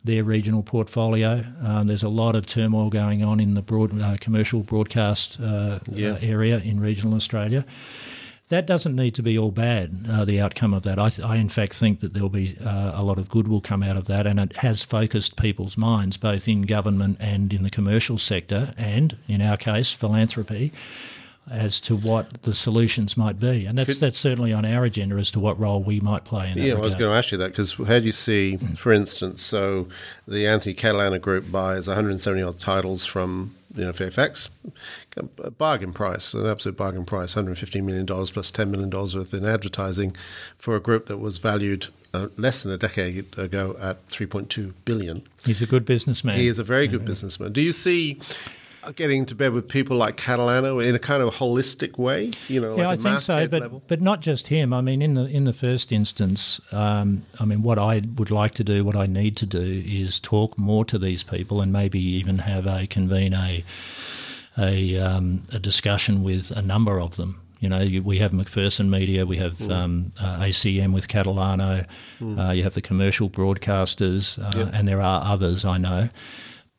their 0.04 0.24
regional 0.24 0.64
portfolio. 0.64 1.46
Um, 1.64 1.88
there's 1.88 2.04
a 2.04 2.10
lot 2.10 2.36
of 2.36 2.46
turmoil 2.46 2.90
going 2.90 3.24
on 3.24 3.40
in 3.40 3.54
the 3.54 3.62
broad 3.62 4.00
uh, 4.02 4.18
commercial 4.20 4.62
broadcast 4.62 5.40
uh, 5.40 5.80
yeah. 5.92 6.12
Uh, 6.12 6.20
area 6.22 6.58
in 6.60 6.80
regional 6.80 7.16
Australia. 7.16 7.66
That 8.48 8.66
doesn't 8.66 8.96
need 8.96 9.14
to 9.14 9.22
be 9.22 9.38
all 9.38 9.52
bad, 9.52 10.08
uh, 10.10 10.26
the 10.26 10.42
outcome 10.42 10.74
of 10.74 10.82
that. 10.82 10.98
I, 10.98 11.10
th- 11.10 11.28
I, 11.28 11.36
in 11.36 11.50
fact, 11.50 11.74
think 11.76 12.00
that 12.00 12.14
there'll 12.14 12.30
be 12.30 12.58
uh, 12.60 12.94
a 12.96 13.04
lot 13.04 13.20
of 13.20 13.30
good 13.30 13.48
will 13.48 13.62
come 13.62 13.84
out 13.84 13.96
of 13.96 14.06
that, 14.06 14.26
and 14.26 14.40
it 14.40 14.58
has 14.58 14.82
focused 14.82 15.36
people's 15.36 15.78
minds, 15.78 16.18
both 16.18 16.48
in 16.48 16.64
government 16.64 17.18
and 17.20 17.54
in 17.54 17.62
the 17.62 17.70
commercial 17.70 18.18
sector, 18.18 18.74
and 18.76 19.18
in 19.28 19.44
our 19.44 19.56
case, 19.56 19.92
philanthropy, 19.92 20.74
as 21.52 21.80
to 21.82 21.96
what 21.96 22.42
the 22.44 22.54
solutions 22.54 23.18
might 23.18 23.40
be. 23.40 23.66
And 23.66 23.78
that's 23.78 23.94
Could, 23.94 24.00
that's 24.00 24.18
certainly 24.18 24.54
on 24.54 24.66
our 24.66 24.86
agenda 24.86 25.16
as 25.16 25.32
to 25.32 25.40
what 25.40 25.60
role 25.60 25.82
we 25.82 26.00
might 26.00 26.24
play 26.26 26.52
in 26.52 26.58
it. 26.58 26.66
yeah, 26.66 26.76
I 26.76 26.80
was 26.80 26.96
going 26.96 27.12
to 27.12 27.18
ask 27.18 27.32
you 27.32 27.38
that 27.40 27.52
because 27.52 27.74
how 27.74 28.00
do 28.00 28.06
you 28.06 28.12
see, 28.12 28.58
for 28.78 28.92
instance, 28.92 29.42
so 29.42 29.88
the 30.28 30.48
Antony 30.48 30.76
Catalano 30.76 31.20
Group 31.20 31.52
buys 31.52 31.88
170 31.88 32.42
odd 32.42 32.60
titles 32.60 33.06
from 33.06 33.56
you 33.76 33.86
know 33.86 33.94
Fairfax, 33.94 34.50
a 35.44 35.52
bargain 35.52 35.94
price, 35.94 36.34
an 36.34 36.46
absolute 36.46 36.78
bargain 36.78 37.06
price, 37.06 37.36
150 37.36 37.82
million 37.82 38.06
dollars 38.06 38.32
plus 38.32 38.52
10 38.52 38.72
million 38.72 38.90
dollars 38.90 39.16
worth 39.16 39.34
in 39.34 39.46
advertising 39.46 40.16
for 40.58 40.76
a 40.76 40.80
group 40.80 41.06
that 41.06 41.18
was 41.18 41.38
valued 41.38 41.88
uh, 42.14 42.28
less 42.38 42.64
than 42.64 42.72
a 42.72 42.78
decade 42.78 43.38
ago 43.38 43.76
at 43.80 44.08
3.2 44.10 44.74
billion. 44.86 45.22
He's 45.46 45.62
a 45.62 45.68
good 45.68 45.86
businessman. 45.86 46.38
He 46.38 46.48
is 46.48 46.58
a 46.58 46.64
very 46.64 46.88
good 46.88 47.06
businessman. 47.06 47.54
Do 47.54 47.62
you 47.62 47.72
see 47.72 48.20
getting 48.96 49.26
to 49.26 49.36
bed 49.36 49.54
with 49.54 49.68
people 49.68 49.98
like 49.98 50.18
Catalano 50.18 50.86
in 50.86 50.96
a 50.96 51.00
kind 51.00 51.22
of 51.22 51.36
holistic 51.36 51.98
way? 51.98 52.32
You 52.48 52.62
know, 52.62 52.78
yeah, 52.78 52.88
like 52.88 53.00
I 53.00 53.02
think 53.02 53.22
so, 53.22 53.48
but 53.48 53.62
level? 53.62 53.84
but 53.88 54.02
not 54.02 54.22
just 54.22 54.48
him. 54.48 54.74
I 54.74 54.82
mean, 54.82 55.02
in 55.02 55.14
the 55.14 55.26
in 55.26 55.46
the 55.46 55.54
first 55.54 55.92
instance, 55.92 56.60
um, 56.72 57.24
I 57.40 57.46
mean, 57.46 57.62
what 57.62 57.80
I 57.80 58.02
would 58.16 58.32
like 58.32 58.54
to 58.56 58.64
do, 58.64 58.84
what 58.84 58.96
I 58.96 59.06
need 59.06 59.38
to 59.38 59.46
do, 59.46 59.84
is 59.86 60.20
talk 60.20 60.58
more 60.58 60.86
to 60.86 60.98
these 60.98 61.24
people 61.24 61.62
and 61.62 61.72
maybe 61.74 62.00
even 62.00 62.40
have 62.40 62.66
a 62.68 62.88
convene 62.88 63.34
a 63.34 63.64
a, 64.60 64.98
um, 64.98 65.44
a 65.52 65.60
discussion 65.60 66.24
with 66.24 66.52
a 66.52 66.62
number 66.62 67.00
of 67.00 67.16
them. 67.16 67.42
You 67.60 67.68
know, 67.68 68.02
we 68.04 68.20
have 68.20 68.32
McPherson 68.32 68.90
Media, 68.90 69.26
we 69.26 69.38
have 69.38 69.58
mm. 69.58 69.72
um, 69.72 70.12
uh, 70.20 70.40
ACM 70.40 70.94
with 70.94 71.10
Catalano, 71.10 71.86
mm. 72.20 72.40
uh, 72.40 72.52
you 72.54 72.64
have 72.64 72.74
the 72.74 72.82
commercial 72.82 73.30
broadcasters, 73.30 74.40
uh, 74.40 74.58
yep. 74.58 74.70
and 74.74 74.88
there 74.88 75.02
are 75.02 75.26
others 75.26 75.66
I 75.66 75.78
know. 75.78 76.10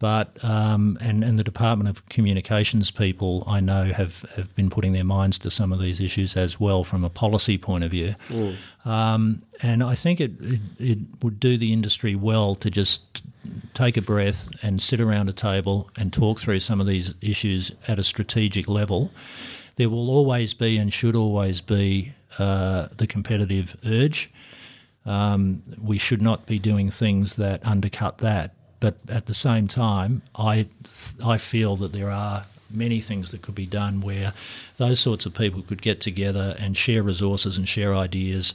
But 0.01 0.43
um, 0.43 0.97
and 1.01 1.23
and 1.23 1.39
the 1.39 1.45
Department 1.45 1.91
of 1.91 2.09
Communications 2.09 2.91
people 2.91 3.45
I 3.47 3.61
know 3.61 3.93
have, 3.93 4.23
have 4.35 4.53
been 4.55 4.71
putting 4.71 4.93
their 4.93 5.05
minds 5.05 5.39
to 5.41 5.51
some 5.51 5.73
of 5.73 5.79
these 5.79 6.01
issues 6.01 6.39
as 6.39 6.59
well 6.59 6.85
from 6.85 7.05
a 7.05 7.11
policy 7.11 7.59
point 7.59 7.85
of 7.85 7.91
view. 7.91 8.15
Mm. 8.31 8.57
Um, 8.87 9.43
and 9.61 9.83
I 9.83 9.95
think 9.95 10.21
it, 10.21 10.33
it, 10.41 10.61
it 10.79 10.99
would 11.23 11.39
do 11.39 11.59
the 11.59 11.71
industry 11.75 12.15
well 12.15 12.55
to 12.57 12.71
just 12.71 13.23
take 13.75 13.99
a 13.99 14.03
breath 14.03 14.49
and 14.63 14.81
sit 14.81 15.03
around 15.03 15.29
a 15.29 15.35
table 15.35 15.91
and 15.97 16.13
talk 16.13 16.41
through 16.41 16.61
some 16.61 16.81
of 16.81 16.87
these 16.87 17.15
issues 17.21 17.71
at 17.87 17.99
a 17.99 18.03
strategic 18.03 18.69
level. 18.69 19.11
There 19.77 19.91
will 19.91 20.09
always 20.09 20.55
be 20.55 20.79
and 20.79 20.91
should 20.91 21.15
always 21.15 21.61
be 21.61 22.15
uh, 22.39 22.89
the 22.97 23.07
competitive 23.07 23.77
urge. 23.85 24.31
Um, 25.05 25.63
we 25.79 25.99
should 25.99 26.23
not 26.23 26.47
be 26.47 26.59
doing 26.59 26.91
things 26.91 27.37
that 27.37 27.67
undercut 27.67 28.19
that. 28.19 28.55
But 28.81 28.97
at 29.09 29.27
the 29.27 29.35
same 29.35 29.69
time, 29.69 30.23
I 30.35 30.67
I 31.23 31.39
feel 31.39 31.77
that 31.77 31.93
there 31.93 32.11
are 32.11 32.47
many 32.71 33.01
things 33.01 33.31
that 33.31 33.43
could 33.43 33.55
be 33.55 33.67
done 33.67 34.01
where 34.01 34.33
those 34.77 35.01
sorts 35.01 35.27
of 35.27 35.35
people 35.35 35.63
could 35.63 35.83
get 35.83 36.01
together 36.01 36.57
and 36.59 36.77
share 36.77 37.03
resources 37.03 37.57
and 37.57 37.69
share 37.69 37.95
ideas 37.95 38.55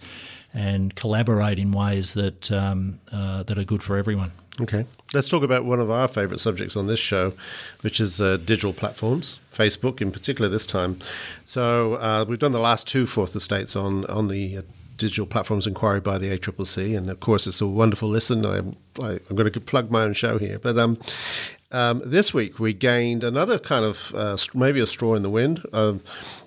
and 0.53 0.95
collaborate 0.95 1.59
in 1.59 1.71
ways 1.71 2.13
that 2.13 2.51
um, 2.51 2.99
uh, 3.11 3.43
that 3.43 3.57
are 3.57 3.63
good 3.63 3.83
for 3.83 3.97
everyone. 3.97 4.31
Okay, 4.61 4.85
let's 5.13 5.27
talk 5.27 5.43
about 5.43 5.65
one 5.65 5.81
of 5.81 5.91
our 5.91 6.07
favourite 6.07 6.39
subjects 6.39 6.77
on 6.77 6.87
this 6.87 6.99
show, 6.99 7.33
which 7.81 7.99
is 7.99 8.21
uh, 8.21 8.37
digital 8.37 8.71
platforms, 8.71 9.39
Facebook 9.53 9.99
in 9.99 10.11
particular 10.11 10.49
this 10.49 10.65
time. 10.65 10.97
So 11.43 11.95
uh, 11.95 12.25
we've 12.27 12.39
done 12.39 12.53
the 12.53 12.59
last 12.59 12.87
two 12.87 13.05
fourth 13.05 13.35
estates 13.35 13.75
on 13.75 14.05
on 14.05 14.29
the 14.29 14.59
uh, 14.59 14.61
digital 14.97 15.25
platforms 15.25 15.67
inquiry 15.67 15.99
by 15.99 16.17
the 16.17 16.37
ACCC, 16.37 16.97
and 16.97 17.09
of 17.09 17.19
course 17.19 17.47
it's 17.47 17.61
a 17.61 17.67
wonderful 17.67 18.09
listen. 18.09 18.45
I, 18.45 18.57
I, 19.05 19.11
am 19.29 19.35
going 19.35 19.51
to 19.51 19.59
plug 19.59 19.91
my 19.91 20.03
own 20.03 20.13
show 20.13 20.37
here, 20.37 20.59
but 20.59 20.77
um, 20.77 20.97
um, 21.71 22.01
this 22.05 22.33
week 22.33 22.59
we 22.59 22.73
gained 22.73 23.23
another 23.23 23.59
kind 23.59 23.83
of 23.83 24.13
uh, 24.15 24.37
maybe 24.53 24.79
a 24.79 24.87
straw 24.87 25.15
in 25.15 25.23
the 25.23 25.29
wind. 25.29 25.65
Uh, 25.73 25.95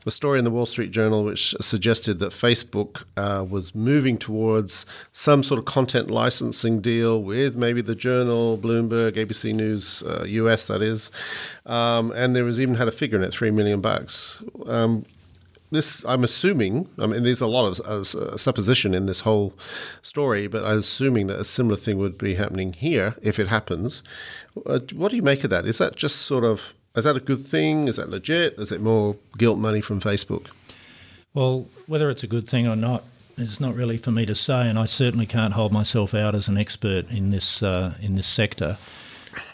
a 0.07 0.11
story 0.11 0.39
in 0.39 0.45
the 0.47 0.51
Wall 0.51 0.65
Street 0.65 0.91
Journal 0.91 1.23
which 1.23 1.55
suggested 1.61 2.19
that 2.21 2.33
Facebook 2.33 3.05
uh, 3.19 3.45
was 3.45 3.75
moving 3.75 4.17
towards 4.17 4.87
some 5.13 5.43
sort 5.43 5.59
of 5.59 5.67
content 5.67 6.11
licensing 6.11 6.81
deal 6.81 7.23
with 7.23 7.57
maybe 7.57 7.83
the 7.83 7.95
Journal, 7.95 8.57
Bloomberg, 8.57 9.17
ABC 9.17 9.55
News 9.55 10.03
US, 10.25 10.71
uh, 10.71 10.73
that 10.73 10.83
is, 10.83 11.11
um, 11.67 12.11
and 12.13 12.35
there 12.35 12.45
was 12.45 12.59
even 12.59 12.77
had 12.77 12.89
a 12.89 12.93
figure 12.93 13.19
in 13.19 13.25
it, 13.25 13.33
three 13.33 13.51
million 13.51 13.83
bucks. 13.83 14.43
This 15.71 16.05
I'm 16.07 16.25
assuming. 16.25 16.89
I 16.99 17.07
mean, 17.07 17.23
there's 17.25 17.41
a 17.41 17.47
lot 17.47 17.67
of 17.67 17.81
uh, 17.81 18.37
supposition 18.37 18.95
in 18.95 19.07
this 19.07 19.21
whole 19.21 19.53
story, 20.03 20.47
but 20.47 20.65
I'm 20.65 20.79
assuming 20.79 21.27
that 21.27 21.39
a 21.39 21.45
similar 21.45 21.77
thing 21.77 21.99
would 21.99 22.17
be 22.17 22.35
happening 22.35 22.73
here 22.73 23.17
if 23.23 23.39
it 23.39 23.49
happens. 23.49 24.03
Uh, 24.67 24.81
what 24.95 25.11
do 25.11 25.17
you 25.17 25.23
make 25.23 25.45
of 25.45 25.51
that? 25.51 25.67
Is 25.67 25.79
that 25.79 25.97
just 25.97 26.17
sort 26.17 26.45
of 26.45 26.75
is 26.97 27.05
that 27.05 27.17
a 27.17 27.21
good 27.21 27.47
thing? 27.47 27.87
Is 27.87 27.97
that 27.97 28.11
legit? 28.11 28.55
Is 28.59 28.73
it 28.73 28.81
more 28.81 29.17
guilt 29.37 29.59
money 29.59 29.81
from 29.81 30.01
Facebook? 30.01 30.47
Well, 31.35 31.67
whether 31.87 32.11
it's 32.11 32.25
a 32.25 32.27
good 32.27 32.49
thing 32.49 32.67
or 32.67 32.75
not, 32.75 33.05
it's 33.37 33.61
not 33.61 33.75
really 33.77 33.99
for 33.99 34.11
me 34.11 34.27
to 34.27 34.35
say, 34.35 34.69
and 34.69 34.79
I 34.79 34.87
certainly 34.87 35.27
can't 35.27 35.55
hold 35.55 35.71
myself 35.71 36.13
out 36.15 36.35
as 36.35 36.49
an 36.49 36.59
expert 36.59 37.09
in 37.11 37.31
this 37.31 37.63
uh, 37.63 37.95
in 38.01 38.17
this 38.17 38.27
sector 38.27 38.79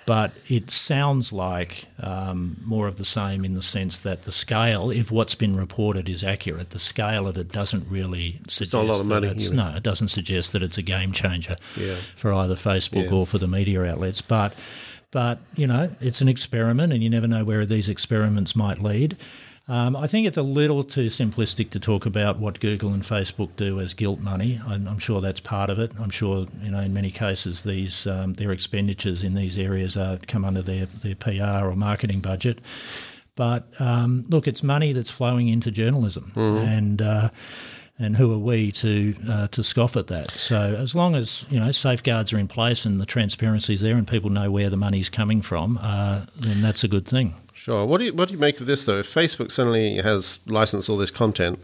but 0.06 0.32
it 0.48 0.70
sounds 0.70 1.32
like 1.32 1.86
um, 2.00 2.56
more 2.64 2.86
of 2.86 2.96
the 2.96 3.04
same 3.04 3.44
in 3.44 3.54
the 3.54 3.62
sense 3.62 4.00
that 4.00 4.24
the 4.24 4.32
scale, 4.32 4.90
if 4.90 5.10
what's 5.10 5.34
been 5.34 5.56
reported 5.56 6.08
is 6.08 6.24
accurate, 6.24 6.70
the 6.70 6.78
scale 6.78 7.26
of 7.26 7.36
it 7.36 7.52
doesn't 7.52 7.86
really 7.88 8.40
suggest 8.48 8.60
it's 8.60 8.72
not 8.72 8.84
a 8.84 8.88
lot 8.92 9.00
of 9.00 9.06
money. 9.06 9.28
It's, 9.28 9.50
no, 9.50 9.74
it 9.76 9.82
doesn't 9.82 10.08
suggest 10.08 10.52
that 10.52 10.62
it's 10.62 10.78
a 10.78 10.82
game 10.82 11.12
changer 11.12 11.56
yeah. 11.76 11.96
for 12.16 12.32
either 12.32 12.54
Facebook 12.54 13.04
yeah. 13.04 13.16
or 13.16 13.26
for 13.26 13.38
the 13.38 13.48
media 13.48 13.84
outlets. 13.84 14.20
But 14.20 14.54
but 15.10 15.38
you 15.54 15.68
know, 15.68 15.90
it's 16.00 16.20
an 16.20 16.28
experiment, 16.28 16.92
and 16.92 17.02
you 17.02 17.08
never 17.08 17.28
know 17.28 17.44
where 17.44 17.64
these 17.64 17.88
experiments 17.88 18.56
might 18.56 18.82
lead. 18.82 19.16
Um, 19.66 19.96
I 19.96 20.06
think 20.06 20.26
it's 20.26 20.36
a 20.36 20.42
little 20.42 20.84
too 20.84 21.06
simplistic 21.06 21.70
to 21.70 21.80
talk 21.80 22.04
about 22.04 22.38
what 22.38 22.60
Google 22.60 22.92
and 22.92 23.02
Facebook 23.02 23.48
do 23.56 23.80
as 23.80 23.94
guilt 23.94 24.20
money. 24.20 24.60
I'm, 24.66 24.86
I'm 24.86 24.98
sure 24.98 25.22
that's 25.22 25.40
part 25.40 25.70
of 25.70 25.78
it. 25.78 25.92
I'm 25.98 26.10
sure 26.10 26.46
you 26.62 26.70
know 26.70 26.80
in 26.80 26.92
many 26.92 27.10
cases 27.10 27.62
these 27.62 28.06
um, 28.06 28.34
their 28.34 28.52
expenditures 28.52 29.24
in 29.24 29.34
these 29.34 29.56
areas 29.56 29.96
are 29.96 30.18
come 30.28 30.44
under 30.44 30.60
their 30.60 30.84
their 30.86 31.14
PR 31.14 31.66
or 31.66 31.74
marketing 31.76 32.20
budget. 32.20 32.60
But 33.36 33.68
um, 33.80 34.26
look, 34.28 34.46
it's 34.46 34.62
money 34.62 34.92
that's 34.92 35.10
flowing 35.10 35.48
into 35.48 35.70
journalism, 35.70 36.32
mm-hmm. 36.36 36.66
and 36.66 37.02
uh, 37.02 37.30
and 37.98 38.16
who 38.16 38.32
are 38.34 38.38
we 38.38 38.70
to 38.72 39.14
uh, 39.28 39.48
to 39.48 39.62
scoff 39.62 39.96
at 39.96 40.08
that? 40.08 40.30
So 40.32 40.74
as 40.78 40.94
long 40.94 41.14
as 41.14 41.46
you 41.48 41.58
know 41.58 41.70
safeguards 41.70 42.34
are 42.34 42.38
in 42.38 42.48
place 42.48 42.84
and 42.84 43.00
the 43.00 43.06
transparency 43.06 43.72
is 43.74 43.80
there 43.80 43.96
and 43.96 44.06
people 44.06 44.28
know 44.28 44.50
where 44.50 44.68
the 44.68 44.76
money's 44.76 45.08
coming 45.08 45.40
from, 45.40 45.78
uh, 45.78 46.26
then 46.36 46.60
that's 46.60 46.84
a 46.84 46.88
good 46.88 47.06
thing. 47.06 47.34
Sure. 47.64 47.86
What 47.86 47.96
do 47.96 48.04
you 48.04 48.12
what 48.12 48.28
do 48.28 48.34
you 48.34 48.38
make 48.38 48.60
of 48.60 48.66
this 48.66 48.84
though? 48.84 48.98
If 48.98 49.14
Facebook 49.14 49.50
suddenly 49.50 49.96
has 49.96 50.38
licensed 50.44 50.90
all 50.90 50.98
this 50.98 51.10
content, 51.10 51.58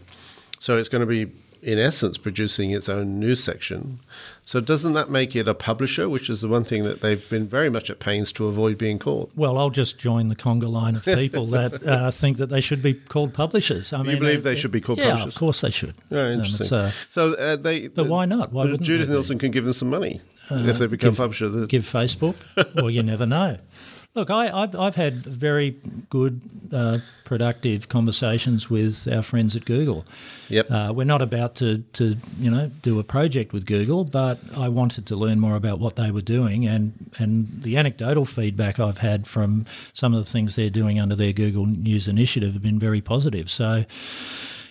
so 0.59 0.79
it's 0.79 0.89
going 0.89 1.03
to 1.03 1.07
be 1.07 1.31
in 1.61 1.79
essence 1.79 2.17
producing 2.17 2.71
its 2.71 2.89
own 2.89 3.21
news 3.21 3.45
section. 3.45 4.01
So 4.47 4.63
doesn't 4.63 4.95
that 4.95 5.11
make 5.11 5.37
it 5.37 5.47
a 5.47 5.53
publisher, 5.53 6.09
which 6.09 6.31
is 6.31 6.41
the 6.41 6.49
one 6.49 6.65
thing 6.65 6.85
that 6.85 7.03
they've 7.03 7.29
been 7.29 7.47
very 7.47 7.69
much 7.69 7.91
at 7.91 7.99
pains 7.99 8.33
to 8.33 8.47
avoid 8.47 8.79
being 8.79 8.99
called? 8.99 9.31
Well, 9.37 9.59
I'll 9.59 9.69
just 9.69 9.99
join 9.99 10.29
the 10.29 10.37
conga 10.37 10.71
line 10.71 10.97
of 10.97 11.05
people 11.05 11.47
that 11.59 11.87
uh, 11.87 12.11
think 12.11 12.39
that 12.39 12.47
they 12.47 12.63
should 12.63 12.81
be 12.81 12.95
called 12.95 13.35
publishers. 13.35 13.93
I 13.93 13.99
you 13.99 14.05
mean, 14.05 14.21
believe 14.21 14.43
they, 14.43 14.55
they 14.55 14.59
should 14.59 14.71
be 14.71 14.81
called 14.81 15.01
yeah, 15.01 15.11
publishers? 15.11 15.35
of 15.35 15.39
course 15.39 15.61
they 15.61 15.71
should. 15.71 15.97
Yeah, 16.09 16.29
um, 16.29 16.33
interesting. 16.33 16.79
Um, 16.79 16.87
uh, 16.87 16.93
so 17.11 17.35
uh, 17.35 17.57
they, 17.57 17.89
but 17.89 18.07
why 18.07 18.25
not? 18.25 18.55
Why 18.55 18.75
Judith 18.77 19.11
Neilson 19.11 19.39
can 19.39 19.51
give 19.51 19.67
them 19.67 19.75
some 19.75 19.91
money 19.91 20.23
if 20.51 20.79
they 20.79 20.87
become 20.87 21.11
give, 21.11 21.19
publisher. 21.19 21.67
Give 21.67 21.85
Facebook? 21.85 22.37
well, 22.75 22.91
you 22.91 23.03
never 23.03 23.27
know. 23.27 23.59
Look, 24.15 24.29
I, 24.29 24.47
have 24.47 24.75
I've 24.75 24.97
had 24.97 25.25
very 25.25 25.77
good, 26.09 26.41
uh, 26.73 26.99
productive 27.25 27.89
conversations 27.89 28.69
with 28.69 29.07
our 29.07 29.23
friends 29.23 29.55
at 29.55 29.65
Google. 29.65 30.05
Yep. 30.49 30.69
Uh, 30.69 30.93
we're 30.93 31.05
not 31.05 31.23
about 31.23 31.55
to, 31.57 31.79
to, 31.93 32.17
you 32.37 32.51
know, 32.51 32.73
do 32.83 32.99
a 32.99 33.05
project 33.05 33.53
with 33.53 33.67
Google, 33.67 34.03
but 34.03 34.41
I 34.57 34.69
wanted 34.69 35.07
to 35.07 35.17
learn 35.17 35.39
more 35.39 35.55
about 35.55 35.79
what 35.79 35.95
they 35.95 36.11
were 36.11 36.23
doing, 36.23 36.67
and 36.67 37.13
and 37.19 37.63
the 37.63 37.77
anecdotal 37.77 38.25
feedback 38.25 38.81
I've 38.81 38.99
had 38.99 39.29
from 39.29 39.65
some 39.93 40.13
of 40.13 40.25
the 40.25 40.31
things 40.31 40.57
they're 40.57 40.71
doing 40.71 40.99
under 40.99 41.15
their 41.15 41.33
Google 41.33 41.67
News 41.67 42.09
initiative 42.09 42.55
have 42.55 42.63
been 42.63 42.81
very 42.81 43.01
positive. 43.01 43.49
So 43.49 43.85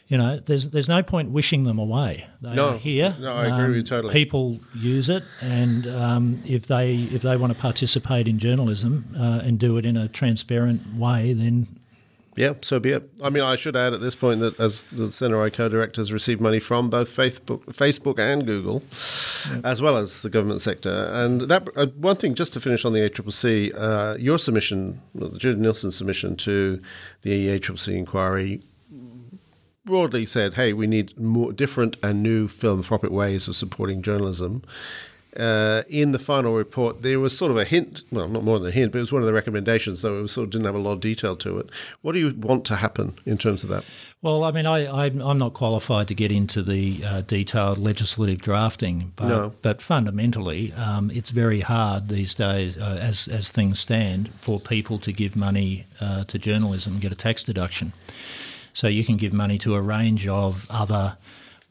you 0.10 0.18
know, 0.18 0.39
there's 0.43 0.70
there's 0.70 0.89
no 0.89 1.03
point 1.03 1.30
wishing 1.30 1.64
them 1.64 1.78
away. 1.78 2.28
They 2.41 2.55
no, 2.55 2.70
are 2.70 2.78
here. 2.78 3.16
No, 3.20 3.32
I 3.32 3.45
agree 3.45 3.51
um, 3.51 3.68
with 3.68 3.76
you 3.76 3.82
um, 3.82 3.86
totally. 3.86 4.14
People 4.14 4.60
use 4.76 5.07
it, 5.07 5.24
and 5.39 5.86
um, 5.88 6.43
if 6.45 6.66
they 6.66 6.95
if 7.12 7.22
they 7.22 7.38
want 7.38 7.53
to 7.53 7.60
participate 7.60 8.28
in 8.28 8.39
journalism 8.39 9.16
uh, 9.16 9.41
and 9.43 9.60
do 9.60 9.78
it 9.78 9.86
in 9.86 9.95
a 9.95 10.07
transparent 10.07 10.95
way, 10.95 11.34
then 11.34 11.68
yeah, 12.36 12.53
so 12.62 12.80
be 12.80 12.91
it. 12.91 13.07
I 13.22 13.30
mean, 13.30 13.43
I 13.43 13.55
should 13.55 13.76
add 13.76 13.93
at 13.93 14.01
this 14.01 14.16
point 14.16 14.39
that 14.39 14.60
as 14.60 14.84
the 14.86 15.07
CNRI 15.07 15.53
co-director 15.53 16.01
has 16.01 16.12
received 16.12 16.41
money 16.41 16.60
from 16.60 16.89
both 16.89 17.16
Facebook, 17.16 17.66
Facebook 17.66 18.18
and 18.18 18.47
Google, 18.47 18.82
yep. 19.51 19.66
as 19.66 19.82
well 19.82 19.95
as 19.95 20.24
the 20.24 20.30
government 20.30 20.64
sector. 20.64 21.12
And 21.14 21.41
that 21.41 21.68
uh, 21.76 21.88
one 21.97 22.16
thing, 22.16 22.34
just 22.34 22.53
to 22.53 22.62
finish 22.62 22.84
on 22.84 22.93
the 22.93 23.07
ACCC, 23.07 23.78
uh, 23.78 24.16
your 24.18 24.39
submission, 24.39 25.01
well, 25.14 25.30
the 25.30 25.38
Judith 25.38 25.62
Neilson 25.62 25.93
submission 25.93 26.36
to 26.38 26.82
the 27.22 27.60
ACCC 27.60 27.95
inquiry 27.95 28.64
broadly 29.86 30.25
said, 30.25 30.55
"Hey, 30.55 30.73
we 30.73 30.88
need 30.88 31.17
more 31.19 31.53
different 31.53 31.97
and 32.03 32.21
new 32.21 32.47
philanthropic 32.47 33.11
ways 33.11 33.47
of 33.47 33.55
supporting 33.55 34.01
journalism." 34.01 34.63
Uh, 35.38 35.84
in 35.88 36.11
the 36.11 36.17
final 36.17 36.55
report, 36.55 37.03
there 37.03 37.19
was 37.19 37.38
sort 37.38 37.51
of 37.51 37.57
a 37.57 37.63
hint, 37.63 38.03
well, 38.11 38.27
not 38.27 38.43
more 38.43 38.57
than 38.57 38.69
a 38.69 38.71
hint, 38.71 38.91
but 38.91 38.97
it 38.97 39.01
was 39.01 39.11
one 39.11 39.21
of 39.21 39.27
the 39.27 39.34
recommendations, 39.34 40.01
though 40.01 40.23
it 40.23 40.27
sort 40.27 40.45
of 40.45 40.49
didn't 40.49 40.65
have 40.65 40.73
a 40.73 40.80
lot 40.80 40.93
of 40.93 41.01
detail 41.01 41.36
to 41.36 41.59
it. 41.59 41.69
What 42.01 42.13
do 42.13 42.19
you 42.19 42.34
want 42.36 42.65
to 42.65 42.77
happen 42.77 43.17
in 43.27 43.38
terms 43.38 43.63
of 43.63 43.69
that? 43.69 43.84
Well, 44.23 44.43
I 44.43 44.51
mean, 44.51 44.65
I, 44.65 45.05
am 45.05 45.38
not 45.38 45.53
qualified 45.53 46.07
to 46.07 46.15
get 46.15 46.32
into 46.32 46.63
the 46.63 47.05
uh, 47.05 47.21
detailed 47.21 47.77
legislative 47.77 48.41
drafting, 48.41 49.13
but, 49.15 49.27
no. 49.27 49.53
but 49.61 49.84
fundamentally, 49.84 50.73
um, 50.73 51.11
it's 51.11 51.30
very 51.30 51.61
hard 51.61 52.09
these 52.09 52.34
days, 52.34 52.75
uh, 52.75 52.97
as, 52.99 53.27
as 53.27 53.51
things 53.51 53.80
stand, 53.80 54.32
for 54.41 54.59
people 54.59 54.97
to 54.99 55.11
give 55.11 55.36
money 55.36 55.86
uh, 56.01 56.23
to 56.23 56.39
journalism 56.39 56.93
and 56.93 57.01
get 57.01 57.11
a 57.11 57.15
tax 57.15 57.43
deduction. 57.43 57.93
So 58.74 58.88
you 58.88 59.03
can 59.03 59.17
give 59.17 59.34
money 59.34 59.57
to 59.59 59.76
a 59.76 59.82
range 59.82 60.28
of 60.28 60.65
other 60.70 61.17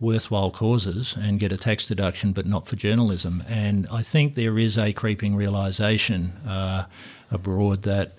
worthwhile 0.01 0.51
causes 0.51 1.17
and 1.19 1.41
get 1.41 1.53
a 1.53 1.57
tax 1.57 1.87
deduction, 1.87 2.33
but 2.33 2.47
not 2.47 2.69
for 2.69 2.77
journalism. 2.77 3.43
And 3.49 3.87
I 3.91 4.03
think 4.03 4.35
there 4.35 4.59
is 4.59 4.79
a 4.79 4.93
creeping 4.93 5.35
realization 5.37 6.33
uh, 6.47 6.87
abroad 7.31 7.83
that. 7.83 8.17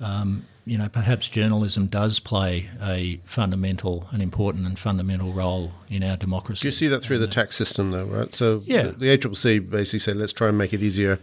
Um, 0.00 0.46
you 0.64 0.78
know, 0.78 0.88
perhaps 0.88 1.28
journalism 1.28 1.86
does 1.86 2.20
play 2.20 2.68
a 2.82 3.20
fundamental, 3.24 4.06
an 4.10 4.20
important 4.20 4.66
and 4.66 4.78
fundamental 4.78 5.32
role 5.32 5.72
in 5.88 6.02
our 6.02 6.16
democracy. 6.16 6.62
Do 6.62 6.68
you 6.68 6.72
see 6.72 6.88
that 6.88 7.02
through 7.02 7.18
the 7.18 7.26
tax 7.26 7.56
system, 7.56 7.90
though, 7.90 8.04
right? 8.04 8.34
So 8.34 8.62
yeah. 8.64 8.82
the, 8.82 8.92
the 8.92 9.18
ACCC 9.18 9.68
basically 9.68 9.98
said, 9.98 10.16
let's 10.16 10.32
try 10.32 10.48
and 10.48 10.58
make 10.58 10.72
it 10.72 10.82
easier 10.82 11.18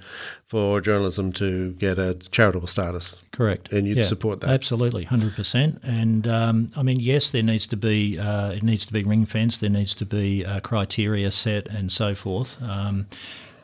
for 0.47 0.79
journalism 0.81 1.31
to 1.33 1.73
get 1.73 1.99
a 1.99 2.15
charitable 2.15 2.67
status. 2.67 3.15
Correct. 3.31 3.71
And 3.71 3.85
you'd 3.85 3.97
yeah, 3.97 4.05
support 4.05 4.41
that? 4.41 4.49
Absolutely, 4.49 5.05
100%. 5.05 5.79
And, 5.83 6.27
um, 6.27 6.69
I 6.75 6.83
mean, 6.83 6.99
yes, 6.99 7.29
there 7.31 7.43
needs 7.43 7.67
to 7.67 7.77
be, 7.77 8.17
uh, 8.17 8.51
it 8.51 8.63
needs 8.63 8.85
to 8.85 8.93
be 8.93 9.03
ring-fenced, 9.03 9.61
there 9.61 9.69
needs 9.69 9.93
to 9.95 10.05
be 10.05 10.45
uh, 10.45 10.61
criteria 10.61 11.31
set 11.31 11.67
and 11.67 11.91
so 11.91 12.15
forth. 12.15 12.61
Um, 12.61 13.07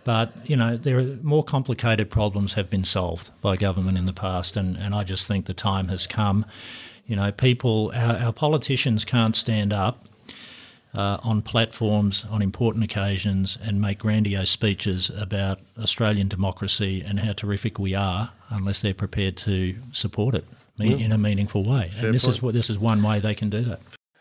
but 0.03 0.33
you 0.45 0.55
know, 0.55 0.77
there 0.77 0.99
are 0.99 1.17
more 1.21 1.43
complicated 1.43 2.09
problems 2.09 2.53
have 2.53 2.69
been 2.69 2.83
solved 2.83 3.31
by 3.41 3.57
government 3.57 3.97
in 3.97 4.05
the 4.05 4.13
past, 4.13 4.57
and, 4.57 4.75
and 4.77 4.93
I 4.93 5.03
just 5.03 5.27
think 5.27 5.45
the 5.45 5.53
time 5.53 5.87
has 5.87 6.07
come. 6.07 6.45
You 7.05 7.15
know, 7.15 7.31
people, 7.31 7.91
our, 7.93 8.17
our 8.17 8.33
politicians 8.33 9.05
can't 9.05 9.35
stand 9.35 9.73
up 9.73 10.05
uh, 10.93 11.17
on 11.23 11.41
platforms 11.41 12.25
on 12.29 12.41
important 12.41 12.83
occasions 12.83 13.57
and 13.61 13.81
make 13.81 13.99
grandiose 13.99 14.49
speeches 14.49 15.09
about 15.17 15.59
Australian 15.81 16.27
democracy 16.27 17.03
and 17.05 17.19
how 17.19 17.33
terrific 17.33 17.79
we 17.79 17.95
are, 17.95 18.31
unless 18.49 18.81
they're 18.81 18.93
prepared 18.93 19.37
to 19.37 19.75
support 19.91 20.35
it 20.35 20.45
in 20.79 21.11
a 21.11 21.17
meaningful 21.17 21.63
way. 21.63 21.89
Fair 21.93 22.05
and 22.05 22.15
this 22.15 22.25
point. 22.25 22.35
is 22.35 22.41
what 22.41 22.53
this 22.53 22.69
is 22.69 22.77
one 22.77 23.01
way 23.03 23.19
they 23.19 23.35
can 23.35 23.49
do 23.49 23.63
that. 23.63 23.79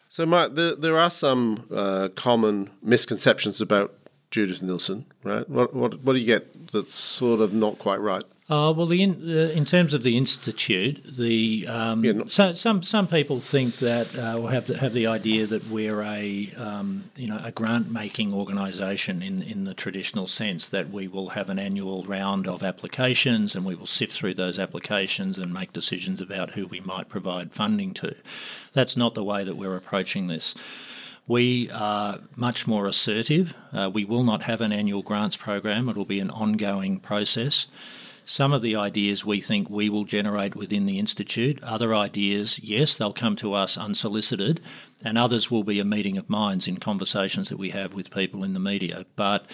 So, 0.09 0.26
Mike, 0.26 0.55
there, 0.55 0.74
there 0.74 0.99
are 0.99 1.11
some 1.11 1.66
uh, 1.74 2.09
common 2.14 2.70
misconceptions 2.83 3.61
about 3.62 3.95
Judith 4.33 4.62
Neilson, 4.62 5.05
right? 5.22 5.49
What, 5.49 5.74
what, 5.74 6.03
what 6.03 6.14
do 6.14 6.18
you 6.18 6.26
get 6.26 6.72
that's 6.72 6.95
sort 6.95 7.41
of 7.41 7.53
not 7.53 7.78
quite 7.78 8.01
right? 8.01 8.24
Uh, 8.51 8.72
well, 8.72 8.87
the 8.87 9.03
in, 9.03 9.22
uh, 9.24 9.51
in 9.53 9.64
terms 9.64 9.95
of 9.95 10.03
the 10.03 10.16
institute, 10.16 11.01
the 11.16 11.66
um, 11.68 12.05
yeah, 12.05 12.12
so, 12.26 12.53
some 12.53 12.83
some 12.83 13.07
people 13.07 13.41
think 13.41 13.78
that 13.78 14.14
uh, 14.18 14.37
or 14.39 14.51
have 14.51 14.66
the, 14.66 14.76
have 14.76 14.93
the 14.93 15.07
idea 15.07 15.47
that 15.47 15.66
we're 15.68 16.03
a 16.03 16.53
um, 16.57 17.05
you 17.14 17.28
know 17.28 17.41
a 17.43 17.53
grant 17.53 17.91
making 17.91 18.35
organisation 18.35 19.22
in 19.22 19.43
in 19.43 19.64
the 19.64 19.72
traditional 19.72 20.26
sense 20.26 20.68
that 20.68 20.91
we 20.91 21.07
will 21.09 21.30
have 21.30 21.49
an 21.49 21.59
annual 21.59 22.05
round 22.05 22.49
of 22.49 22.62
applications 22.62 23.55
and 23.55 23.64
we 23.64 23.74
will 23.74 23.87
sift 23.87 24.12
through 24.12 24.35
those 24.35 24.59
applications 24.59 25.39
and 25.39 25.55
make 25.55 25.72
decisions 25.72 26.20
about 26.20 26.51
who 26.51 26.66
we 26.66 26.80
might 26.80 27.09
provide 27.09 27.53
funding 27.53 27.95
to. 27.95 28.14
That's 28.72 28.97
not 28.97 29.14
the 29.14 29.24
way 29.24 29.45
that 29.45 29.57
we're 29.57 29.76
approaching 29.76 30.26
this. 30.26 30.55
We 31.26 31.70
are 31.70 32.18
much 32.34 32.66
more 32.66 32.86
assertive. 32.86 33.54
Uh, 33.72 33.90
we 33.92 34.04
will 34.04 34.24
not 34.24 34.42
have 34.42 34.60
an 34.60 34.72
annual 34.72 35.02
grants 35.02 35.36
program, 35.36 35.88
it 35.88 35.96
will 35.96 36.04
be 36.04 36.20
an 36.20 36.30
ongoing 36.30 36.98
process. 36.98 37.66
Some 38.24 38.52
of 38.52 38.62
the 38.62 38.76
ideas 38.76 39.24
we 39.24 39.40
think 39.40 39.68
we 39.68 39.88
will 39.88 40.04
generate 40.04 40.54
within 40.54 40.86
the 40.86 40.98
Institute. 40.98 41.60
Other 41.62 41.92
ideas, 41.92 42.60
yes, 42.60 42.96
they'll 42.96 43.12
come 43.12 43.34
to 43.36 43.52
us 43.52 43.76
unsolicited, 43.76 44.60
and 45.04 45.18
others 45.18 45.50
will 45.50 45.64
be 45.64 45.80
a 45.80 45.84
meeting 45.84 46.16
of 46.16 46.30
minds 46.30 46.68
in 46.68 46.76
conversations 46.76 47.48
that 47.48 47.58
we 47.58 47.70
have 47.70 47.94
with 47.94 48.12
people 48.12 48.44
in 48.44 48.54
the 48.54 48.60
media. 48.60 49.06
But 49.16 49.46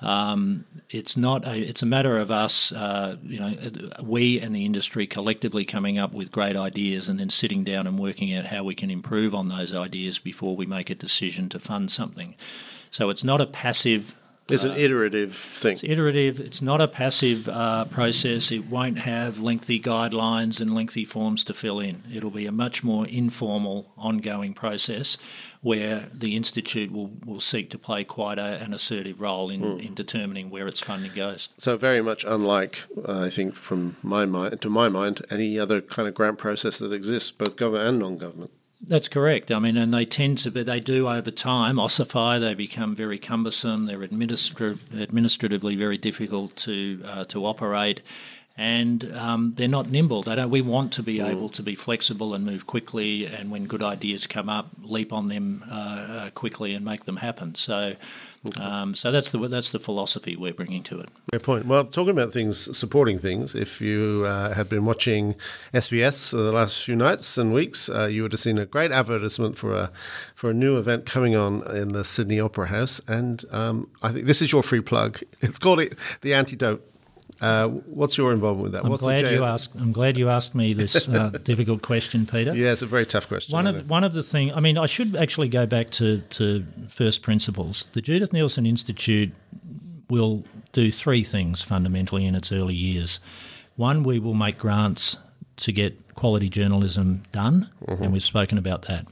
um, 0.00 0.64
it's 0.90 1.16
not 1.16 1.46
a, 1.46 1.58
it's 1.58 1.82
a 1.82 1.86
matter 1.86 2.18
of 2.18 2.30
us, 2.30 2.70
uh, 2.72 3.16
you 3.22 3.40
know, 3.40 3.54
we 4.02 4.38
and 4.40 4.54
the 4.54 4.64
industry 4.64 5.06
collectively 5.06 5.64
coming 5.64 5.98
up 5.98 6.12
with 6.12 6.30
great 6.30 6.56
ideas 6.56 7.08
and 7.08 7.18
then 7.18 7.30
sitting 7.30 7.64
down 7.64 7.86
and 7.86 7.98
working 7.98 8.32
out 8.32 8.46
how 8.46 8.62
we 8.62 8.74
can 8.74 8.90
improve 8.90 9.34
on 9.34 9.48
those 9.48 9.74
ideas 9.74 10.18
before 10.18 10.54
we 10.54 10.66
make 10.66 10.88
a 10.88 10.94
decision 10.94 11.48
to 11.48 11.58
fund 11.58 11.90
something. 11.90 12.36
So 12.90 13.10
it's 13.10 13.24
not 13.24 13.40
a 13.40 13.46
passive 13.46 14.14
it's 14.48 14.64
an 14.64 14.72
uh, 14.72 14.76
iterative 14.76 15.36
thing. 15.36 15.74
It's 15.74 15.84
iterative. 15.84 16.40
It's 16.40 16.62
not 16.62 16.80
a 16.80 16.88
passive 16.88 17.48
uh, 17.48 17.84
process. 17.86 18.50
It 18.50 18.66
won't 18.66 18.98
have 18.98 19.40
lengthy 19.40 19.80
guidelines 19.80 20.60
and 20.60 20.74
lengthy 20.74 21.04
forms 21.04 21.44
to 21.44 21.54
fill 21.54 21.80
in. 21.80 22.02
It'll 22.12 22.30
be 22.30 22.46
a 22.46 22.52
much 22.52 22.82
more 22.82 23.06
informal, 23.06 23.92
ongoing 23.96 24.54
process 24.54 25.18
where 25.60 26.08
the 26.14 26.36
Institute 26.36 26.92
will, 26.92 27.10
will 27.24 27.40
seek 27.40 27.68
to 27.70 27.78
play 27.78 28.04
quite 28.04 28.38
a, 28.38 28.62
an 28.62 28.72
assertive 28.72 29.20
role 29.20 29.50
in, 29.50 29.60
mm. 29.60 29.86
in 29.86 29.94
determining 29.94 30.50
where 30.50 30.66
its 30.66 30.80
funding 30.80 31.12
goes. 31.14 31.48
So, 31.58 31.76
very 31.76 32.00
much 32.00 32.24
unlike, 32.24 32.84
uh, 33.06 33.24
I 33.24 33.30
think, 33.30 33.54
from 33.54 33.96
my 34.02 34.24
mind, 34.24 34.60
to 34.62 34.70
my 34.70 34.88
mind, 34.88 35.24
any 35.30 35.58
other 35.58 35.80
kind 35.80 36.08
of 36.08 36.14
grant 36.14 36.38
process 36.38 36.78
that 36.78 36.92
exists, 36.92 37.30
both 37.30 37.56
government 37.56 37.88
and 37.88 37.98
non 37.98 38.18
government. 38.18 38.52
That's 38.88 39.08
correct. 39.08 39.52
I 39.52 39.58
mean, 39.58 39.76
and 39.76 39.92
they 39.92 40.06
tend 40.06 40.38
to, 40.38 40.50
but 40.50 40.64
they 40.64 40.80
do 40.80 41.08
over 41.08 41.30
time 41.30 41.78
ossify. 41.78 42.38
They 42.38 42.54
become 42.54 42.96
very 42.96 43.18
cumbersome. 43.18 43.84
They're 43.84 44.02
administrative, 44.02 44.82
administratively 44.98 45.76
very 45.76 45.98
difficult 45.98 46.56
to 46.56 47.02
uh, 47.04 47.24
to 47.26 47.44
operate, 47.44 48.00
and 48.58 49.14
um, 49.16 49.52
they're 49.54 49.68
not 49.68 49.88
nimble. 49.88 50.24
They 50.24 50.34
don't. 50.34 50.50
We 50.50 50.62
want 50.62 50.92
to 50.94 51.02
be 51.02 51.18
mm. 51.18 51.28
able 51.28 51.48
to 51.50 51.62
be 51.62 51.76
flexible 51.76 52.34
and 52.34 52.44
move 52.44 52.66
quickly, 52.66 53.24
and 53.24 53.52
when 53.52 53.66
good 53.66 53.84
ideas 53.84 54.26
come 54.26 54.48
up, 54.48 54.70
leap 54.82 55.12
on 55.12 55.28
them 55.28 55.64
uh, 55.70 55.74
uh, 55.74 56.30
quickly 56.30 56.74
and 56.74 56.84
make 56.84 57.04
them 57.04 57.18
happen. 57.18 57.54
So 57.54 57.94
um, 58.56 58.94
so 58.94 59.10
that's 59.10 59.30
the 59.30 59.38
that's 59.48 59.70
the 59.70 59.78
philosophy 59.78 60.36
we're 60.36 60.52
bringing 60.52 60.82
to 60.84 61.00
it. 61.00 61.08
Great 61.30 61.42
point. 61.42 61.66
Well, 61.66 61.84
talking 61.84 62.10
about 62.10 62.32
things, 62.32 62.76
supporting 62.76 63.18
things. 63.18 63.54
If 63.54 63.80
you 63.80 64.24
uh, 64.26 64.54
have 64.54 64.68
been 64.68 64.84
watching 64.84 65.34
SBS 65.72 66.30
the 66.30 66.52
last 66.52 66.84
few 66.84 66.96
nights 66.96 67.38
and 67.38 67.52
weeks, 67.52 67.88
uh, 67.88 68.06
you 68.06 68.22
would 68.22 68.32
have 68.32 68.40
seen 68.40 68.58
a 68.58 68.66
great 68.66 68.92
advertisement 68.92 69.56
for 69.56 69.72
a 69.72 69.92
for 70.34 70.50
a 70.50 70.54
new 70.54 70.78
event 70.78 71.06
coming 71.06 71.34
on 71.34 71.64
in 71.76 71.92
the 71.92 72.04
Sydney 72.04 72.40
Opera 72.40 72.68
House, 72.68 73.00
and 73.06 73.44
um, 73.50 73.90
I 74.02 74.12
think 74.12 74.26
this 74.26 74.42
is 74.42 74.52
your 74.52 74.62
free 74.62 74.80
plug. 74.80 75.20
It's 75.40 75.58
called 75.58 75.80
it 75.80 75.96
the 76.22 76.34
Antidote 76.34 76.84
uh, 77.40 77.68
what's 77.68 78.18
your 78.18 78.32
involvement 78.32 78.64
with 78.64 78.72
that? 78.72 78.84
I'm 78.84 78.90
what's 78.90 79.02
glad 79.02 79.30
you 79.30 79.44
asked. 79.44 79.74
I'm 79.76 79.92
glad 79.92 80.18
you 80.18 80.28
asked 80.28 80.54
me 80.54 80.72
this 80.72 81.08
uh, 81.08 81.30
difficult 81.44 81.82
question, 81.82 82.26
Peter. 82.26 82.54
Yeah, 82.54 82.72
it's 82.72 82.82
a 82.82 82.86
very 82.86 83.06
tough 83.06 83.28
question. 83.28 83.52
One 83.52 83.66
of 83.66 83.88
one 83.88 84.04
of 84.04 84.12
the 84.12 84.22
things. 84.22 84.52
I 84.54 84.60
mean, 84.60 84.76
I 84.76 84.86
should 84.86 85.14
actually 85.14 85.48
go 85.48 85.64
back 85.66 85.90
to 85.90 86.20
to 86.20 86.64
first 86.90 87.22
principles. 87.22 87.86
The 87.92 88.00
Judith 88.00 88.30
Neilson 88.30 88.66
Institute 88.66 89.32
will 90.10 90.44
do 90.72 90.90
three 90.90 91.22
things 91.22 91.62
fundamentally 91.62 92.24
in 92.26 92.34
its 92.34 92.50
early 92.50 92.74
years. 92.74 93.20
One, 93.76 94.02
we 94.02 94.18
will 94.18 94.34
make 94.34 94.58
grants 94.58 95.16
to 95.58 95.72
get 95.72 96.14
quality 96.14 96.48
journalism 96.48 97.22
done, 97.30 97.70
and 97.86 98.12
we've 98.12 98.22
spoken 98.22 98.58
about 98.58 98.82
that. 98.82 99.06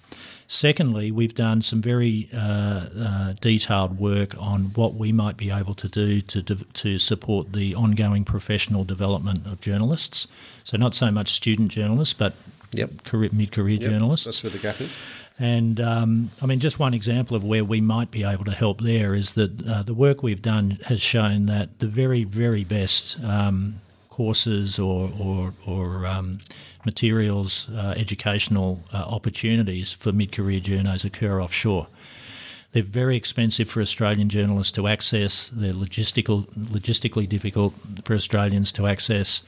Secondly, 0.49 1.11
we've 1.11 1.35
done 1.35 1.61
some 1.61 1.83
very 1.83 2.29
uh, 2.33 2.39
uh, 2.39 3.33
detailed 3.41 3.99
work 3.99 4.35
on 4.39 4.67
what 4.75 4.95
we 4.95 5.11
might 5.11 5.37
be 5.37 5.51
able 5.51 5.75
to 5.75 5.89
do 5.89 6.21
to, 6.21 6.43
to 6.43 6.99
support 6.99 7.53
the 7.53 7.75
ongoing 7.75 8.25
professional 8.25 8.85
development 8.85 9.45
of 9.47 9.61
journalists. 9.61 10.29
So, 10.63 10.77
not 10.77 10.95
so 10.95 11.11
much 11.11 11.33
student 11.33 11.71
journalists, 11.73 12.15
but 12.15 12.35
Yep. 12.73 13.05
career, 13.05 13.31
mid-career 13.33 13.79
Yep, 13.81 13.91
journalists. 13.91 14.27
That's 14.27 14.43
where 14.43 14.51
the 14.51 14.59
gap 14.59 14.81
is. 14.81 14.95
And 15.39 15.81
um, 15.81 16.31
I 16.41 16.47
mean, 16.47 16.61
just 16.61 16.79
one 16.79 16.95
example 16.95 17.37
of 17.37 17.45
where 17.45 17.65
we 17.65 17.81
might 17.81 18.11
be 18.11 18.25
able 18.25 18.45
to 18.45 18.53
help 18.53 18.81
there 18.81 19.15
is 19.15 19.33
that 19.35 19.67
uh, 19.67 19.83
the 19.83 19.95
work 19.95 20.23
we've 20.23 20.43
done 20.43 20.79
has 20.87 21.01
shown 21.01 21.47
that 21.47 21.79
the 21.79 21.87
very, 21.87 22.25
very 22.25 22.65
best 22.65 23.19
um, 23.23 23.81
courses 24.17 24.79
or, 24.79 25.13
or, 25.21 25.53
or 25.67 26.07
um, 26.07 26.39
materials, 26.87 27.69
uh, 27.77 27.93
educational 27.99 28.83
uh, 28.91 28.97
opportunities 28.97 29.93
for 29.93 30.11
mid 30.11 30.33
career 30.33 30.59
journos 30.59 31.05
occur 31.05 31.43
offshore. 31.43 31.87
They're 32.73 32.83
very 32.83 33.17
expensive 33.17 33.69
for 33.69 33.83
Australian 33.83 34.31
journalists 34.31 34.73
to 34.73 34.89
access. 34.89 35.51
They're 35.53 35.75
logistical, 35.75 36.47
logistically 36.57 37.29
difficult 37.29 37.75
for 38.05 38.15
Australians 38.15 38.73
to 38.73 38.87
access. 38.87 39.43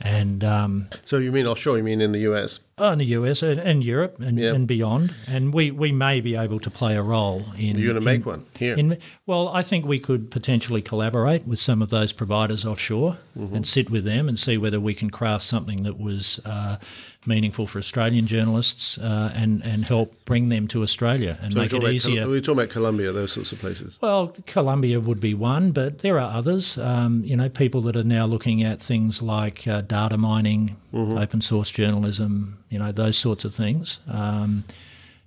And 0.00 0.44
um, 0.44 0.88
So 1.04 1.18
you 1.18 1.32
mean 1.32 1.46
offshore? 1.46 1.76
You 1.76 1.82
mean 1.82 2.00
in 2.00 2.12
the 2.12 2.20
US? 2.30 2.60
Oh, 2.78 2.90
in 2.90 2.98
the 2.98 3.06
US 3.06 3.42
and, 3.42 3.58
and 3.58 3.82
Europe 3.82 4.20
and, 4.20 4.38
Yep. 4.38 4.54
and 4.54 4.68
beyond, 4.68 5.14
and 5.26 5.54
we, 5.54 5.70
we 5.70 5.92
may 5.92 6.20
be 6.20 6.36
able 6.36 6.60
to 6.60 6.68
play 6.68 6.94
a 6.94 7.00
role 7.00 7.46
in. 7.56 7.78
You're 7.78 7.94
going 7.94 8.04
to 8.04 8.10
in- 8.10 8.18
make 8.18 8.26
one 8.26 8.44
here. 8.58 8.74
In, 8.76 8.98
well, 9.24 9.48
I 9.48 9.62
think 9.62 9.86
we 9.86 9.98
could 9.98 10.30
potentially 10.30 10.82
collaborate 10.82 11.46
with 11.46 11.58
some 11.58 11.80
of 11.80 11.88
those 11.88 12.12
providers 12.12 12.66
offshore 12.66 13.16
Mm-hmm. 13.38 13.54
and 13.56 13.66
sit 13.66 13.90
with 13.90 14.04
them 14.04 14.28
and 14.28 14.38
see 14.38 14.56
whether 14.56 14.80
we 14.80 14.94
can 14.94 15.10
craft 15.10 15.44
something 15.44 15.82
that 15.82 16.00
was 16.00 16.40
uh, 16.46 16.78
meaningful 17.26 17.66
for 17.66 17.78
Australian 17.78 18.26
journalists 18.26 18.96
uh, 18.96 19.30
and 19.34 19.62
and 19.62 19.84
help 19.84 20.14
bring 20.24 20.48
them 20.48 20.66
to 20.68 20.82
Australia 20.82 21.38
and 21.42 21.52
So 21.52 21.58
make 21.60 21.70
it 21.74 21.82
easier. 21.84 22.22
Col- 22.22 22.30
we're 22.30 22.40
talking 22.40 22.60
about 22.60 22.70
Columbia, 22.70 23.12
those 23.12 23.32
sorts 23.32 23.52
of 23.52 23.58
places. 23.58 23.98
Well, 24.00 24.34
Columbia 24.46 25.00
would 25.00 25.20
be 25.20 25.34
one, 25.34 25.72
but 25.72 25.98
there 25.98 26.18
are 26.18 26.34
others. 26.34 26.78
Um, 26.78 27.22
you 27.26 27.36
know, 27.36 27.50
people 27.50 27.82
that 27.82 27.94
are 27.96 28.04
now 28.04 28.24
looking 28.24 28.62
at 28.62 28.80
things 28.80 29.20
like 29.20 29.68
uh, 29.68 29.82
data 29.82 30.16
mining, 30.16 30.76
open 31.18 31.40
source 31.40 31.70
journalism, 31.70 32.58
you 32.70 32.78
know, 32.78 32.92
those 32.92 33.16
sorts 33.16 33.44
of 33.44 33.54
things. 33.54 34.00
Um, 34.08 34.64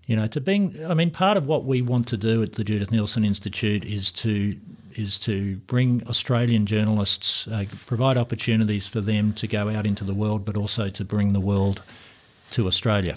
you 0.06 0.16
know, 0.16 0.28
to 0.28 0.42
being, 0.42 0.84
I 0.88 0.96
mean, 0.96 1.12
part 1.12 1.38
of 1.38 1.46
what 1.46 1.66
we 1.66 1.82
want 1.82 2.08
to 2.08 2.18
do 2.18 2.42
at 2.42 2.54
the 2.54 2.64
Judith 2.64 2.90
Neilson 2.90 3.26
Institute 3.26 3.86
is 3.86 4.12
to 4.14 4.56
is 4.96 5.20
to 5.20 5.56
bring 5.68 6.04
Australian 6.08 6.66
journalists, 6.66 7.48
uh, 7.48 7.64
provide 7.86 8.18
opportunities 8.18 8.88
for 8.88 9.02
them 9.02 9.34
to 9.34 9.48
go 9.48 9.70
out 9.70 9.86
into 9.86 10.04
the 10.04 10.16
world, 10.16 10.44
but 10.44 10.58
also 10.58 10.90
to 10.90 11.06
bring 11.06 11.32
the 11.34 11.40
world 11.40 11.82
to 12.52 12.68
Australia. 12.68 13.16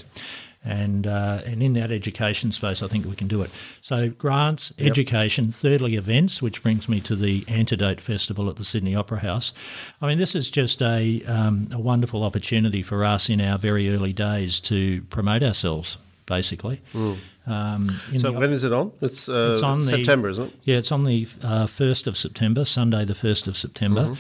And 0.64 1.08
uh, 1.08 1.40
and 1.44 1.60
in 1.60 1.72
that 1.72 1.90
education 1.90 2.52
space, 2.52 2.82
I 2.84 2.88
think 2.88 3.04
we 3.04 3.16
can 3.16 3.26
do 3.26 3.42
it. 3.42 3.50
So 3.80 4.10
grants, 4.10 4.72
education. 4.78 5.50
Thirdly, 5.50 5.96
events, 5.96 6.40
which 6.40 6.62
brings 6.62 6.88
me 6.88 7.00
to 7.00 7.16
the 7.16 7.44
Antidote 7.48 8.00
Festival 8.00 8.48
at 8.48 8.56
the 8.56 8.64
Sydney 8.64 8.94
Opera 8.94 9.18
House. 9.18 9.52
I 10.00 10.06
mean, 10.06 10.18
this 10.18 10.36
is 10.36 10.48
just 10.48 10.80
a 10.80 11.24
um, 11.24 11.68
a 11.72 11.80
wonderful 11.80 12.22
opportunity 12.22 12.80
for 12.82 13.04
us 13.04 13.28
in 13.28 13.40
our 13.40 13.58
very 13.58 13.92
early 13.92 14.12
days 14.12 14.60
to 14.60 15.02
promote 15.10 15.42
ourselves, 15.42 15.98
basically. 16.26 16.80
Um, 16.94 18.00
in 18.12 18.20
So 18.20 18.30
the- 18.30 18.38
when 18.38 18.52
is 18.52 18.62
it 18.62 18.72
on? 18.72 18.92
It's, 19.00 19.28
uh, 19.28 19.54
It's 19.54 19.62
on 19.64 19.80
the- 19.80 19.86
September, 19.86 20.28
isn't 20.28 20.46
it? 20.46 20.54
yeah, 20.62 20.76
it's 20.76 20.92
on 20.92 21.02
the 21.02 21.26
uh, 21.42 21.66
1st 21.66 22.06
of 22.06 22.16
September, 22.16 22.64
Sunday, 22.64 23.04
the 23.04 23.14
1st 23.16 23.48
of 23.48 23.56
September. 23.56 24.16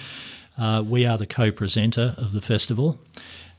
Uh, 0.58 0.82
we 0.84 1.06
are 1.06 1.16
the 1.16 1.26
co 1.26 1.52
presenter 1.52 2.16
of 2.18 2.32
the 2.32 2.40
festival. 2.40 2.98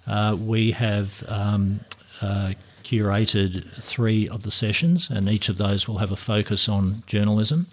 Uh, 0.06 0.36
we 0.38 0.72
have 0.74 1.24
um, 1.30 1.80
uh, 2.22 2.54
curated 2.84 3.82
three 3.82 4.28
of 4.30 4.44
the 4.44 4.52
sessions, 4.52 5.10
and 5.10 5.30
each 5.30 5.50
of 5.50 5.58
those 5.58 5.88
will 5.88 5.98
have 5.98 6.12
a 6.12 6.16
focus 6.16 6.70
on 6.70 7.04
journalism. 7.08 7.68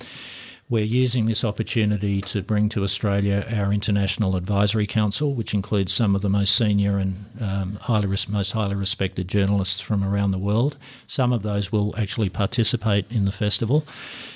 We're 0.71 0.85
using 0.85 1.27
this 1.27 1.43
opportunity 1.43 2.21
to 2.21 2.43
bring 2.43 2.69
to 2.69 2.85
Australia 2.85 3.45
our 3.53 3.73
International 3.73 4.37
Advisory 4.37 4.87
Council, 4.87 5.35
which 5.35 5.53
includes 5.53 5.93
some 5.93 6.15
of 6.15 6.23
the 6.23 6.29
most 6.29 6.55
senior 6.55 6.97
and 6.97 7.25
um, 7.41 7.75
highly 7.81 8.07
res- 8.07 8.29
most 8.29 8.53
highly 8.53 8.77
respected 8.77 9.27
journalists 9.27 9.81
from 9.81 10.05
around 10.05 10.31
the 10.31 10.39
world. 10.39 10.77
Some 11.09 11.33
of 11.33 11.43
those 11.43 11.73
will 11.73 11.93
actually 11.99 12.29
participate 12.29 13.07
in 13.11 13.25
the 13.25 13.33
festival. 13.33 13.85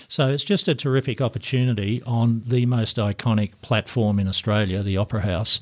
So 0.08 0.28
it's 0.28 0.42
just 0.42 0.66
a 0.66 0.74
terrific 0.74 1.20
opportunity 1.20 2.02
on 2.04 2.42
the 2.44 2.66
most 2.66 2.96
iconic 2.96 3.52
platform 3.62 4.18
in 4.18 4.26
Australia, 4.26 4.82
the 4.82 4.96
Opera 4.96 5.20
House, 5.20 5.60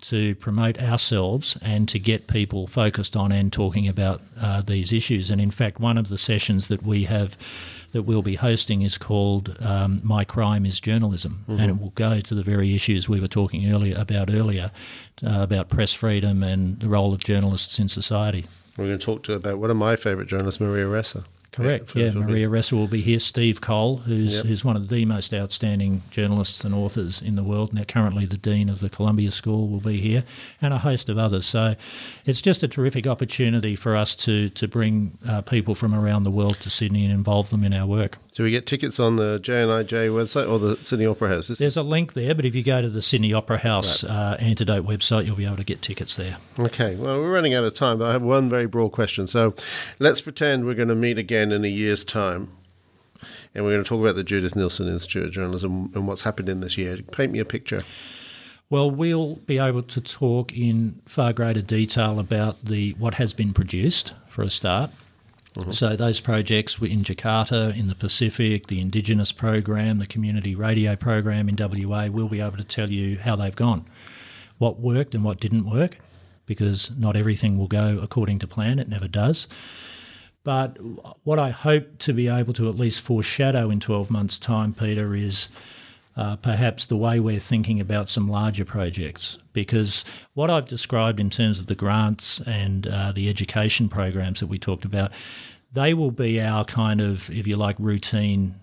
to 0.00 0.34
promote 0.36 0.80
ourselves 0.80 1.56
and 1.60 1.88
to 1.88 1.98
get 1.98 2.28
people 2.28 2.66
focused 2.66 3.16
on 3.16 3.32
and 3.32 3.52
talking 3.52 3.88
about 3.88 4.20
uh, 4.40 4.62
these 4.62 4.92
issues. 4.92 5.30
And 5.30 5.40
in 5.40 5.50
fact, 5.50 5.80
one 5.80 5.98
of 5.98 6.08
the 6.08 6.18
sessions 6.18 6.68
that 6.68 6.82
we 6.82 7.04
have 7.04 7.36
that 7.92 8.02
we'll 8.02 8.22
be 8.22 8.36
hosting 8.36 8.82
is 8.82 8.98
called 8.98 9.56
um, 9.60 10.00
"My 10.04 10.24
Crime 10.24 10.66
Is 10.66 10.78
Journalism," 10.78 11.44
and 11.48 11.70
it 11.70 11.80
will 11.80 11.90
go 11.90 12.20
to 12.20 12.34
the 12.34 12.42
very 12.42 12.74
issues 12.74 13.08
we 13.08 13.20
were 13.20 13.28
talking 13.28 13.70
earlier 13.72 13.96
about 13.96 14.30
earlier, 14.30 14.70
uh, 15.26 15.40
about 15.40 15.68
press 15.68 15.94
freedom 15.94 16.42
and 16.42 16.80
the 16.80 16.88
role 16.88 17.12
of 17.14 17.20
journalists 17.20 17.78
in 17.78 17.88
society. 17.88 18.46
We're 18.76 18.86
going 18.86 18.98
to 18.98 19.04
talk 19.04 19.24
to 19.24 19.32
about 19.32 19.58
one 19.58 19.70
of 19.70 19.76
my 19.76 19.96
favourite 19.96 20.28
journalists, 20.28 20.60
Maria 20.60 20.84
Ressa. 20.84 21.24
Correct. 21.50 21.96
Yeah, 21.96 22.10
Maria. 22.10 22.48
Ressa 22.48 22.72
will 22.72 22.86
be 22.88 23.00
here. 23.00 23.18
Steve 23.18 23.60
Coll, 23.60 23.98
who's 23.98 24.34
Yep. 24.34 24.44
who's 24.44 24.64
one 24.64 24.76
of 24.76 24.88
the 24.88 25.04
most 25.06 25.32
outstanding 25.32 26.02
journalists 26.10 26.62
and 26.62 26.74
authors 26.74 27.22
in 27.22 27.36
the 27.36 27.42
world. 27.42 27.72
Now, 27.72 27.84
currently 27.84 28.26
the 28.26 28.36
dean 28.36 28.68
of 28.68 28.80
the 28.80 28.88
Columbia 28.90 29.30
School 29.30 29.66
will 29.68 29.80
be 29.80 30.00
here, 30.00 30.24
and 30.60 30.74
a 30.74 30.78
host 30.78 31.08
of 31.08 31.16
others. 31.18 31.46
So, 31.46 31.74
it's 32.26 32.40
just 32.42 32.62
a 32.62 32.68
terrific 32.68 33.06
opportunity 33.06 33.74
for 33.76 33.96
us 33.96 34.14
to 34.16 34.50
to 34.50 34.68
bring 34.68 35.16
uh, 35.26 35.40
people 35.40 35.74
from 35.74 35.94
around 35.94 36.24
the 36.24 36.30
world 36.30 36.60
to 36.60 36.70
Sydney 36.70 37.04
and 37.04 37.12
involve 37.12 37.50
them 37.50 37.64
in 37.64 37.72
our 37.74 37.86
work. 37.86 38.18
Do 38.38 38.44
we 38.44 38.52
get 38.52 38.66
tickets 38.66 39.00
on 39.00 39.16
the 39.16 39.40
JNIJ 39.40 40.10
website 40.10 40.48
or 40.48 40.60
the 40.60 40.78
Sydney 40.84 41.06
Opera 41.06 41.28
House? 41.28 41.48
There's 41.48 41.76
a 41.76 41.82
link 41.82 42.12
there, 42.12 42.36
but 42.36 42.44
if 42.44 42.54
you 42.54 42.62
go 42.62 42.80
to 42.80 42.88
the 42.88 43.02
Sydney 43.02 43.32
Opera 43.32 43.58
House 43.58 44.04
uh, 44.04 44.36
Antidote 44.38 44.86
website, 44.86 45.26
you'll 45.26 45.34
be 45.34 45.44
able 45.44 45.56
to 45.56 45.64
get 45.64 45.82
tickets 45.82 46.14
there. 46.14 46.36
Okay, 46.56 46.94
well, 46.94 47.18
we're 47.18 47.32
running 47.32 47.54
out 47.54 47.64
of 47.64 47.74
time, 47.74 47.98
but 47.98 48.06
I 48.06 48.12
have 48.12 48.22
one 48.22 48.48
very 48.48 48.66
broad 48.66 48.92
question. 48.92 49.26
So 49.26 49.56
let's 49.98 50.20
pretend 50.20 50.66
we're 50.66 50.74
going 50.74 50.86
to 50.86 50.94
meet 50.94 51.18
again 51.18 51.50
in 51.50 51.64
a 51.64 51.68
year's 51.68 52.04
time, 52.04 52.52
and 53.56 53.64
we're 53.64 53.72
going 53.72 53.82
to 53.82 53.88
talk 53.88 54.00
about 54.00 54.14
the 54.14 54.22
Judith 54.22 54.54
Neilson 54.54 54.88
Institute 54.88 55.24
of 55.24 55.32
Journalism 55.32 55.90
and 55.96 56.06
what's 56.06 56.22
happened 56.22 56.48
in 56.48 56.60
this 56.60 56.78
year. 56.78 56.96
Paint 57.10 57.32
me 57.32 57.40
a 57.40 57.44
picture. 57.44 57.82
Well, 58.70 58.88
we'll 58.88 59.34
be 59.34 59.58
able 59.58 59.82
to 59.82 60.00
talk 60.00 60.56
in 60.56 61.02
far 61.06 61.32
greater 61.32 61.62
detail 61.62 62.20
about 62.20 62.64
the 62.64 62.92
what 63.00 63.14
has 63.14 63.32
been 63.32 63.52
produced 63.52 64.12
for 64.28 64.42
a 64.42 64.50
start. 64.50 64.92
Mm-hmm. 65.58 65.70
So 65.72 65.96
those 65.96 66.20
projects 66.20 66.78
were 66.78 66.86
in 66.86 67.02
Jakarta, 67.02 67.76
in 67.76 67.88
the 67.88 67.94
Pacific, 67.96 68.68
the 68.68 68.80
Indigenous 68.80 69.32
program, 69.32 69.98
the 69.98 70.06
community 70.06 70.54
radio 70.54 70.94
program 70.94 71.48
in 71.48 71.56
WA. 71.58 72.06
We'll 72.06 72.28
be 72.28 72.40
able 72.40 72.58
to 72.58 72.64
tell 72.64 72.90
you 72.90 73.18
how 73.18 73.34
they've 73.34 73.54
gone, 73.54 73.84
what 74.58 74.78
worked 74.78 75.14
and 75.14 75.24
what 75.24 75.40
didn't 75.40 75.68
work, 75.68 75.98
because 76.46 76.92
not 76.96 77.16
everything 77.16 77.58
will 77.58 77.66
go 77.66 77.98
according 78.00 78.38
to 78.38 78.46
plan. 78.46 78.78
It 78.78 78.88
never 78.88 79.08
does. 79.08 79.48
But 80.44 80.78
what 81.24 81.40
I 81.40 81.50
hope 81.50 81.98
to 81.98 82.12
be 82.12 82.28
able 82.28 82.54
to 82.54 82.68
at 82.68 82.76
least 82.76 83.00
foreshadow 83.00 83.68
in 83.68 83.80
12 83.80 84.10
months' 84.10 84.38
time, 84.38 84.72
Peter, 84.72 85.14
is 85.16 85.48
uh, 86.18 86.36
perhaps 86.36 86.84
the 86.84 86.96
way 86.96 87.20
we're 87.20 87.38
thinking 87.38 87.80
about 87.80 88.08
some 88.08 88.28
larger 88.28 88.64
projects. 88.64 89.38
Because 89.52 90.04
what 90.34 90.50
I've 90.50 90.66
described 90.66 91.20
in 91.20 91.30
terms 91.30 91.60
of 91.60 91.66
the 91.66 91.74
grants 91.74 92.40
and 92.40 92.86
uh, 92.86 93.12
the 93.12 93.28
education 93.28 93.88
programs 93.88 94.40
that 94.40 94.48
we 94.48 94.58
talked 94.58 94.84
about, 94.84 95.12
they 95.72 95.94
will 95.94 96.10
be 96.10 96.40
our 96.40 96.64
kind 96.64 97.00
of, 97.00 97.30
if 97.30 97.46
you 97.46 97.56
like, 97.56 97.76
routine 97.78 98.56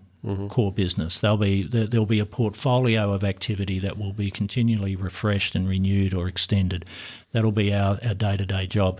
core 0.49 0.71
business. 0.71 1.19
There'll 1.19 1.37
be 1.37 1.63
there, 1.63 1.85
there'll 1.85 2.07
be 2.07 2.19
a 2.19 2.25
portfolio 2.25 3.13
of 3.13 3.23
activity 3.23 3.77
that 3.79 3.97
will 3.97 4.13
be 4.13 4.31
continually 4.31 4.95
refreshed 4.95 5.55
and 5.55 5.69
renewed 5.69 6.15
or 6.15 6.27
extended. 6.27 6.83
That'll 7.31 7.51
be 7.51 7.73
our, 7.73 7.99
our 8.03 8.15
day-to-day 8.15 8.67
job. 8.67 8.99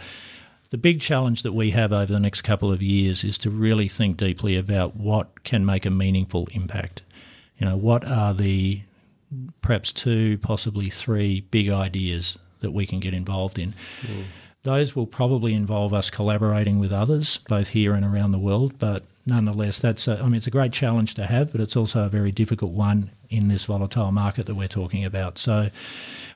The 0.70 0.78
big 0.78 1.02
challenge 1.02 1.42
that 1.44 1.54
we 1.54 1.72
have 1.72 1.92
over 1.92 2.14
the 2.14 2.20
next 2.20 2.42
couple 2.42 2.72
of 2.72 2.82
years 2.82 3.24
is 3.24 3.38
to 3.40 3.50
really 3.50 3.88
think 3.88 4.18
deeply 4.18 4.56
about 4.56 4.96
what 4.96 5.44
can 5.44 5.66
make 5.66 5.86
a 5.86 5.90
meaningful 5.90 6.48
impact. 6.52 7.02
You 7.58 7.68
know, 7.68 7.78
what 7.78 8.06
are 8.06 8.34
the 8.34 8.82
perhaps 9.62 9.92
two, 9.92 10.38
possibly 10.40 10.90
three 10.90 11.42
big 11.42 11.70
ideas 11.70 12.38
that 12.60 12.72
we 12.72 12.86
can 12.86 13.00
get 13.00 13.14
involved 13.14 13.60
in? 13.60 13.74
Those 14.64 14.96
will 14.96 15.08
probably 15.08 15.54
involve 15.54 15.94
us 15.94 16.10
collaborating 16.10 16.80
with 16.80 16.92
others, 16.92 17.40
both 17.48 17.70
here 17.70 17.94
and 17.94 18.06
around 18.06 18.32
the 18.32 18.40
world. 18.40 18.80
But 18.80 19.04
nonetheless, 19.26 19.80
that's 19.80 20.08
a, 20.08 20.20
I 20.20 20.24
mean, 20.24 20.36
it's 20.36 20.48
a 20.48 20.52
great 20.52 20.74
challenge 20.74 21.14
to 21.16 21.28
have, 21.28 21.52
but 21.52 21.62
it's 21.62 21.76
also 21.76 22.04
a 22.04 22.10
very 22.10 22.32
difficult 22.32 22.72
one 22.72 23.12
in 23.30 23.48
this 23.48 23.66
volatile 23.66 24.12
market 24.12 24.48
that 24.48 24.56
we're 24.56 24.68
talking 24.68 25.06
about. 25.06 25.38
So 25.38 25.70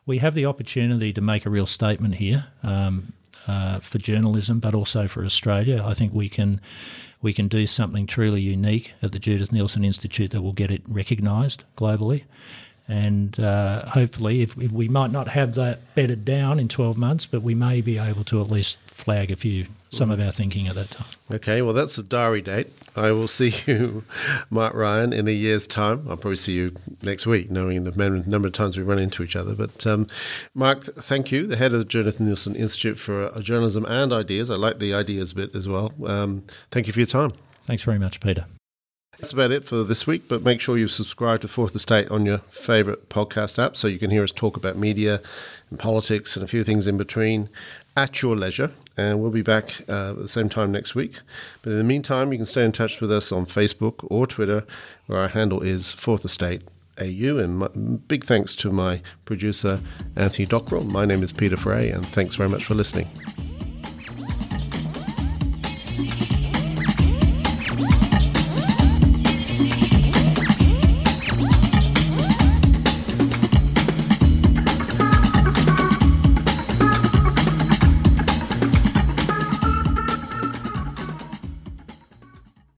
we 0.05 0.19
have 0.19 0.35
the 0.35 0.45
opportunity 0.45 1.11
to 1.13 1.21
make 1.21 1.45
a 1.45 1.49
real 1.49 1.65
statement 1.65 2.15
here. 2.15 2.47
Um, 2.63 3.13
uh, 3.47 3.79
for 3.79 3.97
journalism, 3.97 4.59
but 4.59 4.75
also 4.75 5.07
for 5.07 5.25
Australia, 5.25 5.81
I 5.83 5.95
think 5.95 6.13
we 6.13 6.29
can 6.29 6.61
we 7.21 7.33
can 7.33 7.47
do 7.47 7.67
something 7.67 8.07
truly 8.07 8.41
unique 8.41 8.93
at 9.01 9.11
the 9.11 9.19
Judith 9.19 9.51
Neilson 9.51 9.85
Institute 9.85 10.31
that 10.31 10.41
will 10.41 10.53
get 10.53 10.71
it 10.71 10.81
recognised 10.87 11.63
globally, 11.77 12.23
And 12.87 13.39
uh, 13.39 13.85
hopefully, 13.89 14.41
if, 14.41 14.57
if, 14.57 14.71
we 14.71 14.87
might 14.87 15.11
not 15.11 15.27
have 15.27 15.53
that 15.55 15.93
bedded 15.95 16.25
down 16.25 16.59
in 16.59 16.67
12 16.67 16.97
months, 16.97 17.25
but 17.25 17.43
we 17.43 17.53
may 17.53 17.81
be 17.81 17.97
able 17.97 18.23
to 18.25 18.41
at 18.41 18.49
least 18.49 18.77
flag 18.87 19.29
a 19.31 19.35
few 19.35 19.67
some 19.89 20.11
of 20.11 20.19
our 20.19 20.31
thinking 20.31 20.67
at 20.67 20.75
that 20.75 20.91
time. 20.91 21.07
Okay, 21.31 21.61
well, 21.61 21.73
that's 21.73 21.97
a 21.97 22.03
diary 22.03 22.41
date. 22.41 22.71
I 22.95 23.11
will 23.11 23.27
see 23.27 23.53
you, 23.65 24.03
Mark 24.49 24.73
Ryan, 24.73 25.13
in 25.13 25.27
a 25.27 25.31
year's 25.31 25.67
time. 25.67 26.05
I'll 26.09 26.17
probably 26.17 26.35
see 26.35 26.53
you 26.53 26.75
next 27.01 27.25
week, 27.25 27.49
knowing 27.49 27.83
the 27.83 28.23
number 28.27 28.47
of 28.47 28.53
times 28.53 28.77
we 28.77 28.83
run 28.83 28.99
into 28.99 29.23
each 29.23 29.35
other. 29.35 29.55
But 29.55 29.85
um, 29.87 30.07
Mark, 30.53 30.83
thank 30.83 31.31
you, 31.31 31.47
the 31.47 31.57
head 31.57 31.73
of 31.73 31.79
the 31.79 31.85
Jonathan 31.85 32.27
Neilson 32.27 32.55
Institute 32.55 32.99
for 32.99 33.25
uh, 33.25 33.41
Journalism 33.41 33.85
and 33.85 34.13
Ideas. 34.13 34.49
I 34.49 34.55
like 34.55 34.79
the 34.79 34.93
ideas 34.93 35.33
bit 35.33 35.55
as 35.55 35.67
well. 35.67 35.91
Um, 36.05 36.43
thank 36.71 36.87
you 36.87 36.93
for 36.93 36.99
your 36.99 37.07
time. 37.07 37.31
Thanks 37.63 37.83
very 37.83 37.99
much, 37.99 38.19
Peter. 38.19 38.45
That's 39.19 39.33
about 39.33 39.51
it 39.51 39.65
for 39.65 39.83
this 39.83 40.07
week, 40.07 40.29
but 40.29 40.43
make 40.43 40.61
sure 40.61 40.77
you 40.77 40.87
subscribe 40.87 41.41
to 41.41 41.49
Fourth 41.49 41.75
Estate 41.75 42.09
on 42.09 42.25
your 42.25 42.37
favourite 42.51 43.09
podcast 43.09 43.61
app 43.61 43.75
so 43.75 43.89
you 43.89 43.99
can 43.99 44.11
hear 44.11 44.23
us 44.23 44.31
talk 44.31 44.55
about 44.55 44.77
media 44.77 45.21
and 45.69 45.77
politics 45.77 46.37
and 46.37 46.43
a 46.43 46.47
few 46.47 46.63
things 46.63 46.87
in 46.87 46.95
between 46.95 47.49
at 47.95 48.21
your 48.21 48.35
leisure. 48.35 48.71
And 48.97 49.21
we'll 49.21 49.31
be 49.31 49.41
back 49.41 49.81
uh, 49.87 50.11
at 50.11 50.17
the 50.17 50.27
same 50.27 50.49
time 50.49 50.71
next 50.71 50.93
week. 50.93 51.21
But 51.61 51.71
in 51.71 51.77
the 51.77 51.83
meantime, 51.83 52.31
you 52.31 52.39
can 52.39 52.45
stay 52.45 52.65
in 52.65 52.71
touch 52.71 52.99
with 52.99 53.11
us 53.11 53.31
on 53.31 53.45
Facebook 53.45 54.05
or 54.09 54.27
Twitter, 54.27 54.65
where 55.07 55.19
our 55.19 55.29
handle 55.29 55.61
is 55.61 55.93
Fourth 55.93 56.25
Estate 56.25 56.63
AU. 56.99 57.37
And 57.37 57.59
my, 57.59 57.67
big 58.07 58.25
thanks 58.25 58.55
to 58.55 58.71
my 58.71 59.01
producer, 59.25 59.79
Anthony 60.15 60.45
Dockrell. 60.45 60.85
My 60.85 61.05
name 61.05 61.23
is 61.23 61.31
Peter 61.31 61.57
Fray, 61.57 61.89
and 61.89 62.05
thanks 62.05 62.35
very 62.35 62.49
much 62.49 62.65
for 62.65 62.75
listening. 62.75 63.07